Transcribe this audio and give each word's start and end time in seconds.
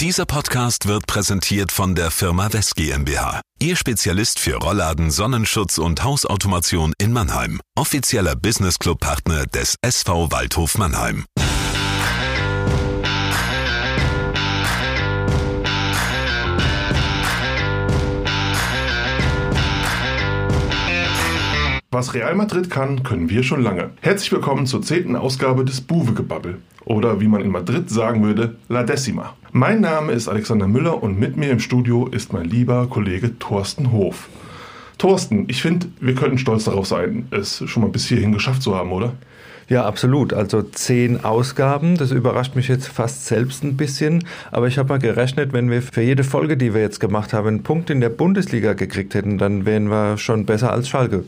Dieser 0.00 0.26
Podcast 0.26 0.88
wird 0.88 1.06
präsentiert 1.06 1.72
von 1.72 1.94
der 1.94 2.10
Firma 2.10 2.52
West 2.52 2.76
GmbH. 2.76 3.40
Ihr 3.58 3.76
Spezialist 3.76 4.38
für 4.38 4.56
Rollladen, 4.56 5.10
Sonnenschutz 5.10 5.78
und 5.78 6.04
Hausautomation 6.04 6.92
in 6.98 7.14
Mannheim. 7.14 7.62
Offizieller 7.78 8.36
Business 8.36 8.78
Club 8.78 9.00
Partner 9.00 9.46
des 9.46 9.76
SV 9.80 10.30
Waldhof 10.30 10.76
Mannheim. 10.76 11.24
Was 21.90 22.12
Real 22.12 22.34
Madrid 22.34 22.68
kann, 22.68 23.02
können 23.02 23.30
wir 23.30 23.42
schon 23.42 23.62
lange. 23.62 23.92
Herzlich 24.02 24.30
willkommen 24.30 24.66
zur 24.66 24.82
zehnten 24.82 25.16
Ausgabe 25.16 25.64
des 25.64 25.80
Buwe-Gebabbel. 25.80 26.60
Oder 26.86 27.20
wie 27.20 27.26
man 27.26 27.42
in 27.42 27.50
Madrid 27.50 27.90
sagen 27.90 28.22
würde, 28.22 28.54
La 28.68 28.84
Decima. 28.84 29.34
Mein 29.50 29.80
Name 29.80 30.12
ist 30.12 30.28
Alexander 30.28 30.68
Müller 30.68 31.02
und 31.02 31.18
mit 31.18 31.36
mir 31.36 31.50
im 31.50 31.58
Studio 31.58 32.06
ist 32.06 32.32
mein 32.32 32.44
lieber 32.44 32.86
Kollege 32.86 33.36
Thorsten 33.40 33.90
Hof. 33.90 34.28
Thorsten, 34.96 35.46
ich 35.48 35.60
finde, 35.60 35.88
wir 36.00 36.14
könnten 36.14 36.38
stolz 36.38 36.64
darauf 36.64 36.86
sein, 36.86 37.26
es 37.32 37.60
schon 37.66 37.82
mal 37.82 37.90
bis 37.90 38.06
hierhin 38.06 38.30
geschafft 38.30 38.62
zu 38.62 38.76
haben, 38.76 38.92
oder? 38.92 39.14
Ja, 39.68 39.84
absolut. 39.84 40.32
Also 40.32 40.62
zehn 40.62 41.24
Ausgaben, 41.24 41.96
das 41.96 42.12
überrascht 42.12 42.54
mich 42.54 42.68
jetzt 42.68 42.86
fast 42.86 43.26
selbst 43.26 43.64
ein 43.64 43.76
bisschen. 43.76 44.24
Aber 44.52 44.68
ich 44.68 44.78
habe 44.78 44.90
mal 44.90 45.00
gerechnet, 45.00 45.52
wenn 45.52 45.68
wir 45.68 45.82
für 45.82 46.02
jede 46.02 46.22
Folge, 46.22 46.56
die 46.56 46.72
wir 46.72 46.82
jetzt 46.82 47.00
gemacht 47.00 47.32
haben, 47.32 47.48
einen 47.48 47.62
Punkt 47.64 47.90
in 47.90 48.00
der 48.00 48.10
Bundesliga 48.10 48.74
gekriegt 48.74 49.14
hätten, 49.14 49.38
dann 49.38 49.66
wären 49.66 49.88
wir 49.88 50.18
schon 50.18 50.46
besser 50.46 50.70
als 50.70 50.88
Schalke. 50.88 51.24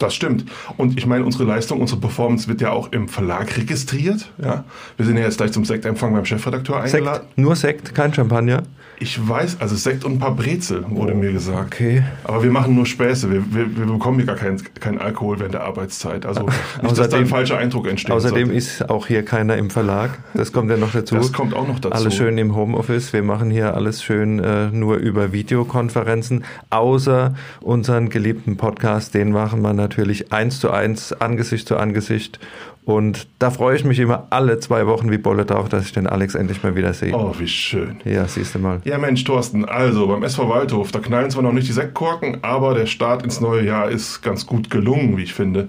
Das 0.00 0.14
stimmt. 0.14 0.46
Und 0.78 0.96
ich 0.98 1.04
meine, 1.04 1.24
unsere 1.26 1.44
Leistung, 1.44 1.78
unsere 1.78 2.00
Performance 2.00 2.48
wird 2.48 2.62
ja 2.62 2.72
auch 2.72 2.90
im 2.90 3.06
Verlag 3.06 3.54
registriert. 3.58 4.32
Ja? 4.42 4.64
Wir 4.96 5.04
sind 5.04 5.18
ja 5.18 5.24
jetzt 5.24 5.36
gleich 5.36 5.52
zum 5.52 5.66
Sektempfang 5.66 6.14
beim 6.14 6.24
Chefredakteur 6.24 6.80
eingeladen. 6.80 7.26
Sekt, 7.26 7.38
nur 7.38 7.54
Sekt, 7.54 7.94
kein 7.94 8.12
Champagner. 8.14 8.62
Ich 9.02 9.26
weiß, 9.26 9.56
also 9.60 9.76
Sekt 9.76 10.04
und 10.04 10.12
ein 10.12 10.18
paar 10.18 10.36
Brezel, 10.36 10.84
wurde 10.90 11.14
oh, 11.14 11.16
mir 11.16 11.32
gesagt. 11.32 11.74
Okay. 11.74 12.02
Aber 12.24 12.42
wir 12.42 12.50
machen 12.50 12.74
nur 12.74 12.84
Späße. 12.84 13.30
Wir, 13.30 13.42
wir, 13.54 13.74
wir 13.74 13.86
bekommen 13.86 14.18
hier 14.18 14.26
gar 14.26 14.36
keinen 14.36 14.62
kein 14.74 14.98
Alkohol 14.98 15.38
während 15.38 15.54
der 15.54 15.64
Arbeitszeit. 15.64 16.26
Also 16.26 16.42
nicht, 16.42 16.54
außerdem, 16.82 16.96
dass 16.96 17.08
da 17.08 17.16
ein 17.16 17.26
falscher 17.26 17.56
Eindruck 17.56 17.88
entsteht. 17.88 18.10
Außerdem 18.10 18.48
sollte. 18.48 18.58
ist 18.58 18.90
auch 18.90 19.06
hier 19.06 19.24
keiner 19.24 19.56
im 19.56 19.70
Verlag. 19.70 20.18
Das 20.34 20.52
kommt 20.52 20.70
ja 20.70 20.76
noch 20.76 20.92
dazu. 20.92 21.14
Das 21.14 21.32
kommt 21.32 21.54
auch 21.54 21.66
noch 21.66 21.78
dazu. 21.78 21.94
Alles 21.94 22.14
schön 22.14 22.36
im 22.36 22.54
Homeoffice. 22.54 23.14
Wir 23.14 23.22
machen 23.22 23.50
hier 23.50 23.74
alles 23.74 24.02
schön 24.02 24.38
äh, 24.38 24.66
nur 24.66 24.98
über 24.98 25.32
Videokonferenzen. 25.32 26.44
Außer 26.68 27.34
unseren 27.62 28.10
geliebten 28.10 28.58
Podcast, 28.58 29.14
den 29.14 29.32
machen 29.32 29.62
wir 29.62 29.72
natürlich 29.72 30.30
eins 30.30 30.60
zu 30.60 30.70
eins, 30.70 31.14
Angesicht 31.14 31.66
zu 31.66 31.78
Angesicht. 31.78 32.38
Und 32.84 33.28
da 33.38 33.50
freue 33.50 33.76
ich 33.76 33.84
mich 33.84 33.98
immer 33.98 34.26
alle 34.30 34.58
zwei 34.58 34.86
Wochen 34.86 35.10
wie 35.10 35.18
Bolle 35.18 35.44
drauf, 35.44 35.68
dass 35.68 35.84
ich 35.84 35.92
den 35.92 36.06
Alex 36.06 36.34
endlich 36.34 36.62
mal 36.62 36.74
wieder 36.74 36.94
sehe. 36.94 37.14
Oh, 37.14 37.34
wie 37.38 37.46
schön. 37.46 38.00
Ja, 38.04 38.26
siehst 38.26 38.54
du 38.54 38.58
mal. 38.58 38.80
Ja, 38.84 38.98
Mensch, 38.98 39.22
Thorsten, 39.24 39.64
also 39.64 40.06
beim 40.06 40.22
SV 40.22 40.48
Waldhof, 40.48 40.90
da 40.90 40.98
knallen 40.98 41.30
zwar 41.30 41.42
noch 41.42 41.52
nicht 41.52 41.68
die 41.68 41.72
Sektkorken, 41.72 42.38
aber 42.42 42.74
der 42.74 42.86
Start 42.86 43.22
ins 43.22 43.40
neue 43.40 43.64
Jahr 43.64 43.90
ist 43.90 44.22
ganz 44.22 44.46
gut 44.46 44.70
gelungen, 44.70 45.16
wie 45.16 45.24
ich 45.24 45.34
finde. 45.34 45.68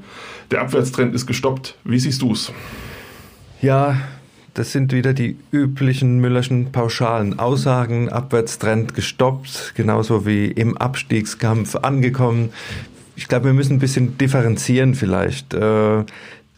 Der 0.52 0.62
Abwärtstrend 0.62 1.14
ist 1.14 1.28
gestoppt. 1.28 1.76
Wie 1.84 2.00
siehst 2.00 2.22
du 2.22 2.32
es? 2.32 2.52
Ja, 3.62 3.98
das 4.54 4.72
sind 4.72 4.92
wieder 4.92 5.14
die 5.14 5.38
üblichen 5.52 6.20
Müllerschen 6.20 6.72
pauschalen 6.72 7.40
Aussagen. 7.40 8.10
Abwärtstrend 8.10 8.96
gestoppt, 8.96 9.74
genauso 9.76 10.26
wie 10.26 10.48
im 10.48 10.78
Abstiegskampf 10.78 11.76
angekommen. 11.76 12.50
Ich 13.16 13.28
glaube, 13.28 13.46
wir 13.46 13.54
müssen 13.54 13.74
ein 13.74 13.80
bisschen 13.80 14.18
differenzieren 14.18 14.96
vielleicht. 14.96 15.54
Äh, 15.54 16.04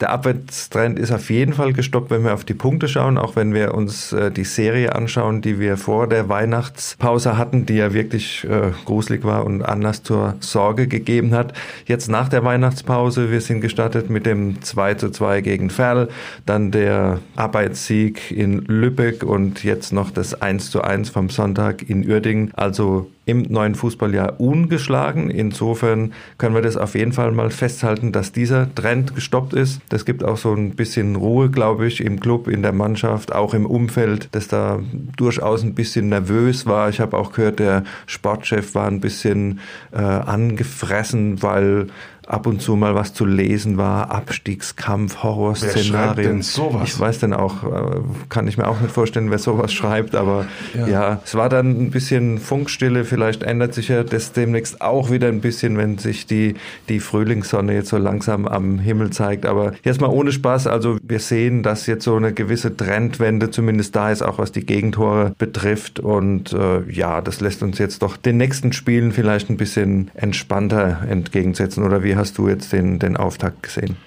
der 0.02 0.10
Abwärtstrend 0.10 0.98
ist 0.98 1.12
auf 1.12 1.30
jeden 1.30 1.54
Fall 1.54 1.72
gestoppt, 1.72 2.10
wenn 2.10 2.24
wir 2.24 2.34
auf 2.34 2.44
die 2.44 2.56
Punkte 2.56 2.88
schauen, 2.88 3.18
auch 3.18 3.36
wenn 3.36 3.54
wir 3.54 3.74
uns 3.74 4.12
äh, 4.12 4.32
die 4.32 4.44
Serie 4.44 4.96
anschauen, 4.96 5.42
die 5.42 5.60
wir 5.60 5.78
vor 5.78 6.08
der 6.08 6.30
Weihnachtspause 6.30 7.38
hatten, 7.38 7.66
die 7.66 7.76
ja 7.76 7.94
wirklich 7.94 8.44
äh, 8.44 8.72
gruselig 8.86 9.24
war 9.24 9.46
und 9.46 9.62
Anlass 9.62 10.04
zur 10.04 10.36
Sorge 10.40 10.88
gegeben 10.88 11.34
hat. 11.34 11.54
Jetzt 11.86 12.10
nach 12.10 12.28
der 12.28 12.44
Weihnachtspause, 12.44 13.32
wir 13.32 13.40
sind 13.40 13.62
gestartet 13.62 14.10
mit 14.10 14.26
dem 14.26 14.62
2 14.62 14.96
zu 14.96 15.10
2 15.10 15.42
gegen 15.42 15.70
Ferl, 15.70 16.10
dann 16.46 16.72
der 16.72 17.20
Arbeitssieg 17.36 18.32
in 18.32 18.60
Lübeck 18.66 19.24
und 19.24 19.64
jetzt 19.64 19.94
noch 19.94 20.10
das 20.10 20.42
1 20.42 20.72
zu 20.72 20.82
1 20.82 21.12
vom 21.12 21.30
Sonntag 21.30 21.88
in 21.88 22.06
Uerdingen. 22.10 22.52
Also 22.56 23.10
im 23.26 23.44
neuen 23.44 23.76
Fußballjahr 23.76 24.40
ungeschlagen. 24.40 25.30
Insofern 25.30 26.14
können 26.38 26.56
wir 26.56 26.62
das 26.62 26.78
auf 26.78 26.96
jeden 26.96 27.14
Fall 27.14 27.32
mal 27.32 27.52
festhalten, 27.52 28.12
dass 28.12 28.32
dieser 28.32 28.74
Trend 28.76 29.16
gestoppt 29.16 29.54
ist. 29.54 29.80
Das 29.90 30.06
gibt 30.06 30.24
auch 30.24 30.38
so 30.38 30.54
ein 30.54 30.72
bisschen 30.72 31.16
Ruhe, 31.16 31.50
glaube 31.50 31.88
ich, 31.88 32.02
im 32.02 32.20
Club, 32.20 32.48
in 32.48 32.62
der 32.62 32.74
Mannschaft, 32.74 33.34
auch 33.34 33.54
im 33.54 33.66
Umfeld, 33.66 34.30
dass 34.32 34.48
da 34.48 34.80
durchaus 35.16 35.64
ein 35.64 35.76
bisschen 35.76 36.10
nervös 36.10 36.66
war. 36.66 36.90
Ich 36.90 37.00
habe 37.00 37.18
auch 37.18 37.32
gehört, 37.32 37.60
der 37.60 37.84
Sportchef 38.08 38.76
war 38.76 38.88
ein 38.88 39.02
bisschen 39.02 39.60
äh, 39.92 39.98
angefressen, 39.98 41.42
weil 41.44 41.88
ab 42.28 42.48
und 42.48 42.62
zu 42.62 42.76
mal 42.76 42.96
was 42.96 43.14
zu 43.14 43.26
lesen 43.26 43.78
war, 43.78 44.12
Abstiegskampf, 44.12 45.24
Horrorszenarien. 45.24 46.42
sowas? 46.42 46.90
Ich 46.90 47.00
weiß 47.00 47.20
denn 47.20 47.34
auch, 47.34 47.64
äh, 47.64 48.02
kann 48.30 48.48
ich 48.48 48.58
mir 48.58 48.68
auch 48.68 48.80
nicht 48.80 48.94
vorstellen, 48.94 49.32
wer 49.32 49.40
sowas 49.40 49.74
schreibt, 49.74 50.16
aber 50.16 50.46
ja. 50.74 50.88
ja. 50.88 51.22
es 51.24 51.36
war 51.36 51.50
dann 51.50 51.70
ein 51.70 51.92
bisschen 51.92 52.38
Funkstille, 52.40 53.06
vielleicht 53.06 53.44
ändert 53.44 53.74
sich 53.74 53.90
ja 53.90 54.04
das 54.04 54.32
demnächst 54.32 54.82
auch 54.82 55.12
wieder 55.12 55.28
ein 55.28 55.42
bisschen, 55.42 55.78
wenn 55.78 55.98
sich 55.98 56.26
die, 56.26 56.56
die 56.90 57.00
Frühlingssonne 57.00 57.74
jetzt 57.74 57.90
so 57.90 57.98
langsam 57.98 58.48
am 58.48 58.80
Himmel 58.80 59.10
zeigt, 59.10 59.46
aber 59.46 59.74
jetzt 59.84 60.02
mal 60.02 60.10
ohne 60.10 60.32
Spaß, 60.32 60.68
also 60.68 60.98
wir 61.04 61.20
sehen, 61.20 61.64
dass 61.64 61.88
jetzt 61.88 62.06
so 62.06 62.16
eine 62.16 62.34
gewisse 62.34 62.76
Trendwende 62.76 63.52
zumindest 63.52 63.96
da 63.96 64.12
ist, 64.12 64.22
auch 64.22 64.38
was 64.38 64.52
die 64.52 64.66
Gegentore 64.66 65.34
betrifft 65.38 66.00
und 66.00 66.54
äh, 66.54 66.82
ja, 66.90 67.22
das 67.22 67.42
lässt 67.42 67.64
uns 67.64 67.78
jetzt 67.80 68.02
doch 68.02 68.18
den 68.18 68.38
nächsten 68.38 68.74
Spielen 68.74 69.12
vielleicht 69.12 69.50
ein 69.50 69.58
bisschen 69.58 70.12
entspannter 70.14 71.04
entgegensetzen 71.10 71.84
oder 71.84 72.04
wie 72.04 72.16
hast 72.24 72.38
du 72.38 72.48
jetzt 72.48 72.72
den, 72.72 73.00
den 73.00 73.18
Auftakt 73.18 73.64
gesehen? 73.64 73.98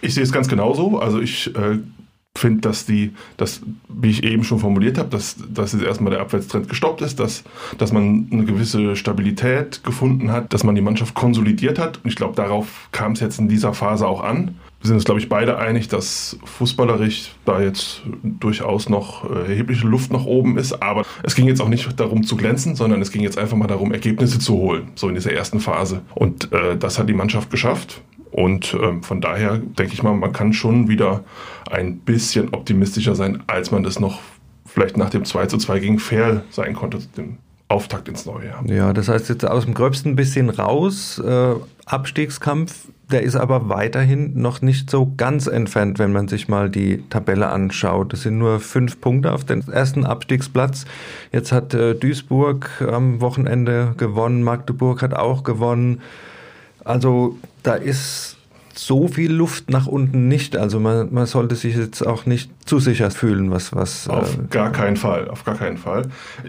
Ich 0.00 0.14
sehe 0.14 0.24
es 0.24 0.32
ganz 0.32 0.48
genauso. 0.48 0.98
Also 0.98 1.20
ich 1.20 1.54
äh, 1.54 1.78
finde, 2.36 2.62
dass 2.62 2.84
die, 2.84 3.12
dass, 3.36 3.60
wie 3.88 4.10
ich 4.10 4.24
eben 4.24 4.42
schon 4.44 4.58
formuliert 4.58 4.98
habe, 4.98 5.08
dass, 5.08 5.36
dass 5.48 5.72
jetzt 5.72 5.84
erstmal 5.84 6.10
der 6.10 6.20
Abwärtstrend 6.20 6.68
gestoppt 6.68 7.00
ist, 7.02 7.20
dass, 7.20 7.44
dass 7.78 7.92
man 7.92 8.28
eine 8.32 8.44
gewisse 8.44 8.96
Stabilität 8.96 9.84
gefunden 9.84 10.32
hat, 10.32 10.52
dass 10.52 10.64
man 10.64 10.74
die 10.74 10.80
Mannschaft 10.80 11.14
konsolidiert 11.14 11.78
hat. 11.78 12.00
Und 12.02 12.10
ich 12.10 12.16
glaube, 12.16 12.34
darauf 12.34 12.88
kam 12.90 13.12
es 13.12 13.20
jetzt 13.20 13.38
in 13.38 13.48
dieser 13.48 13.72
Phase 13.72 14.06
auch 14.06 14.22
an. 14.22 14.56
Wir 14.80 14.88
sind 14.88 14.96
uns, 14.96 15.04
glaube 15.04 15.20
ich, 15.20 15.28
beide 15.28 15.58
einig, 15.58 15.88
dass 15.88 16.38
fußballerisch 16.42 17.32
da 17.44 17.60
jetzt 17.60 18.00
durchaus 18.22 18.88
noch 18.88 19.30
äh, 19.30 19.50
erhebliche 19.50 19.86
Luft 19.86 20.10
nach 20.10 20.24
oben 20.24 20.56
ist. 20.56 20.82
Aber 20.82 21.04
es 21.22 21.34
ging 21.34 21.46
jetzt 21.46 21.60
auch 21.60 21.68
nicht 21.68 22.00
darum 22.00 22.22
zu 22.22 22.34
glänzen, 22.34 22.76
sondern 22.76 23.02
es 23.02 23.12
ging 23.12 23.22
jetzt 23.22 23.36
einfach 23.36 23.58
mal 23.58 23.66
darum, 23.66 23.92
Ergebnisse 23.92 24.38
zu 24.38 24.54
holen, 24.54 24.88
so 24.94 25.08
in 25.08 25.14
dieser 25.14 25.32
ersten 25.32 25.60
Phase. 25.60 26.00
Und 26.14 26.50
äh, 26.52 26.78
das 26.78 26.98
hat 26.98 27.10
die 27.10 27.14
Mannschaft 27.14 27.50
geschafft. 27.50 28.00
Und 28.30 28.72
äh, 28.72 29.02
von 29.02 29.20
daher 29.20 29.58
denke 29.58 29.92
ich 29.92 30.02
mal, 30.02 30.14
man 30.14 30.32
kann 30.32 30.54
schon 30.54 30.88
wieder 30.88 31.24
ein 31.70 31.98
bisschen 31.98 32.54
optimistischer 32.54 33.14
sein, 33.14 33.42
als 33.48 33.70
man 33.70 33.82
das 33.82 34.00
noch 34.00 34.20
vielleicht 34.64 34.96
nach 34.96 35.10
dem 35.10 35.26
2 35.26 35.46
zu 35.46 35.58
2 35.58 35.78
gegen 35.80 35.98
Fair 35.98 36.44
sein 36.50 36.74
konnte, 36.74 37.00
dem 37.18 37.36
Auftakt 37.68 38.08
ins 38.08 38.26
neue 38.26 38.46
Jahr. 38.46 38.64
Ja, 38.66 38.92
das 38.92 39.08
heißt 39.08 39.28
jetzt 39.28 39.46
aus 39.46 39.64
dem 39.64 39.74
Gröbsten 39.74 40.12
ein 40.12 40.16
bisschen 40.16 40.48
raus. 40.48 41.18
Äh, 41.18 41.54
Abstiegskampf 41.92 42.88
der 43.10 43.22
ist 43.22 43.36
aber 43.36 43.68
weiterhin 43.68 44.40
noch 44.40 44.62
nicht 44.62 44.90
so 44.90 45.12
ganz 45.16 45.46
entfernt, 45.46 45.98
wenn 45.98 46.12
man 46.12 46.28
sich 46.28 46.48
mal 46.48 46.70
die 46.70 47.02
Tabelle 47.10 47.48
anschaut. 47.48 48.12
Es 48.12 48.22
sind 48.22 48.38
nur 48.38 48.60
fünf 48.60 49.00
Punkte 49.00 49.32
auf 49.32 49.44
den 49.44 49.66
ersten 49.68 50.04
Abstiegsplatz. 50.04 50.84
Jetzt 51.32 51.52
hat 51.52 51.74
äh, 51.74 51.94
Duisburg 51.94 52.82
am 52.82 53.20
Wochenende 53.20 53.94
gewonnen, 53.96 54.42
Magdeburg 54.42 55.02
hat 55.02 55.14
auch 55.14 55.42
gewonnen. 55.42 56.00
Also 56.84 57.36
da 57.62 57.74
ist 57.74 58.36
so 58.74 59.08
viel 59.08 59.32
Luft 59.32 59.70
nach 59.70 59.86
unten 59.86 60.28
nicht. 60.28 60.56
Also 60.56 60.80
man, 60.80 61.12
man 61.12 61.26
sollte 61.26 61.56
sich 61.56 61.76
jetzt 61.76 62.06
auch 62.06 62.26
nicht 62.26 62.50
zu 62.70 62.78
sicher 62.78 63.10
fühlen, 63.10 63.50
was 63.50 63.74
was. 63.74 64.08
Auf 64.08 64.38
äh, 64.38 64.42
gar 64.48 64.70
keinen 64.70 64.96
Fall, 64.96 65.26
auf 65.28 65.44
gar 65.44 65.56
keinen 65.56 65.76
Fall. 65.76 66.02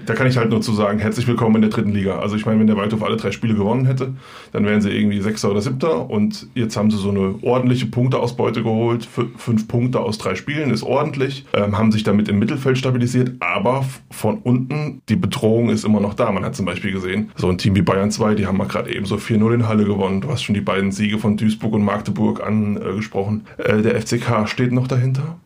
Da 0.06 0.14
kann 0.14 0.28
ich 0.28 0.38
halt 0.38 0.52
nur 0.52 0.62
zu 0.62 0.72
sagen, 0.72 1.00
herzlich 1.00 1.25
willkommen 1.25 1.56
in 1.56 1.62
der 1.63 1.72
dritten 1.72 1.94
Liga. 1.94 2.19
Also 2.19 2.36
ich 2.36 2.45
meine, 2.45 2.60
wenn 2.60 2.68
der 2.68 2.78
Waldhof 2.78 3.01
alle 3.01 3.18
drei 3.18 3.31
Spiele 3.31 3.56
gewonnen 3.56 3.88
hätte, 3.88 4.13
dann 4.51 4.63
wären 4.63 4.81
sie 4.81 4.92
irgendwie 4.92 5.19
Sechster 5.19 5.50
oder 5.50 5.62
Siebter 5.62 6.07
und 6.12 6.45
jetzt 6.54 6.78
haben 6.78 6.92
sie 6.92 6.98
so 6.98 7.10
eine 7.10 7.40
ordentliche 7.42 7.88
Punkteausbeute 7.88 8.62
geholt. 8.62 9.07
Fünf 9.36 9.68
Punkte 9.68 10.00
aus 10.00 10.19
drei 10.19 10.36
Spielen 10.36 10.69
ist 10.69 10.84
ordentlich, 10.84 11.48
ähm, 11.54 11.75
haben 11.75 11.92
sich 11.92 12.04
damit 12.04 12.30
im 12.30 12.38
Mittelfeld 12.38 12.78
stabilisiert, 12.78 13.31
aber 13.40 13.84
von 14.12 14.38
unten 14.44 15.01
die 15.10 15.16
Bedrohung 15.16 15.72
ist 15.72 15.86
immer 15.86 16.01
noch 16.01 16.13
da. 16.13 16.31
Man 16.31 16.45
hat 16.45 16.56
zum 16.56 16.68
Beispiel 16.68 16.92
gesehen, 16.92 17.31
so 17.36 17.50
ein 17.50 17.57
Team 17.57 17.75
wie 17.75 17.81
Bayern 17.81 18.12
2, 18.12 18.36
die 18.36 18.45
haben 18.45 18.60
mal 18.60 18.68
gerade 18.68 18.94
eben 18.94 19.07
so 19.07 19.16
4-0 19.16 19.56
in 19.56 19.68
Halle 19.68 19.86
gewonnen. 19.86 20.22
Du 20.22 20.30
hast 20.30 20.44
schon 20.44 20.54
die 20.54 20.62
beiden 20.62 20.92
Siege 20.92 21.18
von 21.18 21.36
Duisburg 21.36 21.74
und 21.74 21.84
Magdeburg 21.84 22.45
angesprochen. 22.45 23.48
Äh, 23.57 23.81
der 23.81 24.00
FCK 24.00 24.48
steht 24.48 24.72
noch 24.72 24.86
dahinter. 24.88 25.40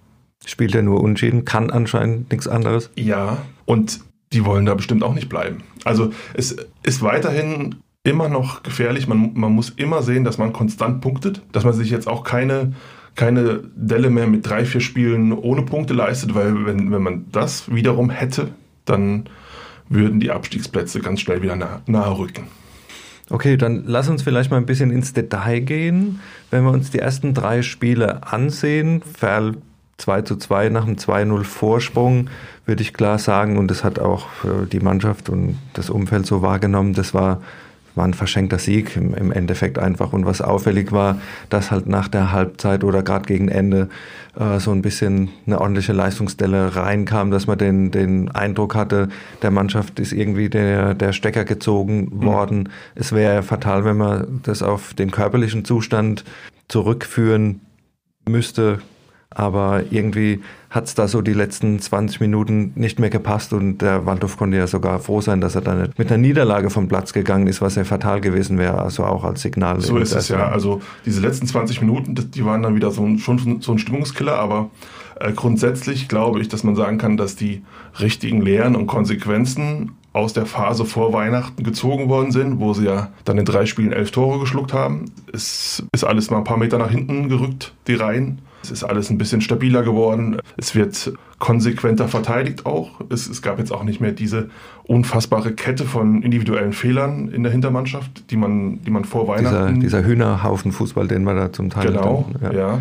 Spielt 0.46 0.76
er 0.76 0.84
nur 0.84 1.02
Unschieden, 1.02 1.46
kann 1.46 1.70
anscheinend 1.72 2.32
nichts 2.32 2.48
anderes. 2.48 2.92
Ja, 2.96 3.40
und 3.66 4.00
die 4.32 4.46
wollen 4.46 4.66
da 4.66 4.76
bestimmt 4.76 5.04
auch 5.04 5.14
nicht 5.14 5.30
bleiben. 5.30 5.64
Also 5.84 6.12
es 6.34 6.56
ist 6.84 7.02
weiterhin 7.02 7.76
immer 8.04 8.30
noch 8.30 8.64
gefährlich. 8.64 9.08
Man, 9.08 9.32
man 9.34 9.52
muss 9.52 9.70
immer 9.70 10.02
sehen, 10.04 10.24
dass 10.24 10.38
man 10.38 10.54
konstant 10.54 11.02
punktet, 11.02 11.42
dass 11.52 11.64
man 11.64 11.74
sich 11.74 11.90
jetzt 11.90 12.08
auch 12.08 12.24
keine, 12.24 12.74
keine 13.16 13.64
Delle 13.76 14.10
mehr 14.10 14.28
mit 14.28 14.48
drei, 14.48 14.66
vier 14.66 14.82
Spielen 14.82 15.34
ohne 15.34 15.64
Punkte 15.64 15.94
leistet, 15.94 16.36
weil 16.36 16.66
wenn, 16.66 16.92
wenn 16.92 17.02
man 17.02 17.26
das 17.32 17.74
wiederum 17.74 18.10
hätte, 18.10 18.50
dann 18.86 19.26
würden 19.90 20.20
die 20.20 20.32
Abstiegsplätze 20.32 21.00
ganz 21.00 21.22
schnell 21.22 21.42
wieder 21.42 21.56
nah, 21.56 21.82
nahe 21.88 22.18
rücken. 22.18 22.44
Okay, 23.30 23.58
dann 23.58 23.84
lass 23.88 24.08
uns 24.08 24.22
vielleicht 24.22 24.52
mal 24.52 24.58
ein 24.58 24.68
bisschen 24.68 24.92
ins 24.92 25.14
Detail 25.14 25.62
gehen. 25.62 26.20
Wenn 26.52 26.64
wir 26.64 26.72
uns 26.72 26.92
die 26.92 27.00
ersten 27.00 27.34
drei 27.34 27.64
Spiele 27.64 28.22
ansehen, 28.32 29.02
Ferl 29.02 29.58
2 29.98 30.22
zu 30.24 30.36
2 30.36 30.70
nach 30.70 30.86
einem 30.86 30.96
2-0 30.96 31.44
Vorsprung, 31.44 32.30
würde 32.66 32.82
ich 32.82 32.94
klar 32.94 33.18
sagen, 33.20 33.58
und 33.58 33.70
das 33.70 33.84
hat 33.84 34.00
auch 34.00 34.28
äh, 34.44 34.66
die 34.72 34.80
Mannschaft 34.80 35.30
und 35.30 35.58
das 35.74 35.90
Umfeld 35.90 36.26
so 36.26 36.42
wahrgenommen, 36.42 36.94
das 36.94 37.14
war 37.14 37.42
war 37.96 38.06
ein 38.06 38.14
verschenkter 38.14 38.60
Sieg 38.60 38.96
im, 38.96 39.14
im, 39.14 39.32
Endeffekt 39.32 39.80
einfach. 39.80 40.14
Und 40.14 40.26
was 40.26 40.42
auffällig 40.42 40.92
war, 40.92 41.20
dass 41.50 41.72
halt 41.72 41.88
nach 41.88 42.08
der 42.08 42.32
Halbzeit 42.32 42.84
oder 42.84 43.02
gerade 43.04 43.26
gegen 43.26 43.48
Ende 43.48 43.90
äh, 44.38 44.60
so 44.60 44.72
ein 44.72 44.82
bisschen 44.82 45.30
eine 45.48 45.62
ordentliche 45.62 45.94
Leistungsstelle 45.94 46.76
reinkam, 46.76 47.32
dass 47.32 47.48
man 47.48 47.58
den, 47.58 47.92
den 47.92 48.30
Eindruck 48.32 48.76
hatte, 48.76 49.10
der 49.42 49.52
Mannschaft 49.52 50.00
ist 50.00 50.12
irgendwie 50.12 50.50
der, 50.50 50.94
der 50.94 51.14
Stecker 51.14 51.46
gezogen 51.46 52.12
mhm. 52.12 52.24
worden. 52.26 52.58
Mhm. 52.60 52.70
Es 52.96 53.12
wäre 53.14 53.44
fatal, 53.44 53.86
wenn 53.86 53.98
man 53.98 54.42
das 54.44 54.62
auf 54.62 54.94
den 54.94 55.12
körperlichen 55.12 55.66
Zustand 55.66 56.26
zurückführen 56.68 57.62
müsste. 58.28 58.80
Aber 59.30 59.84
irgendwie 59.90 60.42
hat 60.70 60.86
es 60.86 60.96
da 60.96 61.08
so 61.08 61.22
die 61.22 61.34
letzten 61.34 61.80
20 61.80 62.22
Minuten 62.22 62.72
nicht 62.76 63.00
mehr 63.00 63.10
gepasst 63.10 63.54
und 63.54 63.80
der 63.80 64.06
Waldhof 64.06 64.38
konnte 64.38 64.58
ja 64.58 64.68
sogar 64.68 65.00
froh 65.00 65.22
sein, 65.22 65.42
dass 65.42 65.56
er 65.56 65.62
da 65.62 65.76
nicht 65.76 65.98
mit 65.98 66.10
einer 66.10 66.18
Niederlage 66.18 66.70
vom 66.70 66.88
Platz 66.88 67.12
gegangen 67.12 67.48
ist, 67.48 67.62
was 67.62 67.76
ja 67.76 67.84
fatal 67.84 68.22
gewesen 68.22 68.58
wäre, 68.58 68.82
also 68.82 69.04
auch 69.04 69.24
als 69.24 69.42
Signal. 69.42 69.82
So 69.82 69.98
ist 69.98 70.14
es 70.14 70.30
ja. 70.30 70.50
Also 70.50 70.82
diese 71.06 71.22
letzten 71.22 71.48
20 71.48 71.82
Minuten, 71.82 72.16
die 72.16 72.46
waren 72.46 72.62
dann 72.62 72.76
wieder 72.76 72.92
so 72.92 73.04
ein, 73.04 73.20
schon 73.20 73.62
so 73.62 73.72
ein 73.72 73.80
Stimmungskiller, 73.80 74.38
aber 74.38 74.70
äh, 75.20 75.32
grundsätzlich 75.34 76.08
glaube 76.08 76.42
ich, 76.42 76.48
dass 76.50 76.64
man 76.64 76.76
sagen 76.76 76.98
kann, 76.98 77.18
dass 77.18 77.36
die 77.36 77.64
richtigen 78.00 78.42
Lehren 78.42 78.76
und 78.76 78.88
Konsequenzen 78.88 79.92
aus 80.16 80.32
der 80.32 80.46
Phase 80.46 80.86
vor 80.86 81.12
Weihnachten 81.12 81.64
gezogen 81.64 82.08
worden 82.08 82.32
sind, 82.32 82.60
wo 82.60 82.74
sie 82.74 82.86
ja 82.86 83.10
dann 83.26 83.38
in 83.38 83.44
drei 83.46 83.66
Spielen 83.66 83.92
elf 83.92 84.12
Tore 84.12 84.40
geschluckt 84.40 84.72
haben. 84.72 85.12
Es 85.34 85.84
ist 85.92 86.04
alles 86.06 86.32
mal 86.32 86.38
ein 86.38 86.44
paar 86.46 86.58
Meter 86.58 86.78
nach 86.78 86.90
hinten 86.90 87.28
gerückt, 87.28 87.74
die 87.88 87.96
Reihen. 87.96 88.40
Es 88.66 88.72
ist 88.72 88.84
alles 88.84 89.10
ein 89.10 89.18
bisschen 89.18 89.42
stabiler 89.42 89.84
geworden. 89.84 90.40
Es 90.58 90.74
wird 90.74 91.14
konsequenter 91.38 92.08
verteidigt 92.08 92.66
auch. 92.66 93.02
Es, 93.10 93.28
es, 93.28 93.42
gab 93.42 93.60
jetzt 93.60 93.72
auch 93.72 93.84
nicht 93.84 94.02
mehr 94.02 94.12
diese 94.12 94.50
unfassbare 94.84 95.54
Kette 95.54 95.86
von 95.86 96.24
individuellen 96.24 96.74
Fehlern 96.74 97.30
in 97.30 97.44
der 97.44 97.52
Hintermannschaft, 97.52 98.32
die 98.32 98.38
man, 98.38 98.82
die 98.84 98.92
man 98.92 99.06
vor 99.06 99.28
Weihnachten. 99.28 99.82
Dieser, 99.82 100.00
dieser 100.00 100.04
Hühnerhaufen 100.08 100.72
Fußball, 100.72 101.08
den 101.08 101.24
wir 101.24 101.36
da 101.36 101.54
zum 101.54 101.70
Teil. 101.70 101.88
Genau, 101.88 102.28
dann, 102.40 102.54
ja. 102.54 102.58
ja. 102.58 102.80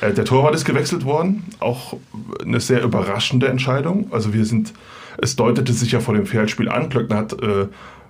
Äh, 0.00 0.12
der 0.12 0.24
Torwart 0.24 0.54
ist 0.54 0.64
gewechselt 0.64 1.04
worden. 1.04 1.44
Auch 1.58 1.96
eine 2.44 2.60
sehr 2.60 2.82
überraschende 2.82 3.48
Entscheidung. 3.48 4.06
Also 4.12 4.32
wir 4.32 4.44
sind, 4.44 4.72
es 5.20 5.34
deutete 5.34 5.72
sich 5.72 5.92
ja 5.92 6.00
vor 6.00 6.14
dem 6.14 6.26
Feldspiel 6.26 6.68
an. 6.68 6.88
Klöckner 6.88 7.16
hat 7.16 7.32
äh, 7.32 7.66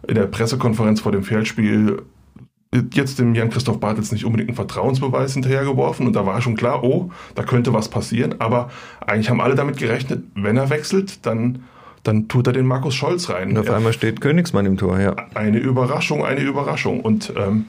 in 0.06 0.17
der 0.17 0.27
Pressekonferenz 0.27 1.00
vor 1.00 1.12
dem 1.12 1.23
Feldspiel 1.23 2.03
jetzt 2.93 3.19
dem 3.19 3.35
Jan-Christoph 3.35 3.81
Bartels 3.81 4.12
nicht 4.12 4.25
unbedingt 4.25 4.50
einen 4.50 4.56
Vertrauensbeweis 4.56 5.35
hinterhergeworfen 5.35 6.06
und 6.06 6.15
da 6.15 6.26
war 6.26 6.41
schon 6.41 6.56
klar, 6.56 6.82
oh, 6.82 7.11
da 7.35 7.43
könnte 7.43 7.73
was 7.73 7.88
passieren, 7.88 8.37
aber 8.41 8.71
eigentlich 9.06 9.31
haben 9.31 9.41
alle 9.41 9.55
damit 9.55 9.76
gerechnet, 9.76 10.25
wenn 10.35 10.56
er 10.56 10.71
wechselt, 10.71 11.25
dann, 11.26 11.65
dann 12.03 12.29
tut 12.29 12.47
er 12.47 12.53
den 12.53 12.67
Markus 12.67 12.94
Scholz 12.94 13.31
rein. 13.31 13.50
Und 13.50 13.59
auf 13.59 13.71
einmal 13.71 13.93
steht 13.93 14.21
Königsmann 14.21 14.67
im 14.67 14.76
Tor, 14.76 14.99
ja. 14.99 15.15
Eine 15.35 15.59
Überraschung, 15.59 16.25
eine 16.25 16.41
Überraschung 16.41 17.00
und 17.00 17.32
ähm, 17.37 17.67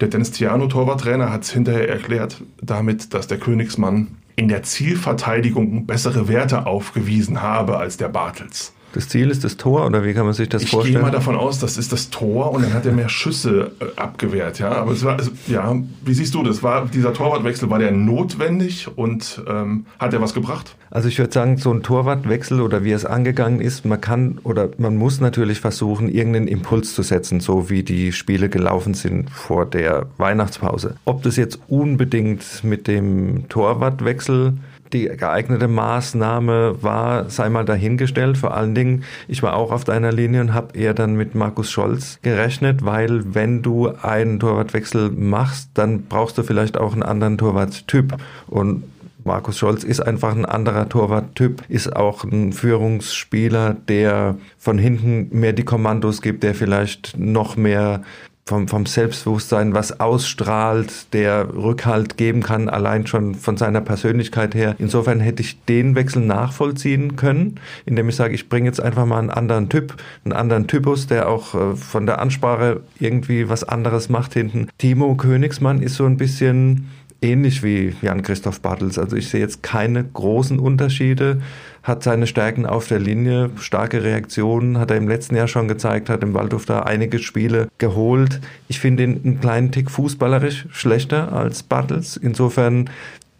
der 0.00 0.08
Dennis 0.08 0.30
Tiano, 0.32 0.66
Torwarttrainer, 0.66 1.32
hat 1.32 1.42
es 1.42 1.50
hinterher 1.50 1.88
erklärt 1.88 2.42
damit, 2.62 3.14
dass 3.14 3.26
der 3.26 3.38
Königsmann 3.38 4.08
in 4.36 4.48
der 4.48 4.62
Zielverteidigung 4.62 5.86
bessere 5.86 6.28
Werte 6.28 6.66
aufgewiesen 6.66 7.42
habe 7.42 7.78
als 7.78 7.96
der 7.96 8.08
Bartels. 8.08 8.72
Das 8.92 9.08
Ziel 9.08 9.30
ist 9.30 9.44
das 9.44 9.56
Tor 9.56 9.86
oder 9.86 10.04
wie 10.04 10.14
kann 10.14 10.24
man 10.24 10.34
sich 10.34 10.48
das 10.48 10.62
ich 10.62 10.70
vorstellen? 10.70 10.96
Ich 10.96 11.00
gehe 11.00 11.10
mal 11.10 11.12
davon 11.12 11.36
aus, 11.36 11.58
das 11.58 11.78
ist 11.78 11.92
das 11.92 12.10
Tor 12.10 12.52
und 12.52 12.62
dann 12.62 12.72
hat 12.72 12.86
er 12.86 12.92
mehr 12.92 13.08
Schüsse 13.08 13.72
äh, 13.80 13.84
abgewehrt. 13.96 14.58
Ja, 14.58 14.72
aber 14.72 14.92
es 14.92 15.04
war, 15.04 15.18
es, 15.18 15.30
ja, 15.46 15.76
wie 16.04 16.14
siehst 16.14 16.34
du 16.34 16.42
das? 16.42 16.62
War 16.62 16.86
dieser 16.86 17.12
Torwartwechsel 17.12 17.70
war 17.70 17.78
der 17.78 17.92
notwendig 17.92 18.88
und 18.96 19.42
ähm, 19.48 19.86
hat 19.98 20.12
er 20.12 20.20
was 20.20 20.34
gebracht? 20.34 20.76
Also 20.90 21.08
ich 21.08 21.18
würde 21.18 21.32
sagen, 21.32 21.56
so 21.56 21.72
ein 21.72 21.84
Torwartwechsel 21.84 22.60
oder 22.60 22.82
wie 22.82 22.90
es 22.90 23.04
angegangen 23.04 23.60
ist, 23.60 23.84
man 23.84 24.00
kann 24.00 24.38
oder 24.42 24.70
man 24.78 24.96
muss 24.96 25.20
natürlich 25.20 25.60
versuchen, 25.60 26.08
irgendeinen 26.08 26.48
Impuls 26.48 26.94
zu 26.94 27.02
setzen, 27.02 27.38
so 27.38 27.70
wie 27.70 27.84
die 27.84 28.10
Spiele 28.12 28.48
gelaufen 28.48 28.94
sind 28.94 29.30
vor 29.30 29.66
der 29.66 30.06
Weihnachtspause. 30.18 30.96
Ob 31.04 31.22
das 31.22 31.36
jetzt 31.36 31.60
unbedingt 31.68 32.64
mit 32.64 32.88
dem 32.88 33.48
Torwartwechsel 33.48 34.54
die 34.92 35.06
geeignete 35.06 35.68
Maßnahme 35.68 36.82
war, 36.82 37.30
sei 37.30 37.48
mal 37.48 37.64
dahingestellt. 37.64 38.38
Vor 38.38 38.54
allen 38.54 38.74
Dingen, 38.74 39.04
ich 39.28 39.42
war 39.42 39.54
auch 39.54 39.72
auf 39.72 39.84
deiner 39.84 40.12
Linie 40.12 40.40
und 40.40 40.54
habe 40.54 40.76
eher 40.78 40.94
dann 40.94 41.14
mit 41.14 41.34
Markus 41.34 41.70
Scholz 41.70 42.18
gerechnet, 42.22 42.84
weil 42.84 43.34
wenn 43.34 43.62
du 43.62 43.88
einen 43.88 44.40
Torwartwechsel 44.40 45.10
machst, 45.10 45.70
dann 45.74 46.02
brauchst 46.04 46.38
du 46.38 46.42
vielleicht 46.42 46.78
auch 46.78 46.92
einen 46.92 47.02
anderen 47.02 47.38
Torwarttyp. 47.38 48.16
Und 48.46 48.84
Markus 49.24 49.58
Scholz 49.58 49.84
ist 49.84 50.00
einfach 50.00 50.34
ein 50.34 50.46
anderer 50.46 50.88
Torwarttyp, 50.88 51.62
ist 51.68 51.94
auch 51.94 52.24
ein 52.24 52.52
Führungsspieler, 52.52 53.76
der 53.88 54.36
von 54.58 54.78
hinten 54.78 55.28
mehr 55.38 55.52
die 55.52 55.64
Kommandos 55.64 56.22
gibt, 56.22 56.42
der 56.42 56.54
vielleicht 56.54 57.18
noch 57.18 57.56
mehr 57.56 58.02
vom, 58.50 58.66
vom 58.66 58.84
Selbstbewusstsein 58.84 59.74
was 59.74 60.00
ausstrahlt, 60.00 61.14
der 61.14 61.54
Rückhalt 61.54 62.16
geben 62.16 62.42
kann, 62.42 62.68
allein 62.68 63.06
schon 63.06 63.36
von 63.36 63.56
seiner 63.56 63.80
Persönlichkeit 63.80 64.56
her. 64.56 64.74
Insofern 64.78 65.20
hätte 65.20 65.40
ich 65.40 65.64
den 65.64 65.94
Wechsel 65.94 66.22
nachvollziehen 66.22 67.14
können, 67.14 67.60
indem 67.86 68.08
ich 68.08 68.16
sage, 68.16 68.34
ich 68.34 68.48
bringe 68.48 68.66
jetzt 68.66 68.82
einfach 68.82 69.06
mal 69.06 69.20
einen 69.20 69.30
anderen 69.30 69.68
Typ, 69.68 69.94
einen 70.24 70.32
anderen 70.32 70.66
Typus, 70.66 71.06
der 71.06 71.28
auch 71.28 71.54
äh, 71.54 71.76
von 71.76 72.06
der 72.06 72.20
Ansprache 72.20 72.80
irgendwie 72.98 73.48
was 73.48 73.62
anderes 73.62 74.08
macht 74.08 74.34
hinten. 74.34 74.68
Timo 74.78 75.14
Königsmann 75.14 75.80
ist 75.80 75.94
so 75.94 76.04
ein 76.04 76.16
bisschen 76.16 76.88
ähnlich 77.22 77.62
wie 77.62 77.94
Jan-Christoph 78.02 78.60
Bartels. 78.60 78.98
Also 78.98 79.16
ich 79.16 79.28
sehe 79.28 79.40
jetzt 79.40 79.62
keine 79.62 80.04
großen 80.04 80.58
Unterschiede 80.58 81.40
hat 81.82 82.02
seine 82.02 82.26
Stärken 82.26 82.66
auf 82.66 82.88
der 82.88 82.98
Linie, 82.98 83.50
starke 83.56 84.02
Reaktionen, 84.02 84.78
hat 84.78 84.90
er 84.90 84.98
im 84.98 85.08
letzten 85.08 85.36
Jahr 85.36 85.48
schon 85.48 85.68
gezeigt, 85.68 86.10
hat 86.10 86.22
im 86.22 86.34
Waldhof 86.34 86.66
da 86.66 86.80
einige 86.80 87.18
Spiele 87.18 87.68
geholt. 87.78 88.40
Ich 88.68 88.80
finde 88.80 89.04
ihn 89.04 89.20
einen 89.24 89.40
kleinen 89.40 89.72
Tick 89.72 89.90
fußballerisch 89.90 90.66
schlechter 90.70 91.32
als 91.32 91.62
Battles. 91.62 92.16
Insofern 92.16 92.90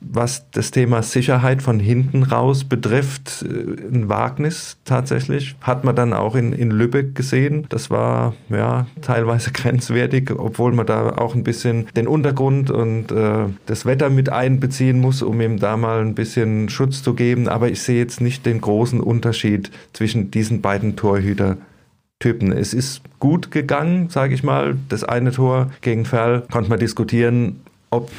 was 0.01 0.51
das 0.51 0.71
Thema 0.71 1.03
Sicherheit 1.03 1.63
von 1.63 1.79
hinten 1.79 2.23
raus 2.23 2.65
betrifft, 2.65 3.45
äh, 3.45 3.95
ein 3.95 4.09
Wagnis 4.09 4.79
tatsächlich. 4.85 5.57
Hat 5.61 5.85
man 5.85 5.95
dann 5.95 6.13
auch 6.13 6.35
in, 6.35 6.53
in 6.53 6.71
Lübeck 6.71 7.15
gesehen. 7.15 7.67
Das 7.69 7.91
war 7.91 8.35
ja 8.49 8.87
teilweise 9.03 9.51
grenzwertig, 9.53 10.31
obwohl 10.31 10.73
man 10.73 10.87
da 10.87 11.17
auch 11.17 11.35
ein 11.35 11.45
bisschen 11.45 11.87
den 11.97 12.09
Untergrund 12.09 12.71
und 12.71 13.13
äh, 13.13 13.47
das 13.67 13.85
Wetter 13.85 14.11
mit 14.11 14.31
einbeziehen 14.31 15.01
muss, 15.01 15.23
um 15.23 15.41
ihm 15.41 15.59
da 15.59 15.77
mal 15.77 16.01
ein 16.01 16.15
bisschen 16.15 16.69
Schutz 16.71 17.03
zu 17.03 17.15
geben. 17.15 17.49
Aber 17.49 17.69
ich 17.69 17.83
sehe 17.83 17.99
jetzt 17.99 18.21
nicht 18.21 18.47
den 18.47 18.61
großen 18.61 19.01
Unterschied 19.01 19.71
zwischen 19.93 20.31
diesen 20.31 20.63
beiden 20.63 20.97
Torhüter-Typen. 20.97 22.53
Es 22.53 22.73
ist 22.73 23.03
gut 23.19 23.51
gegangen, 23.51 24.09
sage 24.09 24.35
ich 24.35 24.43
mal. 24.43 24.77
Das 24.89 25.05
eine 25.05 25.33
Tor 25.33 25.71
gegen 25.83 26.07
Ferl 26.07 26.47
konnte 26.51 26.71
man 26.71 26.79
diskutieren, 26.79 27.61
ob 27.91 28.11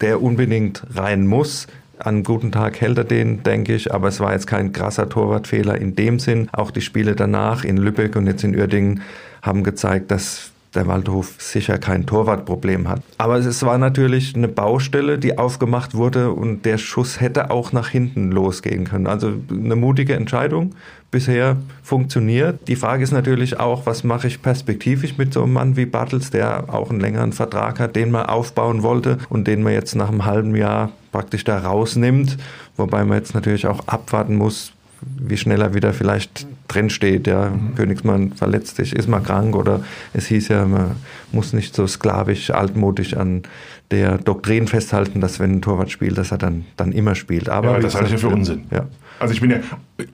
der 0.00 0.22
unbedingt 0.22 0.82
rein 0.94 1.26
muss. 1.26 1.66
An 1.98 2.22
guten 2.22 2.52
Tag 2.52 2.80
hält 2.80 2.98
er 2.98 3.04
den, 3.04 3.42
denke 3.42 3.74
ich, 3.74 3.92
aber 3.92 4.08
es 4.08 4.20
war 4.20 4.32
jetzt 4.32 4.46
kein 4.46 4.72
krasser 4.72 5.08
Torwartfehler 5.08 5.78
in 5.78 5.96
dem 5.96 6.18
Sinn. 6.18 6.48
Auch 6.52 6.70
die 6.70 6.82
Spiele 6.82 7.16
danach 7.16 7.64
in 7.64 7.78
Lübeck 7.78 8.16
und 8.16 8.26
jetzt 8.26 8.44
in 8.44 8.54
Uerdingen 8.54 9.02
haben 9.40 9.64
gezeigt, 9.64 10.10
dass 10.10 10.50
der 10.76 10.86
Waldhof 10.86 11.34
sicher 11.38 11.78
kein 11.78 12.06
Torwartproblem 12.06 12.88
hat. 12.88 13.02
Aber 13.18 13.36
es 13.36 13.62
war 13.64 13.78
natürlich 13.78 14.36
eine 14.36 14.48
Baustelle, 14.48 15.18
die 15.18 15.38
aufgemacht 15.38 15.94
wurde 15.94 16.30
und 16.30 16.64
der 16.64 16.78
Schuss 16.78 17.20
hätte 17.20 17.50
auch 17.50 17.72
nach 17.72 17.88
hinten 17.88 18.30
losgehen 18.30 18.84
können. 18.84 19.06
Also 19.06 19.32
eine 19.50 19.76
mutige 19.76 20.14
Entscheidung 20.14 20.74
bisher 21.10 21.56
funktioniert. 21.82 22.68
Die 22.68 22.76
Frage 22.76 23.02
ist 23.02 23.12
natürlich 23.12 23.58
auch, 23.58 23.86
was 23.86 24.04
mache 24.04 24.26
ich 24.26 24.42
perspektivisch 24.42 25.16
mit 25.16 25.32
so 25.32 25.42
einem 25.42 25.54
Mann 25.54 25.76
wie 25.76 25.86
Bartels, 25.86 26.30
der 26.30 26.64
auch 26.72 26.90
einen 26.90 27.00
längeren 27.00 27.32
Vertrag 27.32 27.80
hat, 27.80 27.96
den 27.96 28.10
man 28.10 28.26
aufbauen 28.26 28.82
wollte 28.82 29.18
und 29.28 29.46
den 29.46 29.62
man 29.62 29.72
jetzt 29.72 29.94
nach 29.94 30.08
einem 30.08 30.24
halben 30.24 30.54
Jahr 30.54 30.92
praktisch 31.12 31.44
da 31.44 31.58
rausnimmt, 31.58 32.36
wobei 32.76 33.04
man 33.04 33.18
jetzt 33.18 33.34
natürlich 33.34 33.66
auch 33.66 33.86
abwarten 33.88 34.36
muss, 34.36 34.72
wie 35.00 35.36
schnell 35.36 35.62
er 35.62 35.74
wieder 35.74 35.92
vielleicht 35.92 36.46
drinsteht. 36.68 37.26
Ja, 37.26 37.50
mhm. 37.50 37.74
Königsmann 37.74 38.32
verletzt 38.32 38.76
sich, 38.76 38.94
ist 38.94 39.08
mal 39.08 39.20
krank 39.20 39.56
oder 39.56 39.80
es 40.12 40.26
hieß 40.26 40.48
ja, 40.48 40.64
man 40.64 40.96
muss 41.32 41.52
nicht 41.52 41.74
so 41.74 41.86
sklavisch, 41.86 42.50
altmodisch 42.50 43.14
an 43.14 43.42
der 43.90 44.18
Doktrin 44.18 44.66
festhalten, 44.66 45.20
dass 45.20 45.38
wenn 45.38 45.56
ein 45.56 45.62
Torwart 45.62 45.90
spielt, 45.90 46.18
dass 46.18 46.32
er 46.32 46.38
dann, 46.38 46.64
dann 46.76 46.92
immer 46.92 47.14
spielt. 47.14 47.48
Aber 47.48 47.72
ja, 47.72 47.78
das 47.78 47.94
halte 47.94 48.06
ich 48.06 48.12
ja 48.12 48.28
für 48.28 48.34
Unsinn. 48.34 48.64
Ja. 48.70 48.86
Also 49.18 49.32
ich 49.32 49.40
bin 49.40 49.50
ja 49.50 49.58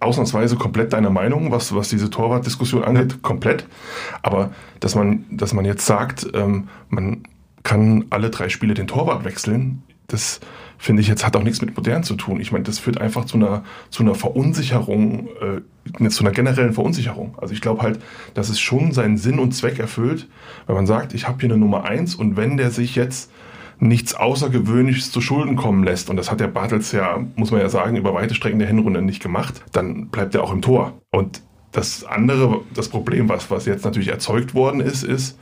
ausnahmsweise 0.01 0.57
komplett 0.57 0.93
deiner 0.93 1.11
Meinung, 1.11 1.51
was, 1.51 1.75
was 1.75 1.89
diese 1.89 2.11
Torwartdiskussion 2.11 2.85
angeht, 2.85 3.13
ja. 3.13 3.19
komplett. 3.23 3.67
Aber 4.23 4.51
dass 4.81 4.95
man, 4.95 5.25
dass 5.31 5.55
man 5.55 5.65
jetzt 5.65 5.87
sagt, 5.87 6.27
ähm, 6.35 6.69
man 6.89 7.23
kann 7.63 8.07
alle 8.11 8.31
drei 8.31 8.49
Spiele 8.49 8.75
den 8.75 8.87
Torwart 8.87 9.25
wechseln, 9.25 9.83
das 10.09 10.41
finde 10.83 11.01
ich 11.01 11.07
jetzt, 11.07 11.25
hat 11.25 11.37
auch 11.37 11.45
nichts 11.45 11.63
mit 11.63 11.77
modern 11.77 12.03
zu 12.03 12.17
tun. 12.17 12.41
Ich 12.41 12.51
meine, 12.51 12.65
das 12.65 12.81
führt 12.81 13.01
einfach 13.01 13.25
zu 13.25 13.37
einer, 13.37 13.63
zu 13.91 14.03
einer 14.03 14.17
Verunsicherung, 14.17 15.29
äh, 16.01 16.09
zu 16.09 16.25
einer 16.25 16.33
generellen 16.33 16.73
Verunsicherung. 16.73 17.37
Also 17.41 17.55
ich 17.55 17.61
glaube 17.61 17.83
halt, 17.83 18.01
dass 18.35 18.49
es 18.49 18.59
schon 18.59 18.91
seinen 18.91 19.17
Sinn 19.17 19.39
und 19.39 19.53
Zweck 19.53 19.79
erfüllt, 19.79 20.29
wenn 20.67 20.75
man 20.75 20.89
sagt, 20.89 21.15
ich 21.15 21.29
habe 21.29 21.39
hier 21.39 21.51
eine 21.51 21.59
Nummer 21.59 21.85
eins 21.85 22.17
und 22.17 22.37
wenn 22.37 22.57
der 22.57 22.73
sich 22.73 22.97
jetzt 22.97 23.31
nichts 23.79 24.15
Außergewöhnliches 24.15 25.13
zu 25.13 25.21
Schulden 25.21 25.55
kommen 25.55 25.85
lässt, 25.85 26.11
und 26.11 26.17
das 26.17 26.33
hat 26.33 26.41
der 26.41 26.49
Bartels 26.49 26.91
ja, 26.91 27.25
muss 27.37 27.53
man 27.53 27.61
ja 27.61 27.69
sagen, 27.69 27.95
über 27.95 28.13
weite 28.13 28.35
Strecken 28.35 28.59
der 28.59 28.67
Hinrunde 28.67 29.03
nicht 29.03 29.23
gemacht, 29.23 29.63
dann 29.71 30.09
bleibt 30.09 30.35
er 30.35 30.43
auch 30.43 30.53
im 30.53 30.63
Tor. 30.63 31.01
Und 31.13 31.43
das 31.71 32.03
andere, 32.03 32.61
das 32.75 32.89
Problem, 32.89 33.29
was, 33.29 33.53
was 33.53 33.67
jetzt 33.67 33.85
natürlich 33.85 34.09
erzeugt 34.09 34.53
worden 34.53 34.81
ist, 34.81 35.05
ist, 35.05 35.39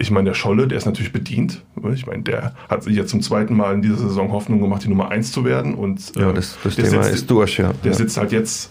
ich 0.00 0.12
meine, 0.12 0.30
der 0.30 0.34
Scholle, 0.34 0.68
der 0.68 0.78
ist 0.78 0.86
natürlich 0.86 1.12
bedient. 1.12 1.64
Ich 1.92 2.06
meine, 2.06 2.22
der 2.22 2.54
hat 2.68 2.84
sich 2.84 2.94
jetzt 2.94 3.10
zum 3.10 3.20
zweiten 3.20 3.56
Mal 3.56 3.74
in 3.74 3.82
dieser 3.82 3.96
Saison 3.96 4.30
Hoffnung 4.30 4.60
gemacht, 4.60 4.84
die 4.84 4.88
Nummer 4.88 5.10
1 5.10 5.32
zu 5.32 5.44
werden. 5.44 5.74
Und, 5.74 6.14
ja, 6.16 6.32
das, 6.32 6.56
das 6.62 6.76
Thema 6.76 7.02
sitzt, 7.02 7.14
ist 7.14 7.30
durch, 7.30 7.58
ja. 7.58 7.72
Der 7.82 7.90
ja. 7.90 7.98
sitzt 7.98 8.16
halt 8.16 8.32
jetzt. 8.32 8.70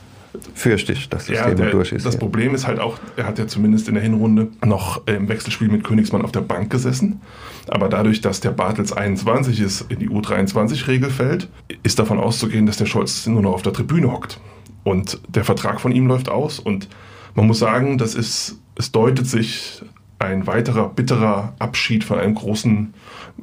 Fürchte 0.54 0.94
ich, 0.94 1.10
dass 1.10 1.26
das 1.26 1.36
ja, 1.36 1.44
Thema 1.46 1.56
der, 1.56 1.72
durch 1.72 1.92
ist. 1.92 2.06
Das 2.06 2.14
ja. 2.14 2.20
Problem 2.20 2.54
ist 2.54 2.68
halt 2.68 2.80
auch, 2.80 3.00
er 3.16 3.26
hat 3.26 3.40
ja 3.40 3.48
zumindest 3.48 3.88
in 3.88 3.96
der 3.96 4.04
Hinrunde 4.04 4.50
noch 4.64 5.06
im 5.08 5.28
Wechselspiel 5.28 5.68
mit 5.68 5.84
Königsmann 5.84 6.22
auf 6.22 6.32
der 6.32 6.42
Bank 6.42 6.70
gesessen. 6.70 7.22
Aber 7.68 7.90
dadurch, 7.90 8.22
dass 8.22 8.40
der 8.40 8.52
Bartels 8.52 8.94
21 8.94 9.60
ist, 9.60 9.86
in 9.90 10.00
die 10.00 10.10
U23-Regel 10.10 11.10
fällt, 11.10 11.50
ist 11.82 11.98
davon 11.98 12.20
auszugehen, 12.20 12.68
dass 12.68 12.78
der 12.78 12.86
Scholz 12.86 13.26
nur 13.26 13.42
noch 13.42 13.54
auf 13.54 13.64
der 13.64 13.74
Tribüne 13.74 14.12
hockt. 14.12 14.40
Und 14.84 15.20
der 15.28 15.44
Vertrag 15.44 15.82
von 15.82 15.92
ihm 15.92 16.08
läuft 16.08 16.30
aus. 16.30 16.60
Und 16.60 16.88
man 17.34 17.48
muss 17.48 17.60
sagen, 17.60 17.98
das 17.98 18.14
ist, 18.14 18.60
es 18.76 18.92
deutet 18.92 19.28
sich 19.28 19.82
ein 20.20 20.48
weiterer 20.48 20.90
bitterer 20.90 21.54
Abschied 21.60 22.04
von 22.04 22.20
einem 22.20 22.36
großen 22.36 22.94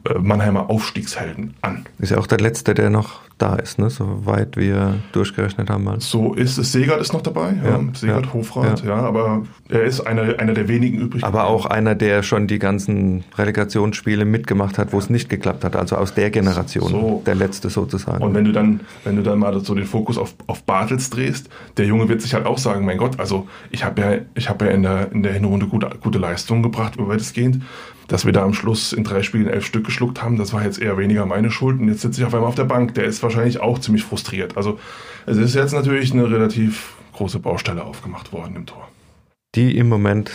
äh, 0.09 0.19
Mannheimer 0.19 0.71
Aufstiegshelden 0.71 1.55
an. 1.61 1.87
Ist 1.99 2.11
ja 2.11 2.19
auch 2.19 2.27
der 2.27 2.39
letzte, 2.39 2.75
der 2.75 2.91
noch 2.91 3.21
da 3.39 3.57
ist, 3.57 3.79
ne? 3.79 3.91
soweit 3.91 4.57
wir 4.57 5.01
durchgerechnet 5.13 5.69
haben. 5.71 5.85
Mal. 5.85 6.01
So 6.01 6.35
ist 6.35 6.57
es. 6.57 6.73
Segert 6.73 7.01
ist 7.01 7.13
noch 7.13 7.23
dabei, 7.23 7.55
ja. 7.63 7.71
ja 7.71 7.81
Segert, 7.93 8.27
ja, 8.27 8.33
Hofrat, 8.33 8.85
ja. 8.85 8.97
ja. 8.97 9.03
aber 9.03 9.43
er 9.69 9.83
ist 9.83 10.01
einer, 10.01 10.39
einer 10.39 10.55
der 10.55 10.69
wenigen 10.69 10.99
übrig. 10.99 11.25
Aber 11.25 11.47
auch 11.47 11.67
einer, 11.67 11.95
der 11.95 12.23
schon 12.23 12.47
die 12.47 12.59
ganzen 12.59 13.25
Relegationsspiele 13.37 14.25
mitgemacht 14.25 14.79
hat, 14.79 14.93
wo 14.93 14.99
es 14.99 15.11
nicht 15.11 15.29
geklappt 15.29 15.65
hat. 15.65 15.77
Also 15.77 15.97
aus 15.97 16.15
der 16.15 16.31
Generation, 16.31 16.91
so. 16.91 17.23
der 17.27 17.35
letzte 17.35 17.71
sozusagen. 17.71 18.23
Und 18.23 18.35
wenn 18.35 18.45
du 18.45 18.53
dann, 18.53 18.81
wenn 19.05 19.17
du 19.17 19.23
dann 19.23 19.39
mal 19.41 19.59
so 19.61 19.75
den 19.75 19.87
Fokus 19.87 20.17
auf, 20.17 20.35
auf 20.47 20.63
Bartels 20.63 21.11
drehst, 21.11 21.49
der 21.77 21.87
Junge 21.87 22.09
wird 22.09 22.23
sich 22.23 22.35
halt 22.35 22.47
auch 22.47 22.59
sagen, 22.59 22.85
mein 22.85 22.99
Gott, 22.99 23.19
also 23.19 23.49
ich 23.71 23.85
habe 23.85 24.01
ja, 24.01 24.19
ich 24.35 24.49
habe 24.49 24.67
ja 24.67 24.71
in 24.71 24.83
der, 24.83 25.13
in 25.13 25.23
der 25.23 25.33
Hinrunde 25.33 25.67
gute, 25.67 25.91
gute 26.01 26.19
Leistungen 26.19 26.63
gebracht, 26.63 26.95
weitestgehend 26.99 27.63
dass 28.09 28.25
wir 28.25 28.33
da 28.33 28.43
am 28.43 28.55
Schluss 28.55 28.93
in 28.93 29.05
drei 29.05 29.23
Spielen 29.23 29.49
elf 29.49 29.65
Stück 29.65 29.85
geschluckt 29.85 30.23
haben, 30.23 30.37
das 30.37 30.53
war 30.53 30.65
jetzt 30.65 30.81
eher 30.81 30.99
weniger 30.99 31.27
meine 31.27 31.51
Schuld. 31.51 31.81
Und 31.81 31.89
jetzt 31.89 32.03
sitze 32.03 32.21
ich 32.21 32.27
auf 32.27 32.35
einmal 32.35 32.49
auf 32.49 32.55
der 32.55 32.65
Bank. 32.65 32.95
Der 32.95 33.05
ist 33.05 33.23
wahrscheinlich 33.23 33.61
auch 33.61 33.79
ziemlich 33.79 34.05
frustriert. 34.05 34.57
Also 34.57 34.79
es 35.27 35.37
ist 35.37 35.55
jetzt 35.55 35.73
natürlich 35.73 36.13
eine 36.13 36.31
relativ 36.31 36.95
große 37.15 37.39
Baustelle 37.39 37.85
aufgemacht 37.85 38.33
worden 38.33 38.57
im 38.57 38.67
Tor. 38.67 38.89
Die 39.55 39.77
im 39.77 39.89
Moment 39.89 40.31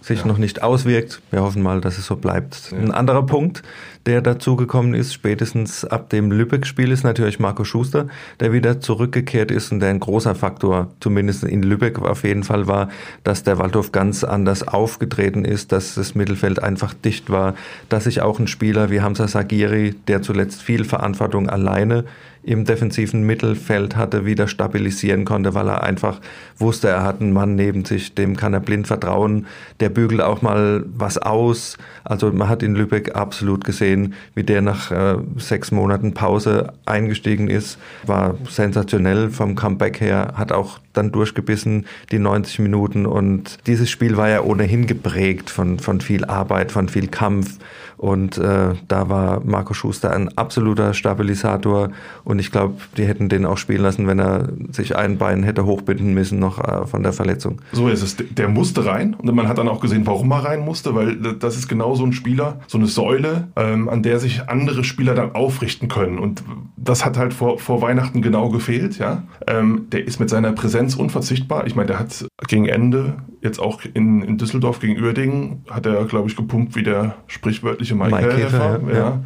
sich 0.00 0.20
ja. 0.20 0.26
noch 0.26 0.38
nicht 0.38 0.62
auswirkt. 0.62 1.20
Wir 1.30 1.42
hoffen 1.42 1.62
mal, 1.62 1.80
dass 1.80 1.98
es 1.98 2.06
so 2.06 2.16
bleibt. 2.16 2.72
Ja. 2.72 2.78
Ein 2.78 2.90
anderer 2.90 3.24
Punkt, 3.24 3.62
der 4.06 4.20
dazugekommen 4.20 4.94
ist, 4.94 5.12
spätestens 5.12 5.84
ab 5.84 6.10
dem 6.10 6.32
Lübeck-Spiel, 6.32 6.90
ist 6.90 7.04
natürlich 7.04 7.38
Marco 7.38 7.64
Schuster, 7.64 8.08
der 8.40 8.52
wieder 8.52 8.80
zurückgekehrt 8.80 9.50
ist 9.50 9.70
und 9.72 9.80
der 9.80 9.90
ein 9.90 10.00
großer 10.00 10.34
Faktor, 10.34 10.90
zumindest 11.00 11.44
in 11.44 11.62
Lübeck 11.62 11.98
auf 12.00 12.24
jeden 12.24 12.42
Fall 12.42 12.66
war, 12.66 12.88
dass 13.24 13.44
der 13.44 13.58
Waldhof 13.58 13.92
ganz 13.92 14.24
anders 14.24 14.66
aufgetreten 14.66 15.44
ist, 15.44 15.72
dass 15.72 15.94
das 15.94 16.14
Mittelfeld 16.14 16.62
einfach 16.62 16.94
dicht 16.94 17.30
war, 17.30 17.54
dass 17.88 18.04
sich 18.04 18.22
auch 18.22 18.38
ein 18.38 18.48
Spieler 18.48 18.90
wie 18.90 19.00
Hamza 19.00 19.28
Sagiri, 19.28 19.94
der 20.08 20.22
zuletzt 20.22 20.62
viel 20.62 20.84
Verantwortung 20.84 21.48
alleine 21.48 22.04
im 22.42 22.64
defensiven 22.64 23.22
Mittelfeld 23.22 23.96
hatte, 23.96 24.26
wieder 24.26 24.48
stabilisieren 24.48 25.24
konnte, 25.24 25.54
weil 25.54 25.68
er 25.68 25.84
einfach 25.84 26.20
wusste, 26.58 26.88
er 26.88 27.04
hat 27.04 27.20
einen 27.20 27.32
Mann 27.32 27.54
neben 27.54 27.84
sich, 27.84 28.14
dem 28.14 28.36
kann 28.36 28.52
er 28.52 28.60
blind 28.60 28.88
vertrauen, 28.88 29.46
der 29.80 29.90
bügelt 29.90 30.20
auch 30.20 30.42
mal 30.42 30.84
was 30.86 31.18
aus. 31.18 31.78
Also 32.04 32.32
man 32.32 32.48
hat 32.48 32.62
in 32.62 32.74
Lübeck 32.74 33.14
absolut 33.14 33.64
gesehen, 33.64 33.91
wie 34.34 34.44
der 34.44 34.62
nach 34.62 34.90
äh, 34.90 35.16
sechs 35.36 35.70
Monaten 35.70 36.14
Pause 36.14 36.72
eingestiegen 36.86 37.48
ist, 37.48 37.78
war 38.06 38.36
sensationell 38.48 39.30
vom 39.30 39.54
Comeback 39.54 40.00
her, 40.00 40.34
hat 40.36 40.52
auch 40.52 40.78
dann 40.92 41.12
durchgebissen, 41.12 41.86
die 42.10 42.18
90 42.18 42.58
Minuten. 42.60 43.06
Und 43.06 43.58
dieses 43.66 43.90
Spiel 43.90 44.16
war 44.16 44.28
ja 44.28 44.42
ohnehin 44.42 44.86
geprägt 44.86 45.50
von, 45.50 45.78
von 45.78 46.00
viel 46.00 46.24
Arbeit, 46.24 46.72
von 46.72 46.88
viel 46.88 47.08
Kampf 47.08 47.58
und 48.02 48.36
äh, 48.36 48.74
da 48.88 49.08
war 49.08 49.42
Marco 49.44 49.74
Schuster 49.74 50.10
ein 50.10 50.36
absoluter 50.36 50.92
Stabilisator. 50.92 51.90
Und 52.24 52.40
ich 52.40 52.50
glaube, 52.50 52.74
die 52.96 53.04
hätten 53.04 53.28
den 53.28 53.46
auch 53.46 53.58
spielen 53.58 53.80
lassen, 53.80 54.08
wenn 54.08 54.18
er 54.18 54.48
sich 54.72 54.96
ein 54.96 55.18
Bein 55.18 55.44
hätte 55.44 55.66
hochbinden 55.66 56.12
müssen 56.12 56.40
noch 56.40 56.58
äh, 56.58 56.84
von 56.84 57.04
der 57.04 57.12
Verletzung. 57.12 57.62
So 57.70 57.88
ist 57.88 58.02
es. 58.02 58.16
Der 58.16 58.48
musste 58.48 58.84
rein. 58.86 59.14
Und 59.14 59.32
man 59.32 59.46
hat 59.46 59.58
dann 59.58 59.68
auch 59.68 59.80
gesehen, 59.80 60.04
warum 60.04 60.32
er 60.32 60.44
rein 60.44 60.64
musste, 60.64 60.96
weil 60.96 61.14
das 61.14 61.56
ist 61.56 61.68
genau 61.68 61.94
so 61.94 62.04
ein 62.04 62.12
Spieler, 62.12 62.58
so 62.66 62.76
eine 62.76 62.88
Säule, 62.88 63.46
ähm, 63.54 63.88
an 63.88 64.02
der 64.02 64.18
sich 64.18 64.48
andere 64.48 64.82
Spieler 64.82 65.14
dann 65.14 65.36
aufrichten 65.36 65.86
können. 65.86 66.18
Und 66.18 66.42
das 66.76 67.04
hat 67.04 67.16
halt 67.16 67.32
vor, 67.32 67.60
vor 67.60 67.82
Weihnachten 67.82 68.20
genau 68.20 68.48
gefehlt. 68.48 68.98
Ja, 68.98 69.22
ähm, 69.46 69.86
Der 69.92 70.04
ist 70.04 70.18
mit 70.18 70.28
seiner 70.28 70.50
Präsenz 70.50 70.96
unverzichtbar. 70.96 71.68
Ich 71.68 71.76
meine, 71.76 71.86
der 71.86 72.00
hat 72.00 72.26
gegen 72.48 72.66
Ende, 72.66 73.14
jetzt 73.42 73.58
auch 73.58 73.82
in, 73.92 74.22
in 74.22 74.38
Düsseldorf 74.38 74.80
gegen 74.80 75.00
Uerdingen, 75.02 75.64
hat 75.68 75.86
er, 75.86 76.04
glaube 76.04 76.28
ich, 76.28 76.36
gepumpt 76.36 76.76
wie 76.76 76.82
der 76.82 77.16
sprichwörtliche 77.26 77.94
Mike, 77.94 78.14
Mike 78.14 78.32
Helfer. 78.36 78.80
Ja, 78.88 78.96
ja. 78.96 79.24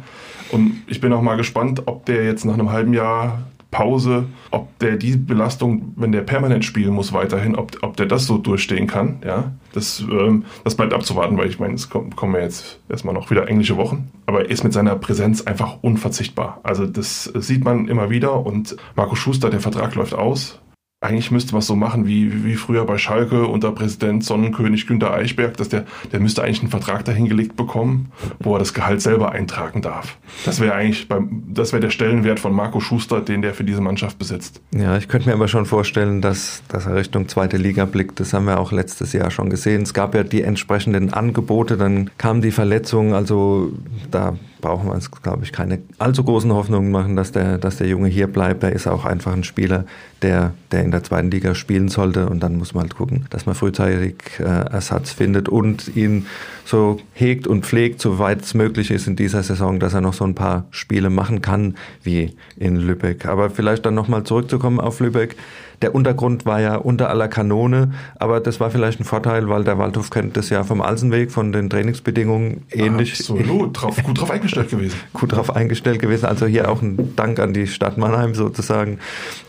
Und 0.51 0.83
ich 0.87 1.01
bin 1.01 1.13
auch 1.13 1.21
mal 1.21 1.35
gespannt, 1.35 1.83
ob 1.85 2.05
der 2.05 2.25
jetzt 2.25 2.45
nach 2.45 2.55
einem 2.55 2.71
halben 2.71 2.93
Jahr 2.93 3.43
Pause, 3.69 4.25
ob 4.49 4.79
der 4.79 4.95
die 4.95 5.17
Belastung, 5.17 5.93
wenn 5.97 6.13
der 6.13 6.21
permanent 6.21 6.63
spielen 6.63 6.93
muss, 6.93 7.11
weiterhin, 7.11 7.55
ob, 7.55 7.77
ob 7.81 7.97
der 7.97 8.05
das 8.05 8.25
so 8.25 8.37
durchstehen 8.37 8.87
kann. 8.87 9.21
Ja, 9.25 9.51
das, 9.73 10.03
ähm, 10.09 10.45
das 10.63 10.75
bleibt 10.75 10.93
abzuwarten, 10.93 11.37
weil 11.37 11.49
ich 11.49 11.59
meine, 11.59 11.73
es 11.73 11.89
kommen, 11.89 12.15
kommen 12.15 12.35
ja 12.35 12.41
jetzt 12.41 12.79
erstmal 12.87 13.13
noch 13.13 13.29
wieder 13.29 13.47
englische 13.49 13.75
Wochen. 13.75 14.09
Aber 14.25 14.45
er 14.45 14.49
ist 14.49 14.63
mit 14.63 14.71
seiner 14.71 14.95
Präsenz 14.95 15.41
einfach 15.41 15.79
unverzichtbar. 15.81 16.61
Also 16.63 16.85
das 16.85 17.25
sieht 17.25 17.65
man 17.65 17.89
immer 17.89 18.09
wieder 18.09 18.45
und 18.45 18.77
Marco 18.95 19.15
Schuster, 19.15 19.49
der 19.49 19.59
Vertrag 19.59 19.95
läuft 19.95 20.13
aus 20.13 20.59
eigentlich 20.99 21.29
müsste 21.29 21.51
man 21.51 21.59
es 21.59 21.67
so 21.67 21.75
machen 21.75 22.07
wie, 22.07 22.43
wie 22.43 22.55
früher 22.55 22.83
bei 22.85 22.97
Schalke 22.97 23.45
unter 23.45 23.71
Präsident 23.71 24.23
Sonnenkönig 24.23 24.87
Günter 24.87 25.13
Eichberg, 25.13 25.55
dass 25.57 25.69
der, 25.69 25.85
der 26.11 26.19
müsste 26.19 26.41
eigentlich 26.41 26.61
einen 26.61 26.71
Vertrag 26.71 27.05
dahingelegt 27.05 27.55
bekommen, 27.55 28.11
wo 28.39 28.55
er 28.55 28.59
das 28.59 28.73
Gehalt 28.73 29.01
selber 29.01 29.31
eintragen 29.31 29.83
darf. 29.83 30.17
Das 30.43 30.59
wäre 30.59 30.73
eigentlich 30.73 31.07
beim, 31.07 31.43
das 31.49 31.71
wäre 31.71 31.81
der 31.81 31.91
Stellenwert 31.91 32.39
von 32.39 32.51
Marco 32.51 32.79
Schuster, 32.79 33.21
den 33.21 33.43
der 33.43 33.53
für 33.53 33.63
diese 33.63 33.79
Mannschaft 33.79 34.17
besitzt. 34.17 34.59
Ja, 34.75 34.97
ich 34.97 35.07
könnte 35.07 35.29
mir 35.29 35.35
aber 35.35 35.47
schon 35.47 35.67
vorstellen, 35.67 36.21
dass, 36.21 36.63
dass 36.67 36.87
er 36.87 36.95
Richtung 36.95 37.27
zweite 37.27 37.57
Liga 37.57 37.85
blickt. 37.85 38.19
Das 38.19 38.33
haben 38.33 38.45
wir 38.45 38.59
auch 38.59 38.71
letztes 38.71 39.13
Jahr 39.13 39.29
schon 39.29 39.51
gesehen. 39.51 39.83
Es 39.83 39.93
gab 39.93 40.15
ja 40.15 40.23
die 40.23 40.41
entsprechenden 40.41 41.13
Angebote, 41.13 41.77
dann 41.77 42.09
kam 42.17 42.41
die 42.41 42.51
Verletzung, 42.51 43.13
also 43.13 43.71
da 44.09 44.35
brauchen 44.61 44.87
wir 44.87 44.93
uns, 44.93 45.11
glaube 45.11 45.43
ich, 45.43 45.51
keine 45.51 45.79
allzu 45.97 46.23
großen 46.23 46.51
Hoffnungen 46.51 46.91
machen, 46.91 47.15
dass 47.15 47.31
der, 47.31 47.57
dass 47.57 47.77
der 47.77 47.87
Junge 47.87 48.07
hier 48.07 48.27
bleibt. 48.27 48.63
Er 48.63 48.71
ist 48.71 48.87
auch 48.87 49.05
einfach 49.05 49.33
ein 49.33 49.43
Spieler, 49.43 49.85
der, 50.21 50.53
der 50.71 50.83
in 50.83 50.91
der 50.91 51.03
zweiten 51.03 51.31
Liga 51.31 51.55
spielen 51.55 51.89
sollte. 51.89 52.27
Und 52.27 52.41
dann 52.41 52.57
muss 52.57 52.73
man 52.73 52.83
halt 52.83 52.95
gucken, 52.95 53.25
dass 53.29 53.45
man 53.45 53.55
frühzeitig 53.55 54.15
äh, 54.39 54.43
Ersatz 54.43 55.11
findet 55.11 55.49
und 55.49 55.95
ihn 55.95 56.25
so 56.65 56.99
hegt 57.13 57.47
und 57.47 57.65
pflegt, 57.65 58.01
soweit 58.01 58.41
es 58.41 58.53
möglich 58.53 58.91
ist 58.91 59.07
in 59.07 59.15
dieser 59.15 59.43
Saison, 59.43 59.79
dass 59.79 59.93
er 59.93 60.01
noch 60.01 60.13
so 60.13 60.25
ein 60.25 60.35
paar 60.35 60.65
Spiele 60.71 61.09
machen 61.09 61.41
kann, 61.41 61.75
wie 62.03 62.35
in 62.57 62.75
Lübeck. 62.77 63.25
Aber 63.25 63.49
vielleicht 63.49 63.85
dann 63.85 63.95
nochmal 63.95 64.23
zurückzukommen 64.23 64.79
auf 64.79 64.99
Lübeck. 64.99 65.35
Der 65.81 65.93
Untergrund 65.93 66.45
war 66.45 66.59
ja 66.59 66.75
unter 66.75 67.09
aller 67.09 67.27
Kanone, 67.27 67.93
aber 68.17 68.39
das 68.39 68.59
war 68.59 68.71
vielleicht 68.71 68.99
ein 68.99 69.03
Vorteil, 69.03 69.47
weil 69.49 69.63
der 69.63 69.77
Waldhof 69.77 70.09
kennt 70.09 70.35
das 70.35 70.49
ja 70.49 70.63
vom 70.63 70.81
Alsenweg, 70.81 71.31
von 71.31 71.51
den 71.51 71.69
Trainingsbedingungen 71.69 72.65
ähnlich. 72.71 73.13
Absolut, 73.13 73.81
drauf, 73.81 73.95
gut 74.03 74.19
drauf 74.19 74.31
eingestellt 74.31 74.69
gewesen. 74.69 74.95
gut 75.13 75.33
drauf 75.33 75.55
eingestellt 75.55 75.99
gewesen. 75.99 76.25
Also 76.25 76.47
hier 76.47 76.71
auch 76.71 76.81
ein 76.81 77.15
Dank 77.15 77.39
an 77.39 77.53
die 77.53 77.67
Stadt 77.67 77.97
Mannheim 77.97 78.33
sozusagen, 78.33 78.99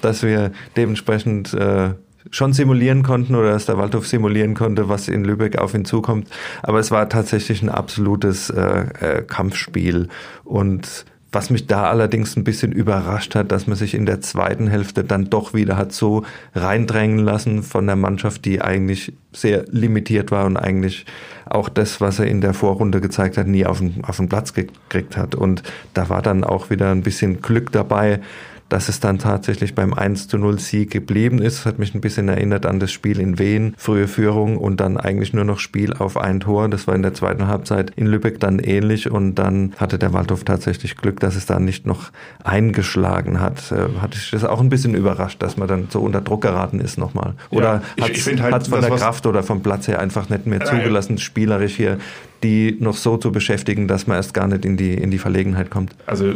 dass 0.02 0.22
wir 0.22 0.52
dementsprechend 0.76 1.54
äh, 1.54 1.90
schon 2.30 2.52
simulieren 2.52 3.02
konnten 3.02 3.34
oder 3.34 3.52
dass 3.52 3.66
der 3.66 3.78
Waldhof 3.78 4.06
simulieren 4.06 4.54
konnte, 4.54 4.88
was 4.88 5.08
in 5.08 5.24
Lübeck 5.24 5.58
auf 5.58 5.74
ihn 5.74 5.84
zukommt. 5.84 6.28
Aber 6.62 6.78
es 6.78 6.90
war 6.90 7.08
tatsächlich 7.08 7.62
ein 7.62 7.68
absolutes 7.68 8.50
äh, 8.50 8.84
äh, 9.00 9.22
Kampfspiel 9.22 10.08
und 10.44 11.06
was 11.30 11.50
mich 11.50 11.66
da 11.66 11.84
allerdings 11.90 12.36
ein 12.36 12.44
bisschen 12.44 12.72
überrascht 12.72 13.34
hat, 13.34 13.52
dass 13.52 13.66
man 13.66 13.76
sich 13.76 13.94
in 13.94 14.06
der 14.06 14.20
zweiten 14.22 14.66
Hälfte 14.66 15.04
dann 15.04 15.28
doch 15.28 15.52
wieder 15.52 15.76
hat 15.76 15.92
so 15.92 16.24
reindrängen 16.54 17.18
lassen 17.18 17.62
von 17.62 17.86
der 17.86 17.96
Mannschaft, 17.96 18.46
die 18.46 18.62
eigentlich 18.62 19.12
sehr 19.32 19.64
limitiert 19.70 20.30
war 20.30 20.46
und 20.46 20.56
eigentlich 20.56 21.04
auch 21.44 21.68
das, 21.68 22.00
was 22.00 22.18
er 22.18 22.26
in 22.26 22.40
der 22.40 22.54
Vorrunde 22.54 23.00
gezeigt 23.00 23.36
hat, 23.36 23.46
nie 23.46 23.66
auf 23.66 23.78
den, 23.78 24.02
auf 24.04 24.16
den 24.16 24.28
Platz 24.28 24.54
gekriegt 24.54 25.16
hat. 25.16 25.34
Und 25.34 25.62
da 25.92 26.08
war 26.08 26.22
dann 26.22 26.44
auch 26.44 26.70
wieder 26.70 26.90
ein 26.90 27.02
bisschen 27.02 27.42
Glück 27.42 27.72
dabei, 27.72 28.20
dass 28.68 28.88
es 28.88 29.00
dann 29.00 29.18
tatsächlich 29.18 29.74
beim 29.74 29.94
1 29.94 30.28
zu 30.28 30.38
0 30.38 30.58
Sieg 30.58 30.90
geblieben 30.90 31.40
ist. 31.40 31.64
Hat 31.64 31.78
mich 31.78 31.94
ein 31.94 32.00
bisschen 32.00 32.28
erinnert 32.28 32.66
an 32.66 32.80
das 32.80 32.92
Spiel 32.92 33.20
in 33.20 33.38
Wien, 33.38 33.74
frühe 33.78 34.08
Führung 34.08 34.58
und 34.58 34.80
dann 34.80 34.96
eigentlich 34.96 35.32
nur 35.32 35.44
noch 35.44 35.58
Spiel 35.58 35.94
auf 35.94 36.16
ein 36.16 36.40
Tor. 36.40 36.68
Das 36.68 36.86
war 36.86 36.94
in 36.94 37.02
der 37.02 37.14
zweiten 37.14 37.46
Halbzeit 37.46 37.92
in 37.96 38.06
Lübeck 38.06 38.40
dann 38.40 38.58
ähnlich 38.58 39.10
und 39.10 39.36
dann 39.36 39.72
hatte 39.76 39.98
der 39.98 40.12
Waldhof 40.12 40.44
tatsächlich 40.44 40.96
Glück, 40.96 41.20
dass 41.20 41.36
es 41.36 41.46
da 41.46 41.58
nicht 41.58 41.86
noch 41.86 42.10
eingeschlagen 42.44 43.40
hat. 43.40 43.72
Äh, 43.72 44.00
hatte 44.00 44.18
ich 44.18 44.30
das 44.30 44.44
auch 44.44 44.60
ein 44.60 44.68
bisschen 44.68 44.94
überrascht, 44.94 45.42
dass 45.42 45.56
man 45.56 45.68
dann 45.68 45.88
so 45.90 46.00
unter 46.00 46.20
Druck 46.20 46.42
geraten 46.42 46.80
ist 46.80 46.98
nochmal. 46.98 47.34
Oder 47.50 47.82
ja, 47.96 48.04
hat 48.04 48.16
es 48.16 48.26
halt, 48.40 48.66
von 48.68 48.80
der 48.80 48.90
Kraft 48.90 49.26
oder 49.26 49.42
vom 49.42 49.62
Platz 49.62 49.88
her 49.88 50.00
einfach 50.00 50.28
nicht 50.28 50.46
mehr 50.46 50.64
zugelassen, 50.64 51.18
spielerisch 51.18 51.76
hier 51.76 51.98
die 52.42 52.76
noch 52.78 52.96
so 52.96 53.16
zu 53.16 53.32
beschäftigen, 53.32 53.88
dass 53.88 54.06
man 54.06 54.16
erst 54.16 54.34
gar 54.34 54.46
nicht 54.46 54.64
in 54.64 54.76
die, 54.76 54.94
in 54.94 55.10
die 55.10 55.18
Verlegenheit 55.18 55.70
kommt. 55.70 55.94
Also 56.06 56.34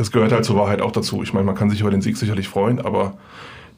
das 0.00 0.10
gehört 0.10 0.32
halt 0.32 0.46
zur 0.46 0.56
Wahrheit 0.56 0.80
auch 0.80 0.92
dazu. 0.92 1.22
Ich 1.22 1.34
meine, 1.34 1.44
man 1.44 1.54
kann 1.54 1.68
sich 1.68 1.82
über 1.82 1.90
den 1.90 2.00
Sieg 2.00 2.16
sicherlich 2.16 2.48
freuen, 2.48 2.80
aber 2.80 3.18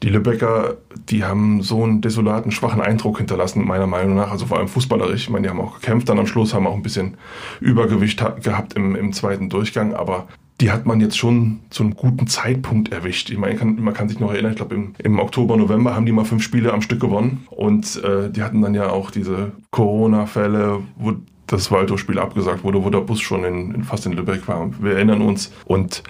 die 0.01 0.09
Lübecker, 0.09 0.77
die 1.09 1.23
haben 1.23 1.61
so 1.61 1.83
einen 1.83 2.01
desolaten, 2.01 2.51
schwachen 2.51 2.81
Eindruck 2.81 3.17
hinterlassen, 3.17 3.65
meiner 3.65 3.87
Meinung 3.87 4.15
nach. 4.15 4.31
Also 4.31 4.45
vor 4.45 4.57
allem 4.57 4.69
fußballerisch. 4.69 5.23
Ich 5.23 5.29
meine, 5.29 5.43
die 5.43 5.49
haben 5.49 5.59
auch 5.59 5.79
gekämpft 5.79 6.07
dann 6.07 6.19
am 6.19 6.27
Schluss, 6.27 6.53
haben 6.53 6.65
auch 6.65 6.75
ein 6.75 6.81
bisschen 6.81 7.15
Übergewicht 7.59 8.23
gehabt 8.41 8.73
im, 8.73 8.95
im 8.95 9.11
zweiten 9.11 9.49
Durchgang, 9.49 9.93
aber 9.93 10.27
die 10.61 10.71
hat 10.71 10.85
man 10.85 11.01
jetzt 11.01 11.17
schon 11.17 11.59
zu 11.69 11.83
einem 11.83 11.95
guten 11.95 12.27
Zeitpunkt 12.27 12.93
erwischt. 12.93 13.29
Ich 13.29 13.37
meine, 13.37 13.55
man 13.55 13.59
kann, 13.59 13.83
man 13.83 13.93
kann 13.93 14.09
sich 14.09 14.19
noch 14.19 14.31
erinnern, 14.31 14.51
ich 14.51 14.57
glaube 14.57 14.75
im, 14.75 14.93
im, 14.99 15.19
Oktober, 15.19 15.57
November 15.57 15.95
haben 15.95 16.05
die 16.05 16.11
mal 16.13 16.25
fünf 16.25 16.43
Spiele 16.43 16.73
am 16.73 16.81
Stück 16.81 17.01
gewonnen 17.01 17.47
und 17.49 18.01
äh, 18.03 18.29
die 18.29 18.43
hatten 18.43 18.61
dann 18.61 18.73
ja 18.73 18.89
auch 18.89 19.11
diese 19.11 19.51
Corona-Fälle, 19.71 20.79
wo 20.95 21.15
das 21.53 21.71
Waldorf-Spiel 21.71 22.19
abgesagt 22.19 22.63
wurde, 22.63 22.83
wo 22.83 22.89
der 22.89 22.99
Bus 22.99 23.21
schon 23.21 23.43
in, 23.43 23.73
in, 23.73 23.83
fast 23.83 24.05
in 24.05 24.13
Lübeck 24.13 24.47
war. 24.47 24.69
Wir 24.81 24.93
erinnern 24.93 25.21
uns 25.21 25.51
und 25.65 26.03